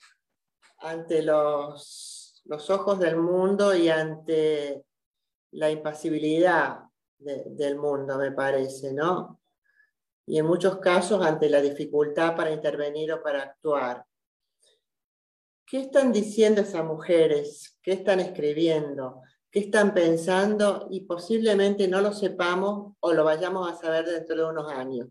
ante 0.77 1.21
los 1.21 2.39
ojos 2.69 2.97
del 2.97 3.17
mundo 3.17 3.75
y 3.75 3.89
ante 3.89 4.85
la 5.51 5.69
impasibilidad 5.69 6.85
del 7.25 7.77
mundo, 7.77 8.17
me 8.17 8.31
parece, 8.31 8.93
¿no? 8.93 9.41
Y 10.27 10.39
en 10.39 10.45
muchos 10.45 10.77
casos 10.77 11.25
ante 11.25 11.49
la 11.49 11.61
dificultad 11.61 12.35
para 12.35 12.51
intervenir 12.51 13.11
o 13.13 13.21
para 13.21 13.43
actuar. 13.43 14.05
¿Qué 15.65 15.81
están 15.81 16.11
diciendo 16.11 16.61
esas 16.61 16.85
mujeres? 16.85 17.77
¿Qué 17.81 17.93
están 17.93 18.19
escribiendo? 18.19 19.21
¿Qué 19.49 19.59
están 19.59 19.93
pensando? 19.93 20.87
Y 20.91 21.01
posiblemente 21.01 21.87
no 21.87 22.01
lo 22.01 22.13
sepamos 22.13 22.95
o 22.99 23.13
lo 23.13 23.23
vayamos 23.23 23.71
a 23.71 23.75
saber 23.75 24.05
dentro 24.05 24.35
de 24.35 24.45
unos 24.45 24.71
años. 24.71 25.07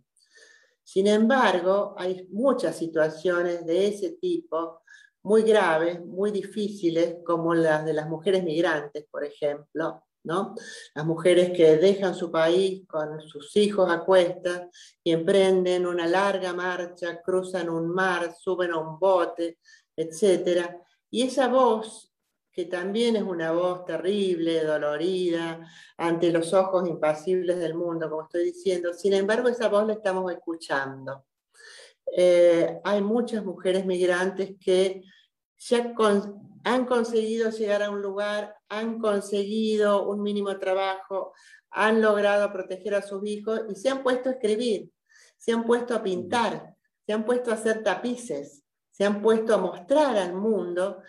Sin 0.84 1.06
embargo, 1.06 1.94
hay 1.96 2.28
muchas 2.30 2.76
situaciones 2.76 3.64
de 3.66 3.88
ese 3.88 4.10
tipo 4.12 4.82
muy 5.22 5.42
graves, 5.42 6.04
muy 6.04 6.30
difíciles, 6.30 7.16
como 7.24 7.54
las 7.54 7.84
de 7.86 7.94
las 7.94 8.08
mujeres 8.08 8.44
migrantes, 8.44 9.06
por 9.10 9.24
ejemplo, 9.24 10.04
Las 10.24 11.04
mujeres 11.04 11.50
que 11.54 11.76
dejan 11.76 12.14
su 12.14 12.30
país 12.30 12.86
con 12.86 13.20
sus 13.20 13.54
hijos 13.56 13.90
a 13.90 14.00
cuestas 14.00 14.68
y 15.02 15.12
emprenden 15.12 15.86
una 15.86 16.06
larga 16.06 16.54
marcha, 16.54 17.20
cruzan 17.20 17.68
un 17.68 17.90
mar, 17.90 18.34
suben 18.34 18.72
a 18.72 18.78
un 18.78 18.98
bote, 18.98 19.58
etc. 19.94 20.66
Y 21.10 21.22
esa 21.22 21.48
voz, 21.48 22.10
que 22.50 22.64
también 22.64 23.16
es 23.16 23.22
una 23.22 23.52
voz 23.52 23.84
terrible, 23.84 24.64
dolorida, 24.64 25.68
ante 25.98 26.32
los 26.32 26.54
ojos 26.54 26.88
impasibles 26.88 27.58
del 27.58 27.74
mundo, 27.74 28.08
como 28.08 28.22
estoy 28.22 28.44
diciendo, 28.44 28.94
sin 28.94 29.12
embargo 29.12 29.48
esa 29.48 29.68
voz 29.68 29.86
la 29.86 29.92
estamos 29.92 30.32
escuchando. 30.32 31.26
Eh, 32.16 32.80
hay 32.82 33.02
muchas 33.02 33.44
mujeres 33.44 33.84
migrantes 33.84 34.54
que 34.58 35.02
ya 35.58 35.94
han 36.64 36.86
conseguido 36.86 37.50
llegar 37.50 37.82
a 37.82 37.90
un 37.90 38.00
lugar, 38.00 38.56
han 38.78 38.98
conseguido 38.98 40.08
un 40.08 40.22
mínimo 40.22 40.58
trabajo, 40.58 41.32
han 41.70 42.00
logrado 42.00 42.52
proteger 42.52 42.94
a 42.94 43.02
sus 43.02 43.26
hijos 43.26 43.62
y 43.68 43.74
se 43.74 43.88
han 43.88 44.02
puesto 44.02 44.28
a 44.28 44.32
escribir, 44.32 44.90
se 45.36 45.52
han 45.52 45.64
puesto 45.64 45.94
a 45.94 46.02
pintar, 46.02 46.74
se 47.06 47.12
han 47.12 47.24
puesto 47.24 47.50
a 47.50 47.54
hacer 47.54 47.82
tapices, 47.82 48.64
se 48.90 49.04
han 49.04 49.20
puesto 49.20 49.54
a 49.54 49.58
mostrar 49.58 50.16
al 50.16 50.34
mundo 50.34 51.02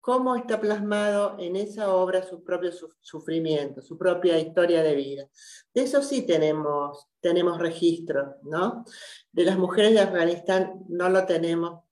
cómo 0.00 0.36
está 0.36 0.60
plasmado 0.60 1.34
en 1.40 1.56
esa 1.56 1.92
obra 1.92 2.22
su 2.22 2.44
propio 2.44 2.70
sufrimiento, 3.00 3.82
su 3.82 3.98
propia 3.98 4.38
historia 4.38 4.80
de 4.80 4.94
vida. 4.94 5.28
De 5.74 5.82
eso 5.82 6.00
sí 6.00 6.24
tenemos, 6.24 7.08
tenemos 7.20 7.58
registro, 7.58 8.36
¿no? 8.44 8.84
De 9.32 9.44
las 9.44 9.58
mujeres 9.58 9.94
de 9.94 10.00
Afganistán 10.00 10.84
no 10.88 11.08
lo 11.08 11.26
tenemos 11.26 11.82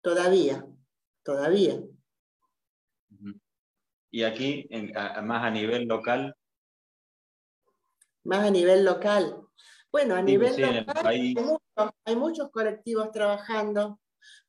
todavía, 0.00 0.66
todavía. 1.22 1.80
Y 4.12 4.22
aquí, 4.22 4.68
más 5.24 5.42
a 5.42 5.50
nivel 5.50 5.88
local. 5.88 6.36
Más 8.24 8.46
a 8.46 8.50
nivel 8.50 8.84
local. 8.84 9.48
Bueno, 9.90 10.14
a 10.14 10.22
nivel 10.22 10.60
local 10.60 11.06
hay 11.06 11.34
hay 12.04 12.16
muchos 12.16 12.50
colectivos 12.50 13.10
trabajando 13.10 13.98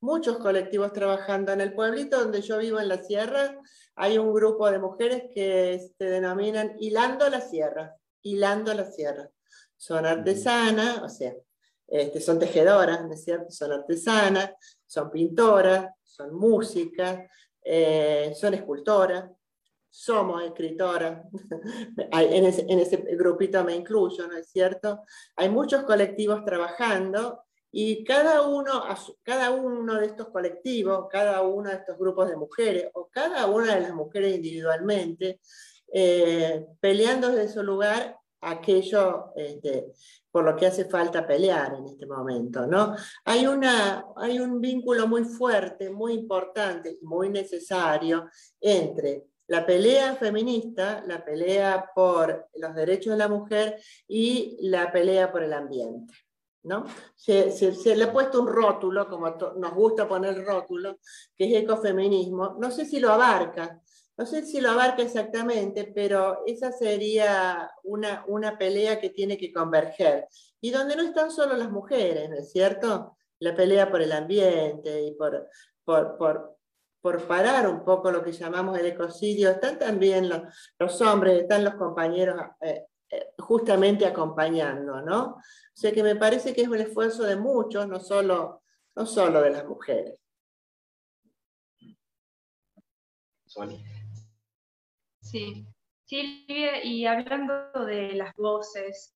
muchos 0.01 0.37
colectivos 0.37 0.91
trabajando. 0.93 1.51
En 1.51 1.61
el 1.61 1.73
pueblito 1.73 2.19
donde 2.19 2.41
yo 2.41 2.57
vivo, 2.57 2.79
en 2.79 2.89
la 2.89 3.03
sierra, 3.03 3.57
hay 3.95 4.17
un 4.17 4.33
grupo 4.33 4.69
de 4.69 4.79
mujeres 4.79 5.23
que 5.33 5.79
se 5.97 6.05
denominan 6.05 6.75
Hilando 6.79 7.29
la 7.29 7.41
Sierra, 7.41 7.95
Hilando 8.21 8.73
la 8.73 8.85
Sierra. 8.85 9.29
Son 9.77 10.05
artesanas, 10.05 11.01
o 11.01 11.09
sea, 11.09 11.33
este, 11.87 12.19
son 12.21 12.39
tejedoras, 12.39 13.05
¿no 13.05 13.13
es 13.13 13.23
cierto? 13.23 13.51
Son 13.51 13.71
artesanas, 13.71 14.51
son 14.85 15.11
pintoras, 15.11 15.89
son 16.03 16.33
músicas, 16.35 17.29
eh, 17.63 18.33
son 18.35 18.53
escultoras, 18.53 19.29
somos 19.95 20.41
escritoras, 20.41 21.21
en, 22.11 22.45
ese, 22.45 22.65
en 22.67 22.79
ese 22.79 22.97
grupito 23.15 23.63
me 23.63 23.75
incluyo, 23.75 24.27
¿no 24.27 24.35
es 24.35 24.49
cierto? 24.49 25.03
Hay 25.35 25.49
muchos 25.49 25.83
colectivos 25.83 26.43
trabajando 26.43 27.43
y 27.71 28.03
cada 28.03 28.41
uno, 28.41 28.83
cada 29.21 29.51
uno 29.51 29.99
de 29.99 30.07
estos 30.07 30.29
colectivos, 30.29 31.05
cada 31.11 31.43
uno 31.43 31.69
de 31.69 31.75
estos 31.75 31.95
grupos 31.99 32.27
de 32.27 32.37
mujeres, 32.37 32.89
o 32.93 33.07
cada 33.11 33.45
una 33.45 33.75
de 33.75 33.81
las 33.81 33.93
mujeres 33.93 34.35
individualmente, 34.35 35.39
eh, 35.93 36.65
peleando 36.79 37.29
desde 37.29 37.53
su 37.53 37.61
lugar 37.61 38.17
aquello 38.41 39.31
este, 39.35 39.93
por 40.31 40.43
lo 40.43 40.55
que 40.55 40.65
hace 40.65 40.85
falta 40.85 41.27
pelear 41.27 41.75
en 41.75 41.85
este 41.85 42.07
momento. 42.07 42.65
¿no? 42.65 42.95
Hay, 43.25 43.45
una, 43.45 44.05
hay 44.15 44.39
un 44.39 44.59
vínculo 44.59 45.07
muy 45.07 45.23
fuerte, 45.23 45.91
muy 45.91 46.13
importante 46.13 46.97
muy 47.03 47.29
necesario 47.29 48.27
entre 48.59 49.32
la 49.47 49.65
pelea 49.65 50.15
feminista, 50.15 51.03
la 51.05 51.23
pelea 51.23 51.89
por 51.93 52.49
los 52.55 52.75
derechos 52.75 53.13
de 53.13 53.17
la 53.17 53.27
mujer 53.27 53.81
y 54.07 54.57
la 54.61 54.91
pelea 54.91 55.31
por 55.31 55.43
el 55.43 55.53
ambiente. 55.53 56.13
¿no? 56.63 56.85
Se, 57.15 57.95
le 57.95 58.03
ha 58.05 58.13
puesto 58.13 58.41
un 58.41 58.47
rótulo, 58.47 59.07
como 59.09 59.29
nos 59.57 59.73
gusta 59.73 60.07
poner 60.07 60.43
rótulo, 60.45 60.99
que 61.35 61.45
es 61.45 61.63
ecofeminismo. 61.63 62.55
No 62.59 62.71
sé 62.71 62.85
si 62.85 62.99
lo 62.99 63.11
abarca, 63.11 63.81
no 64.17 64.25
sé 64.25 64.45
si 64.45 64.61
lo 64.61 64.71
abarca 64.71 65.01
exactamente, 65.01 65.91
pero 65.93 66.43
esa 66.45 66.71
sería 66.71 67.69
una, 67.83 68.23
una 68.27 68.57
pelea 68.57 68.99
que 68.99 69.09
tiene 69.09 69.37
que 69.37 69.51
converger. 69.51 70.27
Y 70.61 70.71
donde 70.71 70.95
no 70.95 71.03
están 71.03 71.31
solo 71.31 71.55
las 71.55 71.71
mujeres, 71.71 72.29
¿no 72.29 72.37
es 72.37 72.51
cierto? 72.51 73.17
La 73.39 73.55
pelea 73.55 73.91
por 73.91 74.01
el 74.01 74.11
ambiente 74.11 75.03
y 75.03 75.15
por, 75.15 75.49
por, 75.83 76.17
por, 76.17 76.57
por 77.03 77.27
parar 77.27 77.67
un 77.67 77.83
poco 77.83 78.09
lo 78.09 78.23
que 78.23 78.31
llamamos 78.31 78.79
el 78.79 78.85
ecocidio, 78.85 79.49
están 79.49 79.77
también 79.77 80.29
los, 80.29 80.41
los 80.79 81.01
hombres, 81.01 81.41
están 81.41 81.65
los 81.65 81.75
compañeros 81.75 82.39
eh, 82.61 82.85
justamente 83.39 84.05
acompañando, 84.05 85.01
¿no? 85.01 85.23
O 85.33 85.41
sea 85.73 85.91
que 85.91 86.01
me 86.01 86.15
parece 86.15 86.53
que 86.53 86.61
es 86.61 86.69
un 86.69 86.79
esfuerzo 86.79 87.23
de 87.23 87.35
muchos, 87.35 87.89
no 87.89 87.99
solo, 87.99 88.63
no 88.95 89.05
solo 89.05 89.41
de 89.41 89.49
las 89.49 89.65
mujeres. 89.65 90.17
Sí, 95.19 95.67
Silvia, 96.05 96.85
y 96.85 97.05
hablando 97.05 97.85
de 97.85 98.13
las 98.13 98.33
voces 98.37 99.13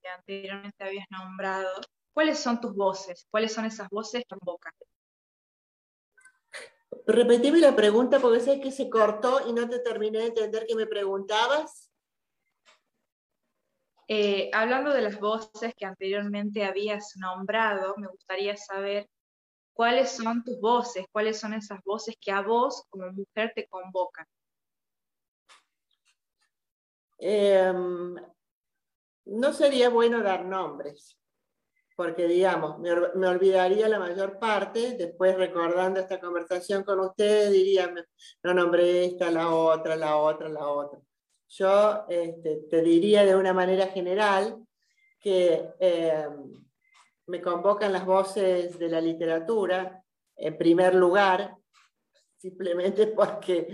que 0.00 0.08
anteriormente 0.08 0.84
habías 0.84 1.10
nombrado, 1.10 1.80
¿cuáles 2.12 2.38
son 2.38 2.60
tus 2.60 2.76
voces? 2.76 3.26
¿Cuáles 3.32 3.52
son 3.52 3.64
esas 3.64 3.88
voces 3.88 4.22
que 4.22 4.36
convocan? 4.36 4.72
Repetime 7.10 7.58
la 7.58 7.74
pregunta 7.74 8.20
porque 8.20 8.38
sé 8.38 8.60
que 8.60 8.70
se 8.70 8.90
cortó 8.90 9.48
y 9.48 9.54
no 9.54 9.66
te 9.66 9.78
terminé 9.78 10.18
de 10.18 10.26
entender 10.26 10.66
que 10.66 10.74
me 10.74 10.86
preguntabas. 10.86 11.90
Eh, 14.06 14.50
hablando 14.52 14.92
de 14.92 15.00
las 15.00 15.18
voces 15.18 15.72
que 15.74 15.86
anteriormente 15.86 16.66
habías 16.66 17.16
nombrado, 17.16 17.94
me 17.96 18.08
gustaría 18.08 18.58
saber 18.58 19.08
cuáles 19.72 20.10
son 20.10 20.44
tus 20.44 20.60
voces, 20.60 21.06
cuáles 21.10 21.40
son 21.40 21.54
esas 21.54 21.82
voces 21.82 22.14
que 22.20 22.30
a 22.30 22.42
vos 22.42 22.84
como 22.90 23.10
mujer 23.10 23.52
te 23.54 23.66
convocan. 23.68 24.26
Em, 27.20 28.16
no 29.24 29.52
sería 29.54 29.88
bueno 29.88 30.22
dar 30.22 30.44
nombres, 30.44 31.18
porque 31.98 32.28
digamos, 32.28 32.78
me, 32.78 32.90
me, 33.16 33.26
olvidaría 33.26 33.88
la 33.88 33.98
mayor 33.98 34.38
parte, 34.38 34.92
después 34.92 35.36
recordando 35.36 35.98
esta 35.98 36.20
conversación 36.20 36.84
con 36.84 37.00
ustedes, 37.00 37.50
diría, 37.50 37.92
no 38.44 38.54
nombré 38.54 39.04
esta, 39.06 39.32
la 39.32 39.50
otra, 39.50 39.96
la 39.96 40.16
otra, 40.16 40.48
la 40.48 40.68
otra 40.68 41.00
yo 41.48 42.04
este, 42.08 42.66
te 42.70 42.82
diría 42.82 43.24
de 43.24 43.34
una 43.34 43.52
manera 43.52 43.86
general 43.88 44.64
que 45.18 45.70
eh, 45.80 46.28
me 47.26 47.40
convocan 47.40 47.92
las 47.92 48.04
voces 48.04 48.78
de 48.78 48.88
la 48.88 49.00
literatura, 49.00 50.02
en 50.36 50.56
primer 50.56 50.94
lugar, 50.94 51.56
simplemente 52.36 53.06
porque 53.16 53.68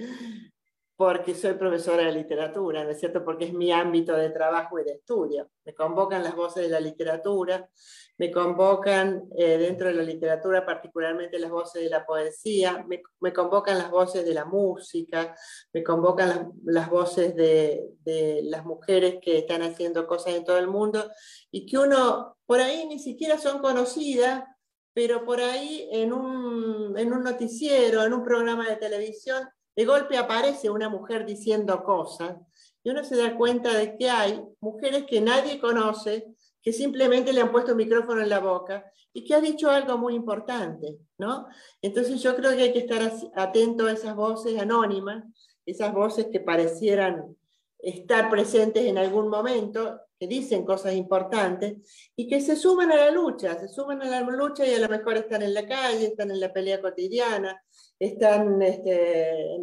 porque 0.96 1.34
soy 1.34 1.54
profesora 1.54 2.04
de 2.04 2.12
literatura, 2.12 2.84
¿no 2.84 2.90
es 2.90 3.00
cierto? 3.00 3.24
Porque 3.24 3.46
es 3.46 3.52
mi 3.52 3.72
ámbito 3.72 4.16
de 4.16 4.30
trabajo 4.30 4.78
y 4.78 4.84
de 4.84 4.92
estudio. 4.92 5.50
Me 5.64 5.74
convocan 5.74 6.22
las 6.22 6.36
voces 6.36 6.62
de 6.64 6.68
la 6.68 6.78
literatura, 6.78 7.68
me 8.16 8.30
convocan 8.30 9.24
eh, 9.36 9.58
dentro 9.58 9.88
de 9.88 9.94
la 9.94 10.04
literatura 10.04 10.64
particularmente 10.64 11.40
las 11.40 11.50
voces 11.50 11.82
de 11.82 11.90
la 11.90 12.06
poesía, 12.06 12.86
me, 12.86 13.32
convocan 13.32 13.78
las 13.78 13.90
voces 13.90 14.24
de 14.24 14.34
la 14.34 14.44
música, 14.44 15.34
me 15.72 15.82
convocan 15.82 16.52
las, 16.64 16.88
voces 16.88 17.34
de, 17.34 17.88
de, 18.04 18.42
las 18.44 18.64
mujeres 18.64 19.16
que 19.20 19.38
están 19.38 19.62
haciendo 19.62 20.06
cosas 20.06 20.34
en 20.34 20.44
todo 20.44 20.58
el 20.58 20.68
mundo 20.68 21.10
y 21.50 21.66
que 21.66 21.76
uno 21.78 22.36
por 22.46 22.60
ahí 22.60 22.86
ni 22.86 23.00
siquiera 23.00 23.36
son 23.36 23.58
conocidas, 23.58 24.44
pero 24.92 25.24
por 25.24 25.40
ahí 25.40 25.88
en 25.90 26.12
un, 26.12 26.96
en 26.96 27.12
un 27.12 27.24
noticiero, 27.24 28.04
en 28.04 28.12
un 28.12 28.22
programa 28.22 28.68
de 28.68 28.76
televisión, 28.76 29.48
de 29.76 29.84
golpe 29.84 30.16
aparece 30.16 30.70
una 30.70 30.88
mujer 30.88 31.26
diciendo 31.26 31.82
cosas 31.82 32.36
y 32.82 32.90
uno 32.90 33.02
se 33.02 33.16
da 33.16 33.36
cuenta 33.36 33.76
de 33.76 33.96
que 33.96 34.10
hay 34.10 34.42
mujeres 34.60 35.04
que 35.04 35.20
nadie 35.20 35.58
conoce, 35.58 36.34
que 36.62 36.72
simplemente 36.72 37.32
le 37.32 37.40
han 37.40 37.50
puesto 37.50 37.72
un 37.72 37.78
micrófono 37.78 38.22
en 38.22 38.28
la 38.28 38.40
boca 38.40 38.84
y 39.12 39.24
que 39.24 39.34
ha 39.34 39.40
dicho 39.40 39.70
algo 39.70 39.96
muy 39.96 40.14
importante, 40.14 40.98
¿no? 41.18 41.46
Entonces 41.80 42.22
yo 42.22 42.34
creo 42.36 42.50
que 42.56 42.64
hay 42.64 42.72
que 42.72 42.80
estar 42.80 43.12
atento 43.34 43.86
a 43.86 43.92
esas 43.92 44.14
voces 44.14 44.58
anónimas, 44.60 45.24
esas 45.64 45.94
voces 45.94 46.26
que 46.30 46.40
parecieran 46.40 47.36
estar 47.78 48.30
presentes 48.30 48.84
en 48.84 48.98
algún 48.98 49.28
momento, 49.28 50.00
que 50.18 50.26
dicen 50.26 50.64
cosas 50.64 50.94
importantes 50.94 52.10
y 52.16 52.28
que 52.28 52.40
se 52.40 52.56
suman 52.56 52.90
a 52.92 52.96
la 52.96 53.10
lucha, 53.10 53.58
se 53.58 53.68
suman 53.68 54.00
a 54.02 54.06
la 54.06 54.20
lucha 54.22 54.66
y 54.66 54.74
a 54.74 54.78
lo 54.78 54.88
mejor 54.88 55.16
están 55.16 55.42
en 55.42 55.54
la 55.54 55.66
calle, 55.66 56.06
están 56.06 56.30
en 56.30 56.40
la 56.40 56.52
pelea 56.52 56.80
cotidiana, 56.80 57.62
están 57.98 58.60
este, 58.62 59.54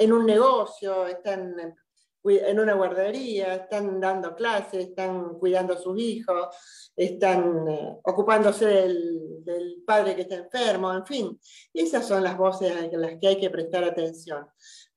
en, 0.00 0.12
un 0.12 0.26
negocio, 0.26 1.06
están 1.06 1.76
en 2.24 2.60
una 2.60 2.74
guardería, 2.74 3.54
están 3.54 4.00
dando 4.00 4.34
clases, 4.34 4.88
están 4.88 5.38
cuidando 5.38 5.74
a 5.74 5.78
sus 5.78 5.98
hijos, 5.98 6.48
están 6.96 7.68
eh, 7.68 7.96
ocupándose 8.04 8.66
del, 8.66 9.44
del, 9.44 9.82
padre 9.86 10.14
que 10.14 10.22
está 10.22 10.34
enfermo, 10.34 10.92
en 10.92 11.06
fin. 11.06 11.40
Esas 11.72 12.06
son 12.06 12.22
las 12.22 12.36
voces 12.36 12.72
a 12.72 12.96
las 12.96 13.18
que 13.20 13.28
hay 13.28 13.40
que 13.40 13.50
prestar 13.50 13.84
atención. 13.84 14.46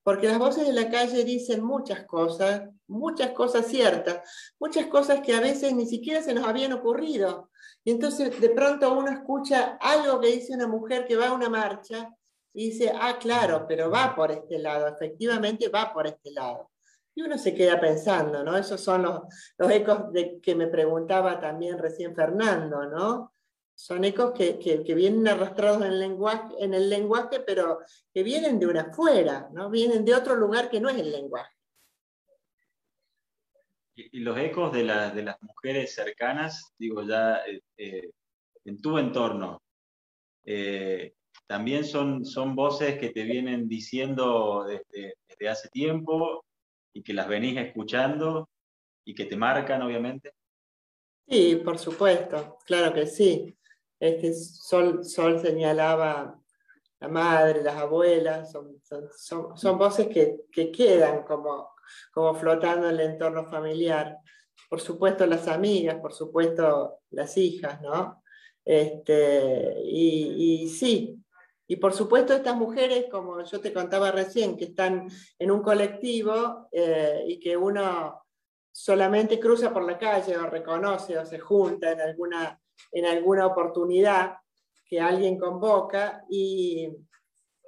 Porque 0.04 0.28
las 0.28 0.40
voces 0.40 0.66
de 0.66 0.74
la 0.74 0.90
calle 0.90 1.24
dicen 1.24 1.64
muchas 1.64 2.06
cosas, 2.06 2.64
muchas 2.88 3.32
cosas 3.32 3.68
ciertas, 3.68 4.20
muchas 4.60 4.88
cosas 4.88 5.22
que 5.22 5.34
a 5.34 5.40
veces 5.40 5.74
ni 5.74 5.86
siquiera 5.86 6.22
se 6.24 6.34
nos 6.34 6.48
habían 6.48 6.74
ocurrido. 6.74 7.50
Y 7.84 7.92
entonces 7.92 8.40
de 8.40 8.50
pronto 8.50 8.98
uno 8.98 9.12
escucha 9.12 9.78
algo 9.80 10.20
que 10.20 10.28
dice 10.28 10.54
una 10.54 10.68
mujer 10.68 11.06
que 11.06 11.16
va 11.16 11.30
a 11.30 11.34
una 11.34 11.50
marcha 11.50 12.10
y 12.54 12.72
dice, 12.72 12.92
ah, 12.94 13.18
claro, 13.20 13.66
pero 13.68 13.90
va 13.90 14.16
por 14.16 14.32
este 14.32 14.60
lado, 14.60 14.88
efectivamente 14.88 15.70
va 15.70 15.94
por 15.94 16.08
este 16.08 16.32
lado. 16.32 16.72
Y 17.14 17.22
uno 17.22 17.38
se 17.38 17.54
queda 17.54 17.80
pensando, 17.80 18.44
¿no? 18.44 18.58
Esos 18.58 18.82
son 18.82 19.04
los, 19.04 19.22
los 19.58 19.72
ecos 19.72 20.12
de 20.12 20.40
que 20.42 20.56
me 20.56 20.68
preguntaba 20.68 21.40
también 21.40 21.78
recién 21.78 22.16
Fernando, 22.16 22.86
¿no? 22.86 23.34
Son 23.82 24.04
ecos 24.04 24.32
que, 24.34 24.60
que, 24.60 24.94
vienen 24.94 25.28
arrastrados 25.28 25.82
en 25.82 25.94
el, 25.94 26.00
lenguaje, 26.00 26.54
en 26.60 26.76
el 26.76 26.88
lenguaje, 26.88 27.40
pero 27.40 27.80
que 28.14 28.22
vienen 28.22 28.60
de 28.60 28.68
una 28.68 28.82
afuera, 28.82 29.50
¿no? 29.54 29.72
Vienen 29.72 30.06
de 30.06 30.14
otro 30.14 30.36
lugar 30.36 30.70
que 30.70 30.80
no 30.80 30.88
es 30.88 30.98
el 30.98 31.12
lenguaje. 31.12 31.56
Y, 33.96 34.20
los 34.20 34.38
ecos 34.38 34.72
de, 34.72 34.84
de, 34.84 35.24
las 35.24 35.42
mujeres 35.42 35.96
cercanas, 35.96 36.76
digo 36.78 37.02
ya, 37.02 37.38
eh, 37.38 37.60
eh, 37.78 38.12
en 38.66 38.80
tu 38.80 39.00
entorno, 39.00 39.64
eh, 40.46 41.16
también 41.48 41.84
son, 41.84 42.24
son 42.24 42.56
voces 42.56 43.00
que 43.00 43.10
te 43.10 43.24
vienen 43.24 43.68
diciendo 43.68 44.64
desde, 44.64 45.16
desde 45.28 45.50
hace 45.50 45.70
tiempo 45.70 46.46
y 46.94 47.02
que 47.02 47.16
las 47.16 47.28
venís 47.28 47.58
escuchando 47.58 48.48
y 49.04 49.16
que 49.16 49.26
te 49.26 49.36
marcan, 49.36 49.82
obviamente? 49.82 50.34
Sí, 51.28 51.60
por 51.66 51.80
supuesto, 51.80 52.60
claro 52.64 52.94
que 52.94 53.08
sí. 53.08 53.58
Sol, 54.34 55.04
Sol 55.04 55.40
señalaba 55.40 56.40
la 57.00 57.08
madre, 57.08 57.64
las 57.64 57.78
abuelas, 57.78 58.52
son, 58.52 58.82
son, 58.84 59.58
son, 59.58 59.78
voces 59.78 60.08
que, 60.08 60.42
que, 60.52 60.72
quedan 60.72 61.24
como, 61.24 61.76
como 62.14 62.36
flotando 62.36 62.90
en 62.90 63.00
el 63.00 63.12
entorno 63.12 63.46
familiar. 63.46 64.18
Por 64.70 64.80
supuesto 64.80 65.26
las 65.26 65.48
amigas, 65.48 66.00
por 66.00 66.14
supuesto 66.14 67.00
las 67.10 67.36
hijas, 67.38 67.82
¿no? 67.82 68.22
Este, 68.64 69.82
y, 69.84 70.64
y 70.64 70.70
sí, 70.70 71.22
y 71.72 71.78
por 71.78 71.94
supuesto 71.94 72.34
estas 72.34 72.58
mujeres, 72.58 73.06
como 73.10 73.42
yo 73.46 73.62
te 73.62 73.72
contaba 73.72 74.12
recién, 74.12 74.58
que 74.58 74.66
están 74.66 75.08
en 75.40 75.52
un 75.52 75.62
colectivo 75.62 76.68
eh, 76.70 77.24
y 77.26 77.40
que 77.40 77.56
uno 77.56 78.26
solamente 78.70 79.40
cruza 79.40 79.72
por 79.72 79.86
la 79.86 79.98
calle 79.98 80.36
o 80.36 80.48
reconoce 80.48 81.18
o 81.18 81.26
se 81.26 81.40
junta 81.40 81.94
en 81.94 82.02
alguna, 82.02 82.61
en 82.92 83.06
alguna 83.06 83.46
oportunidad 83.46 84.38
que 84.86 85.00
alguien 85.00 85.38
convoca 85.38 86.24
y, 86.30 86.90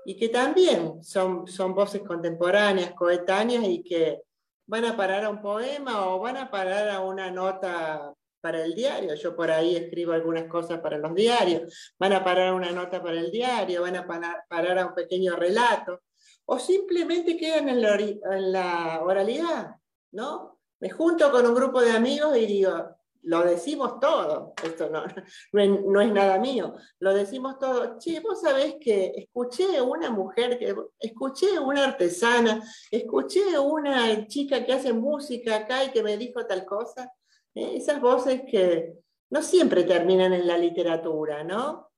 y 0.06 0.18
que 0.18 0.30
también 0.30 1.04
son, 1.04 1.48
son 1.48 1.74
voces 1.74 2.02
contemporáneas, 2.02 2.94
coetáneas 2.94 3.64
y 3.64 3.84
que 3.84 4.24
van 4.66 4.86
a 4.86 4.98
parar 4.98 5.24
a 5.26 5.30
un 5.30 5.42
poema 5.42 6.08
o 6.08 6.20
van 6.20 6.38
a 6.38 6.50
parar 6.50 6.90
a 6.90 7.02
una 7.02 7.32
nota 7.32 8.14
para 8.42 8.64
el 8.64 8.76
diario. 8.76 9.16
Yo 9.16 9.36
por 9.36 9.50
ahí 9.50 9.78
escribo 9.78 10.12
algunas 10.12 10.46
cosas 10.50 10.80
para 10.82 10.98
los 10.98 11.16
diarios. 11.16 11.94
Van 11.98 12.12
a 12.12 12.24
parar 12.24 12.54
una 12.54 12.72
nota 12.72 13.02
para 13.02 13.18
el 13.18 13.32
diario, 13.32 13.84
van 13.84 13.96
a 13.96 14.06
parar, 14.06 14.80
a 14.80 14.88
un 14.88 14.94
pequeño 14.94 15.38
relato. 15.38 16.02
O 16.46 16.60
simplemente 16.60 17.38
quedan 17.38 17.70
en 17.70 17.82
la, 17.82 17.96
en 17.96 18.52
la 18.52 19.02
oralidad, 19.02 19.78
¿no? 20.12 20.60
Me 20.82 20.90
junto 20.90 21.32
con 21.32 21.46
un 21.46 21.56
grupo 21.56 21.80
de 21.82 21.92
amigos 21.92 22.36
y 22.36 22.46
digo, 22.46 22.98
lo 23.24 23.44
decimos 23.44 24.00
todo, 24.00 24.54
esto 24.64 24.90
no, 24.90 25.06
no, 25.54 26.02
es, 26.02 26.12
nada 26.12 26.38
mío, 26.40 26.76
lo 27.00 27.14
decimos 27.14 27.58
todo. 27.58 27.98
Che, 27.98 28.20
vos 28.20 28.42
sabés 28.42 28.76
que 28.80 29.14
escuché 29.16 29.82
una 29.82 30.12
mujer, 30.12 30.60
que, 30.60 30.76
escuché 31.00 31.58
una 31.58 31.86
artesana, 31.86 32.62
escuché 32.92 33.58
una 33.58 34.28
chica 34.28 34.66
que 34.66 34.74
hace 34.74 34.92
música 34.92 35.56
acá 35.56 35.86
y 35.86 35.92
que 35.92 36.04
me 36.04 36.18
dijo 36.18 36.46
tal 36.46 36.66
cosa. 36.66 37.12
¿eh? 37.56 37.78
Esas 37.78 38.02
voces 38.02 38.42
que 38.50 38.94
no 39.30 39.42
siempre 39.42 39.84
terminan 39.84 40.34
en 40.34 40.46
la 40.46 40.58
literatura, 40.58 41.44
¿no? 41.44 41.92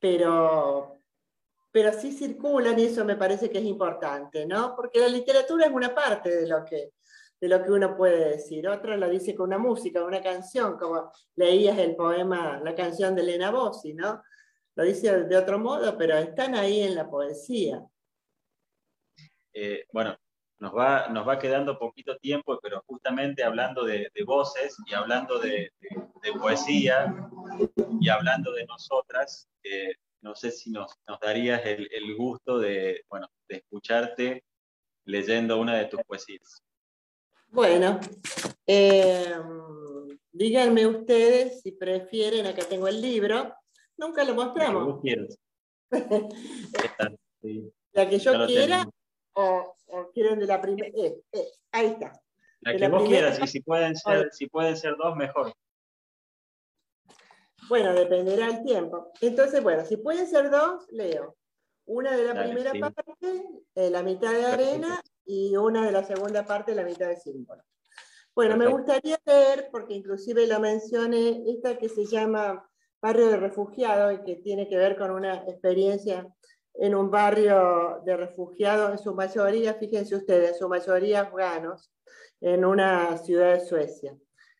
Pero, 0.00 1.00
pero 1.70 1.92
sí 1.92 2.12
circulan 2.12 2.78
y 2.78 2.84
eso 2.84 3.04
me 3.04 3.16
parece 3.16 3.48
que 3.48 3.58
es 3.58 3.64
importante, 3.64 4.44
¿no? 4.44 4.74
Porque 4.74 4.98
la 4.98 5.08
literatura 5.08 5.66
es 5.66 5.72
una 5.72 5.94
parte 5.94 6.34
de 6.34 6.48
lo 6.48 6.64
que, 6.64 6.92
de 7.40 7.48
lo 7.48 7.62
que 7.62 7.70
uno 7.70 7.96
puede 7.96 8.30
decir. 8.30 8.68
Otra 8.68 8.96
lo 8.96 9.08
dice 9.08 9.34
con 9.34 9.48
una 9.48 9.58
música, 9.58 10.04
una 10.04 10.22
canción, 10.22 10.76
como 10.78 11.10
leías 11.36 11.78
el 11.78 11.94
poema, 11.94 12.60
la 12.62 12.74
canción 12.74 13.14
de 13.14 13.22
Elena 13.22 13.50
Bossi, 13.50 13.94
¿no? 13.94 14.22
Lo 14.74 14.84
dice 14.84 15.24
de 15.24 15.36
otro 15.36 15.58
modo, 15.58 15.96
pero 15.96 16.16
están 16.16 16.54
ahí 16.54 16.82
en 16.82 16.94
la 16.94 17.08
poesía. 17.08 17.84
Eh, 19.52 19.84
bueno, 19.92 20.16
nos 20.58 20.72
va, 20.72 21.08
nos 21.08 21.26
va 21.26 21.38
quedando 21.38 21.78
poquito 21.78 22.16
tiempo, 22.18 22.58
pero 22.62 22.82
justamente 22.86 23.44
hablando 23.44 23.84
de, 23.84 24.10
voces 24.24 24.76
y 24.86 24.94
hablando 24.94 25.38
de, 25.38 25.72
poesía 26.40 27.14
y 28.00 28.08
hablando 28.08 28.52
de 28.52 28.66
nosotras, 28.66 29.48
eh, 29.62 29.94
no 30.20 30.34
sé 30.34 30.50
si 30.50 30.70
nos, 30.70 30.92
darías 31.20 31.62
el, 31.64 32.16
gusto 32.16 32.58
de, 32.58 33.04
bueno, 33.08 33.28
de 33.48 33.56
escucharte 33.56 34.44
leyendo 35.04 35.58
una 35.58 35.76
de 35.76 35.86
tus 35.86 36.02
poesías. 36.02 36.62
Bueno, 37.50 37.98
eh, 38.66 39.34
díganme 40.32 40.86
ustedes 40.86 41.62
si 41.62 41.72
prefieren, 41.72 42.46
acá 42.46 42.62
tengo 42.68 42.88
el 42.88 43.00
libro, 43.00 43.54
nunca 43.96 44.22
lo 44.24 44.34
mostramos. 44.34 45.00
La 47.92 48.08
que 48.08 48.18
yo 48.18 48.46
quiera 48.46 48.88
o, 49.32 49.74
quieren 50.12 50.38
de 50.38 50.46
la 50.46 50.60
primera. 50.60 50.88
Eh, 50.88 51.20
eh, 51.32 51.48
ahí 51.72 51.86
está. 51.86 52.12
La 52.60 52.76
que 52.76 52.88
vos 52.88 53.08
quieras, 53.08 53.40
y 53.42 53.46
si 53.46 53.60
pueden, 53.60 53.96
ser, 53.96 54.28
si 54.32 54.46
pueden 54.46 54.76
ser 54.76 54.96
dos, 54.96 55.16
mejor. 55.16 55.52
Bueno, 57.68 57.92
dependerá 57.94 58.48
el 58.48 58.64
tiempo. 58.64 59.10
Entonces, 59.20 59.62
bueno, 59.62 59.84
si 59.84 59.96
pueden 59.96 60.26
ser 60.26 60.50
dos, 60.50 60.86
leo. 60.90 61.36
Una 61.86 62.16
de 62.16 62.24
la 62.24 62.34
primera 62.42 62.72
parte, 62.72 63.44
eh, 63.74 63.90
la 63.90 64.02
mitad 64.02 64.32
de 64.32 64.44
arena, 64.44 65.00
y 65.28 65.54
una 65.56 65.84
de 65.84 65.92
la 65.92 66.02
segunda 66.02 66.44
parte, 66.44 66.74
la 66.74 66.84
mitad 66.84 67.06
de 67.06 67.16
símbolo. 67.16 67.62
Bueno, 68.34 68.56
me 68.56 68.66
gustaría 68.66 69.18
leer, 69.26 69.68
porque 69.70 69.94
inclusive 69.94 70.46
lo 70.46 70.58
mencioné, 70.58 71.42
esta 71.48 71.76
que 71.76 71.88
se 71.88 72.06
llama 72.06 72.66
Barrio 73.02 73.28
de 73.28 73.36
Refugiados 73.36 74.14
y 74.14 74.24
que 74.24 74.36
tiene 74.36 74.68
que 74.68 74.76
ver 74.76 74.96
con 74.96 75.10
una 75.10 75.44
experiencia 75.48 76.26
en 76.74 76.94
un 76.94 77.10
barrio 77.10 78.00
de 78.04 78.16
refugiados, 78.16 78.92
en 78.92 78.98
su 78.98 79.14
mayoría, 79.14 79.74
fíjense 79.74 80.14
ustedes, 80.14 80.52
en 80.52 80.58
su 80.58 80.68
mayoría 80.68 81.22
afganos, 81.22 81.92
en 82.40 82.64
una 82.64 83.18
ciudad 83.18 83.54
de 83.54 83.66
Suecia, 83.66 84.16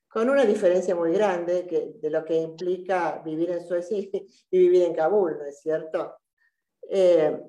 con 0.09 0.29
una 0.29 0.45
diferencia 0.45 0.97
muy 0.97 1.13
grande 1.13 1.67
que, 1.67 1.93
de 2.01 2.11
lo 2.11 2.25
que 2.25 2.37
implica 2.37 3.23
vivir 3.25 3.51
en 3.51 3.65
Suecia 3.65 3.97
y, 4.51 4.59
vivir 4.59 4.83
en 4.83 4.95
Kabul, 4.95 5.39
¿no 5.39 5.45
es 5.45 5.61
cierto? 5.61 6.17
Eh, 6.91 7.41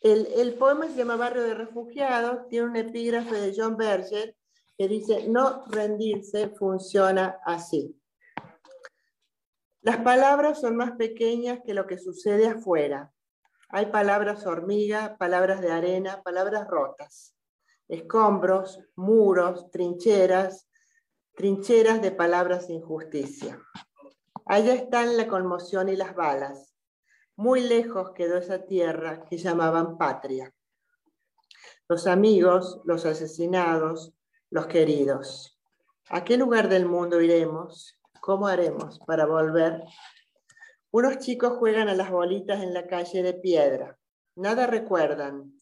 el, 0.00 0.54
poema 0.54 0.86
se 0.86 0.96
llama 0.96 1.16
Barrio 1.16 1.42
de 1.42 1.54
Refugiados, 1.54 2.48
tiene 2.48 2.66
un 2.66 2.76
epígrafe 2.76 3.34
de 3.34 3.54
John 3.56 3.76
Berger 3.76 4.36
que 4.76 4.88
dice, 4.88 5.28
no 5.28 5.64
rendirse 5.66 6.48
funciona 6.50 7.38
así. 7.44 7.96
Las 9.82 9.98
palabras 9.98 10.60
son 10.60 10.76
más 10.76 10.92
pequeñas 10.92 11.60
que 11.64 11.74
lo 11.74 11.86
que 11.86 11.98
sucede 11.98 12.46
afuera 12.46 13.12
hay 13.72 13.86
palabras 13.86 14.46
hormiga, 14.46 15.16
palabras 15.16 15.60
de 15.60 15.70
arena, 15.70 16.22
palabras 16.24 16.66
rotas, 16.66 17.36
escombros, 17.86 18.80
muros, 18.96 19.70
trincheras, 19.70 20.68
trincheras 21.36 22.02
de 22.02 22.10
palabras 22.10 22.66
de 22.66 22.74
injusticia. 22.74 23.62
Allá 24.44 24.74
están 24.74 25.16
la 25.16 25.28
conmoción 25.28 25.88
y 25.88 25.94
las 25.94 26.16
balas. 26.16 26.69
Muy 27.40 27.62
lejos 27.62 28.10
quedó 28.12 28.36
esa 28.36 28.66
tierra 28.66 29.24
que 29.24 29.38
llamaban 29.38 29.96
patria. 29.96 30.54
Los 31.88 32.06
amigos, 32.06 32.82
los 32.84 33.06
asesinados, 33.06 34.12
los 34.50 34.66
queridos. 34.66 35.58
¿A 36.10 36.22
qué 36.22 36.36
lugar 36.36 36.68
del 36.68 36.84
mundo 36.84 37.18
iremos? 37.22 37.98
¿Cómo 38.20 38.46
haremos 38.46 38.98
para 39.06 39.24
volver 39.24 39.82
unos 40.92 41.18
chicos 41.20 41.56
juegan 41.56 41.88
a 41.88 41.94
las 41.94 42.10
bolitas 42.10 42.62
en 42.62 42.74
la 42.74 42.86
calle 42.86 43.22
de 43.22 43.32
piedra. 43.32 43.96
Nada 44.34 44.66
recuerdan, 44.66 45.54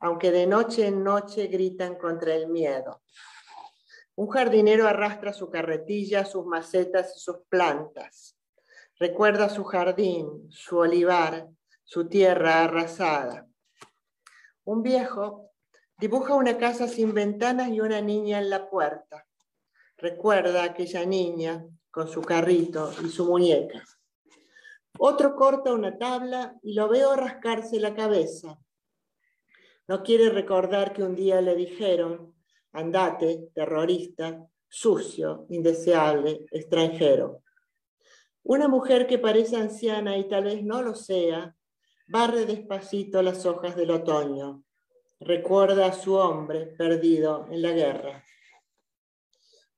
aunque 0.00 0.32
de 0.32 0.46
noche 0.46 0.88
en 0.88 1.02
noche 1.02 1.46
gritan 1.46 1.94
contra 1.94 2.34
el 2.34 2.48
miedo. 2.48 3.00
Un 4.16 4.28
jardinero 4.28 4.86
arrastra 4.86 5.32
su 5.32 5.50
carretilla, 5.50 6.26
sus 6.26 6.44
macetas 6.44 7.16
y 7.16 7.20
sus 7.20 7.38
plantas. 7.48 8.36
Recuerda 9.02 9.48
su 9.48 9.64
jardín, 9.64 10.46
su 10.48 10.76
olivar, 10.78 11.48
su 11.82 12.08
tierra 12.08 12.62
arrasada. 12.62 13.48
Un 14.62 14.84
viejo 14.84 15.50
Dibuja 15.98 16.34
una 16.34 16.58
casa 16.58 16.88
sin 16.88 17.14
ventanas 17.14 17.68
y 17.68 17.80
una 17.80 18.00
niña 18.00 18.40
en 18.40 18.50
la 18.50 18.68
puerta. 18.68 19.24
Recuerda 19.96 20.64
aquella 20.64 21.04
niña 21.06 21.64
con 21.92 22.08
su 22.08 22.22
carrito 22.22 22.92
y 23.04 23.08
su 23.08 23.24
muñeca. 23.24 23.84
Otro 24.98 25.36
corta 25.36 25.72
una 25.72 25.96
tabla 25.98 26.56
y 26.60 26.74
lo 26.74 26.88
veo 26.88 27.14
rascarse 27.14 27.78
la 27.78 27.94
cabeza. 27.94 28.58
No 29.86 30.02
quiere 30.02 30.30
recordar 30.30 30.92
que 30.92 31.04
un 31.04 31.14
día 31.14 31.40
le 31.40 31.54
dijeron, 31.54 32.34
andate, 32.72 33.50
terrorista, 33.54 34.44
sucio, 34.68 35.46
indeseable, 35.50 36.46
extranjero. 36.50 37.44
Una 38.44 38.68
mujer 38.68 39.06
que 39.06 39.18
parece 39.18 39.56
anciana 39.56 40.16
y 40.16 40.28
tal 40.28 40.44
vez 40.44 40.64
no 40.64 40.82
lo 40.82 40.94
sea, 40.94 41.56
barre 42.08 42.44
despacito 42.44 43.22
las 43.22 43.46
hojas 43.46 43.76
del 43.76 43.90
otoño. 43.90 44.64
Recuerda 45.20 45.86
a 45.86 45.92
su 45.92 46.14
hombre 46.14 46.66
perdido 46.66 47.46
en 47.50 47.62
la 47.62 47.72
guerra. 47.72 48.24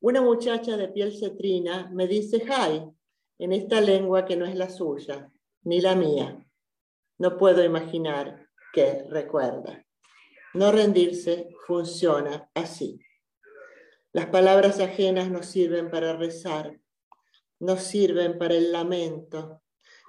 Una 0.00 0.22
muchacha 0.22 0.76
de 0.76 0.88
piel 0.88 1.16
cetrina 1.16 1.90
me 1.92 2.06
dice 2.06 2.38
hi 2.38 2.90
en 3.38 3.52
esta 3.52 3.80
lengua 3.80 4.24
que 4.24 4.36
no 4.36 4.46
es 4.46 4.54
la 4.54 4.70
suya, 4.70 5.30
ni 5.62 5.80
la 5.80 5.94
mía. 5.94 6.46
No 7.18 7.36
puedo 7.36 7.62
imaginar 7.62 8.48
qué 8.72 9.06
recuerda. 9.10 9.84
No 10.54 10.72
rendirse 10.72 11.50
funciona 11.66 12.50
así. 12.54 13.00
Las 14.12 14.26
palabras 14.26 14.80
ajenas 14.80 15.30
no 15.30 15.42
sirven 15.42 15.90
para 15.90 16.16
rezar, 16.16 16.78
no 17.60 17.76
sirven 17.76 18.38
para 18.38 18.54
el 18.54 18.72
lamento, 18.72 19.62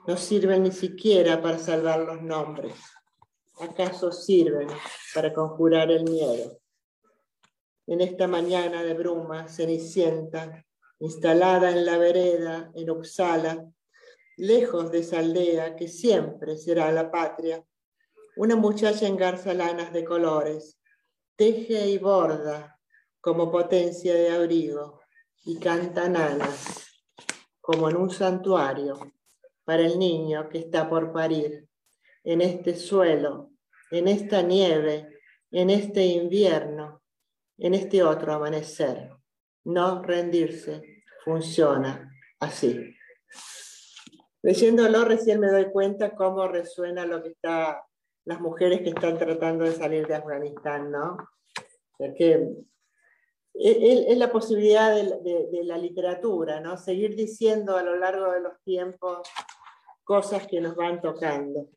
no 0.08 0.18
sirven 0.18 0.64
ni 0.64 0.72
siquiera 0.72 1.42
para 1.42 1.58
salvar 1.58 2.00
los 2.00 2.22
nombres. 2.22 2.76
¿Acaso 3.60 4.12
sirven 4.12 4.68
para 5.14 5.34
conjurar 5.34 5.90
el 5.92 6.04
miedo? 6.04 6.60
En 7.88 8.02
esta 8.02 8.28
mañana 8.28 8.84
de 8.84 8.94
bruma 8.94 9.48
cenicienta, 9.48 10.66
instalada 11.00 11.72
en 11.72 11.86
la 11.86 11.98
vereda, 11.98 12.72
en 12.74 12.90
Uppsala, 12.90 13.66
lejos 14.38 14.92
de 14.92 15.00
esa 15.00 15.20
aldea 15.20 15.76
que 15.76 15.88
siempre 15.88 16.58
será 16.58 16.92
la 16.92 17.10
patria, 17.10 17.64
una 18.38 18.56
muchacha 18.56 19.08
engarza 19.08 19.54
lanas 19.54 19.94
de 19.94 20.04
colores, 20.04 20.78
teje 21.36 21.88
y 21.88 21.98
borda 21.98 22.80
como 23.22 23.52
potencia 23.52 24.14
de 24.14 24.30
abrigo 24.30 25.00
y 25.46 25.58
canta 25.60 26.10
nanas, 26.10 26.85
como 27.66 27.90
en 27.90 27.98
un 27.98 28.12
santuario, 28.12 29.00
para 29.64 29.82
el 29.82 29.98
niño 29.98 30.48
que 30.50 30.60
está 30.60 30.88
por 30.88 31.12
parir, 31.12 31.68
en 32.24 32.42
este 32.42 32.76
suelo, 32.76 33.50
en 33.90 34.08
esta 34.08 34.44
nieve, 34.44 35.10
en 35.50 35.72
este 35.72 36.06
invierno, 36.06 37.02
en 37.58 37.74
este 37.74 38.04
otro 38.04 38.34
amanecer. 38.34 39.10
No 39.64 40.04
rendirse 40.04 41.04
funciona 41.24 42.12
así. 42.40 42.96
Leyéndolo 44.44 45.04
recién 45.04 45.40
me 45.40 45.48
doy 45.48 45.72
cuenta 45.72 46.14
cómo 46.14 46.48
resuena 46.48 47.04
lo 47.08 47.24
que 47.24 47.30
está 47.30 47.84
las 48.26 48.40
mujeres 48.42 48.82
que 48.82 48.90
están 48.90 49.18
tratando 49.18 49.66
de 49.66 49.72
salir 49.72 50.06
de 50.06 50.16
Afganistán, 50.16 50.92
¿no? 50.92 51.18
Porque 51.98 52.48
es 53.58 54.18
la 54.18 54.32
posibilidad 54.32 54.96
de, 54.96 55.64
la 55.64 55.78
literatura, 55.78 56.60
¿no? 56.60 56.78
Seguir 56.78 57.16
diciendo 57.16 57.78
a 57.78 57.84
lo 57.84 57.96
largo 57.96 58.32
de 58.32 58.42
los 58.42 58.62
tiempos 58.64 59.28
cosas 60.04 60.46
que 60.48 60.62
nos 60.62 60.76
van 60.76 61.02
tocando. 61.02 61.70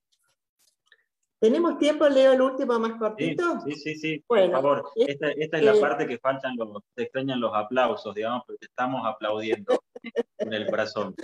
¿Tenemos 1.41 1.79
tiempo? 1.79 2.09
Leo 2.09 2.33
el 2.33 2.41
último 2.41 2.79
más 2.81 2.99
cortito. 2.99 3.61
Sí, 3.61 3.73
sí, 3.73 3.95
sí. 3.95 4.25
Bueno, 4.29 4.61
por 4.61 4.79
favor. 4.79 4.93
Esta, 4.97 5.31
es 5.31 5.63
la 5.63 5.81
parte 5.81 6.07
que 6.07 6.19
faltan 6.19 6.57
los, 6.57 6.83
te 6.95 7.05
extrañan 7.05 7.41
los 7.41 7.53
aplausos, 7.55 8.13
digamos, 8.13 8.43
porque 8.45 8.67
estamos 8.67 9.03
aplaudiendo 9.05 9.79
con 10.39 10.53
el 10.53 10.67
corazón. 10.67 11.15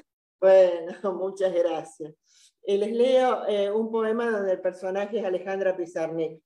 Bueno, 0.41 1.15
muchas 1.15 1.53
gracias. 1.53 2.15
Eh, 2.63 2.79
les 2.79 2.93
leo 2.93 3.47
eh, 3.49 3.71
un 3.71 3.91
poema 3.91 4.31
donde 4.31 4.53
el 4.53 4.61
personaje 4.61 5.19
es 5.19 5.25
Alejandra 5.25 5.77
Pizarnik. 5.77 6.41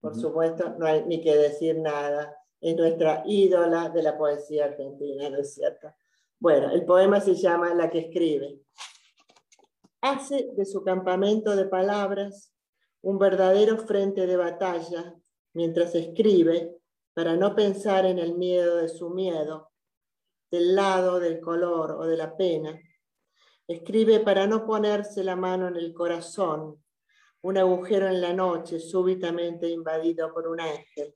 Por 0.00 0.14
supuesto, 0.14 0.76
no 0.78 0.86
hay 0.86 1.04
ni 1.06 1.22
que 1.22 1.34
decir 1.34 1.78
nada. 1.78 2.36
Es 2.60 2.76
nuestra 2.76 3.22
ídola 3.26 3.88
de 3.88 4.02
la 4.02 4.16
poesía 4.16 4.66
argentina, 4.66 5.30
¿no 5.30 5.38
es 5.38 5.54
cierto? 5.54 5.92
Bueno, 6.38 6.70
el 6.70 6.84
poema 6.84 7.20
se 7.20 7.34
llama 7.34 7.74
La 7.74 7.90
que 7.90 8.00
escribe. 8.00 8.60
Hace 10.00 10.50
de 10.52 10.64
su 10.64 10.82
campamento 10.82 11.56
de 11.56 11.66
palabras 11.66 12.52
un 13.02 13.18
verdadero 13.18 13.78
frente 13.78 14.26
de 14.26 14.36
batalla 14.36 15.14
mientras 15.54 15.94
escribe 15.94 16.76
para 17.14 17.36
no 17.36 17.54
pensar 17.54 18.06
en 18.06 18.18
el 18.18 18.36
miedo 18.36 18.76
de 18.76 18.88
su 18.88 19.10
miedo, 19.10 19.70
del 20.50 20.74
lado 20.74 21.18
del 21.18 21.40
color 21.40 21.92
o 21.92 22.06
de 22.06 22.16
la 22.16 22.36
pena, 22.36 22.80
Escribe 23.68 24.20
para 24.20 24.46
no 24.46 24.64
ponerse 24.64 25.22
la 25.22 25.36
mano 25.36 25.68
en 25.68 25.76
el 25.76 25.92
corazón, 25.92 26.82
un 27.42 27.58
agujero 27.58 28.08
en 28.08 28.22
la 28.22 28.32
noche 28.32 28.80
súbitamente 28.80 29.68
invadido 29.68 30.32
por 30.32 30.48
un 30.48 30.58
ángel. 30.58 31.14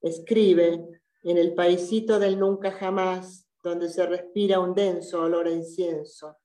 Escribe 0.00 1.00
en 1.22 1.36
el 1.36 1.54
paisito 1.54 2.18
del 2.18 2.38
nunca 2.38 2.72
jamás, 2.72 3.46
donde 3.62 3.88
se 3.88 4.06
respira 4.06 4.58
un 4.58 4.74
denso 4.74 5.22
olor 5.22 5.46
a 5.46 5.50
incienso, 5.50 6.38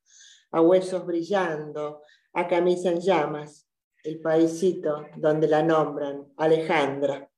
a 0.52 0.62
huesos 0.62 1.06
brillando, 1.06 2.02
a 2.34 2.48
camisa 2.48 2.90
en 2.90 3.00
llamas, 3.00 3.68
el 4.04 4.20
paisito 4.20 5.06
donde 5.18 5.48
la 5.48 5.64
nombran 5.64 6.34
Alejandra, 6.38 7.30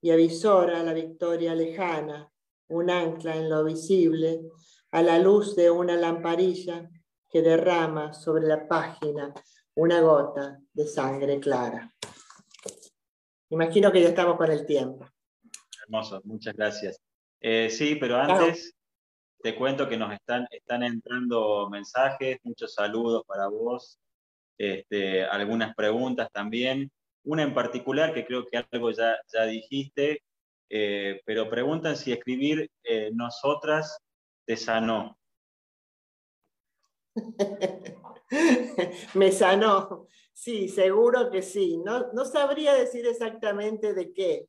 y 0.00 0.10
avisora 0.10 0.82
la 0.82 0.92
victoria 0.92 1.54
lejana, 1.54 2.30
un 2.68 2.90
ancla 2.90 3.36
en 3.36 3.48
lo 3.48 3.64
visible, 3.64 4.42
a 4.90 5.02
la 5.02 5.18
luz 5.18 5.56
de 5.56 5.70
una 5.70 5.96
lamparilla 5.96 6.88
que 7.28 7.42
derrama 7.42 8.12
sobre 8.12 8.46
la 8.46 8.68
página 8.68 9.32
una 9.74 10.00
gota 10.00 10.60
de 10.72 10.86
sangre 10.86 11.38
clara. 11.40 11.94
Imagino 13.50 13.92
que 13.92 14.02
ya 14.02 14.08
estamos 14.08 14.36
con 14.36 14.50
el 14.50 14.66
tiempo. 14.66 15.06
Hermoso, 15.88 16.20
muchas 16.24 16.54
gracias. 16.54 17.00
Eh, 17.40 17.70
sí, 17.70 17.94
pero 17.94 18.18
antes 18.18 18.74
te 19.42 19.56
cuento 19.56 19.88
que 19.88 19.96
nos 19.96 20.12
están, 20.12 20.46
están 20.50 20.82
entrando 20.82 21.66
mensajes, 21.70 22.38
muchos 22.42 22.74
saludos 22.74 23.24
para 23.26 23.46
vos, 23.48 23.98
este, 24.58 25.24
algunas 25.24 25.74
preguntas 25.74 26.28
también. 26.30 26.92
Una 27.24 27.42
en 27.42 27.54
particular 27.54 28.12
que 28.12 28.26
creo 28.26 28.44
que 28.44 28.58
algo 28.58 28.90
ya, 28.90 29.16
ya 29.32 29.44
dijiste, 29.44 30.22
eh, 30.68 31.22
pero 31.24 31.48
preguntan 31.48 31.96
si 31.96 32.12
escribir 32.12 32.70
eh, 32.84 33.10
nosotras 33.14 33.98
te 34.44 34.58
sanó. 34.58 35.16
Me 39.14 39.32
sanó. 39.32 40.06
Sí, 40.34 40.68
seguro 40.68 41.30
que 41.30 41.40
sí. 41.40 41.78
No, 41.78 42.12
no 42.12 42.26
sabría 42.26 42.74
decir 42.74 43.06
exactamente 43.06 43.94
de 43.94 44.12
qué, 44.12 44.48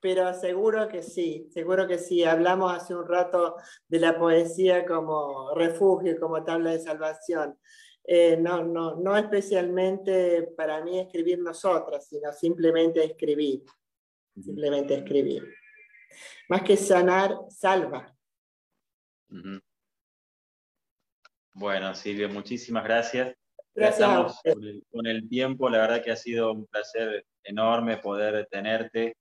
pero 0.00 0.32
seguro 0.34 0.88
que 0.88 1.02
sí, 1.02 1.48
seguro 1.50 1.86
que 1.86 1.98
sí. 1.98 2.24
Hablamos 2.24 2.72
hace 2.72 2.94
un 2.94 3.08
rato 3.08 3.56
de 3.88 4.00
la 4.00 4.18
poesía 4.18 4.84
como 4.84 5.54
refugio, 5.54 6.18
como 6.20 6.44
tabla 6.44 6.72
de 6.72 6.80
salvación. 6.80 7.58
Eh, 8.06 8.36
no, 8.36 8.62
no, 8.62 8.96
no 8.96 9.16
especialmente 9.16 10.42
para 10.56 10.84
mí 10.84 10.98
escribir 10.98 11.38
nosotras, 11.38 12.06
sino 12.06 12.32
simplemente 12.32 13.02
escribir. 13.02 13.62
Simplemente 14.34 14.94
escribir. 14.94 15.54
Más 16.48 16.62
que 16.62 16.76
sanar, 16.76 17.36
salva. 17.48 18.14
Bueno, 21.52 21.94
Silvia, 21.94 22.28
muchísimas 22.28 22.84
gracias. 22.84 23.34
Gracias. 23.74 24.40
con 24.90 25.06
el, 25.06 25.28
tiempo, 25.28 25.68
la 25.68 25.78
verdad 25.78 26.02
que 26.02 26.12
ha 26.12 26.16
sido 26.16 26.52
un 26.52 26.66
placer 26.66 27.26
enorme 27.42 27.96
poder 27.96 28.46
tenerte 28.50 29.16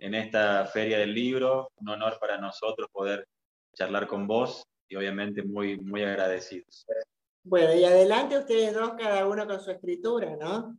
en 0.00 0.14
esta 0.14 0.66
feria 0.66 0.98
del 0.98 1.14
libro, 1.14 1.70
un 1.76 1.90
honor 1.90 2.18
para 2.18 2.38
nosotros 2.38 2.88
poder 2.90 3.28
charlar 3.74 4.06
con 4.06 4.26
vos 4.26 4.66
y 4.88 4.96
obviamente 4.96 5.42
muy, 5.42 5.78
muy 5.78 6.02
agradecidos. 6.02 6.86
Bueno, 7.42 7.74
y 7.74 7.84
adelante 7.84 8.38
ustedes 8.38 8.74
dos, 8.74 8.94
cada 8.98 9.26
uno 9.26 9.46
con 9.46 9.60
su 9.60 9.70
escritura, 9.70 10.36
¿no? 10.36 10.76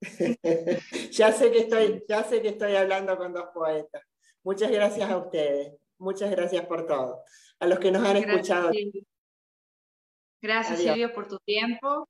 ya, 1.12 1.32
sé 1.32 1.52
que 1.52 1.58
estoy, 1.58 2.02
ya 2.08 2.24
sé 2.24 2.40
que 2.40 2.48
estoy 2.48 2.74
hablando 2.76 3.16
con 3.18 3.32
dos 3.32 3.48
poetas. 3.52 4.02
Muchas 4.42 4.70
gracias 4.70 5.10
a 5.10 5.18
ustedes. 5.18 5.74
Muchas 5.98 6.30
gracias 6.30 6.64
por 6.66 6.86
todo. 6.86 7.22
A 7.60 7.66
los 7.66 7.78
que 7.78 7.90
nos 7.90 8.06
han 8.06 8.16
escuchado. 8.16 8.70
Gracias, 10.40 10.78
Silvio, 10.78 11.12
por 11.12 11.28
tu 11.28 11.38
tiempo. 11.40 12.08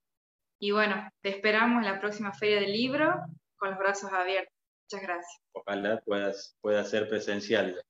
Y 0.61 0.71
bueno, 0.71 1.09
te 1.21 1.29
esperamos 1.31 1.85
en 1.85 1.93
la 1.93 2.01
próxima 2.01 2.33
Feria 2.33 2.61
del 2.61 2.73
Libro 2.73 3.13
con 3.57 3.71
los 3.71 3.79
brazos 3.79 4.13
abiertos. 4.13 4.54
Muchas 4.91 5.03
gracias. 5.03 5.43
Ojalá 5.53 6.01
puedas, 6.01 6.57
pueda 6.61 6.85
ser 6.85 7.09
presencial. 7.09 7.83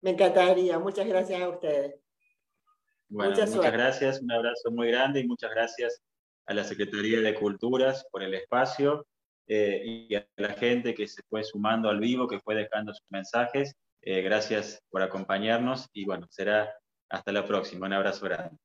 Me 0.00 0.10
encantaría. 0.10 0.78
Muchas 0.78 1.06
gracias 1.06 1.40
a 1.40 1.48
ustedes. 1.48 1.94
Bueno, 3.08 3.30
muchas 3.30 3.72
gracias. 3.72 4.20
Un 4.22 4.32
abrazo 4.32 4.70
muy 4.70 4.88
grande 4.88 5.20
y 5.20 5.26
muchas 5.26 5.50
gracias 5.50 6.02
a 6.46 6.54
la 6.54 6.64
Secretaría 6.64 7.20
de 7.20 7.34
Culturas 7.34 8.06
por 8.10 8.22
el 8.22 8.34
espacio 8.34 9.06
eh, 9.46 9.82
y 9.84 10.14
a 10.14 10.26
la 10.36 10.54
gente 10.54 10.94
que 10.94 11.06
se 11.06 11.22
fue 11.28 11.44
sumando 11.44 11.90
al 11.90 12.00
vivo, 12.00 12.26
que 12.26 12.40
fue 12.40 12.54
dejando 12.54 12.94
sus 12.94 13.06
mensajes. 13.10 13.74
gracias 14.00 14.82
por 14.90 15.02
acompañarnos 15.02 15.88
y 15.92 16.04
bueno, 16.04 16.26
será 16.30 16.72
hasta 17.10 17.30
la 17.30 17.44
próxima. 17.44 17.86
Un 17.86 17.92
abrazo 17.92 18.24
grande. 18.24 18.56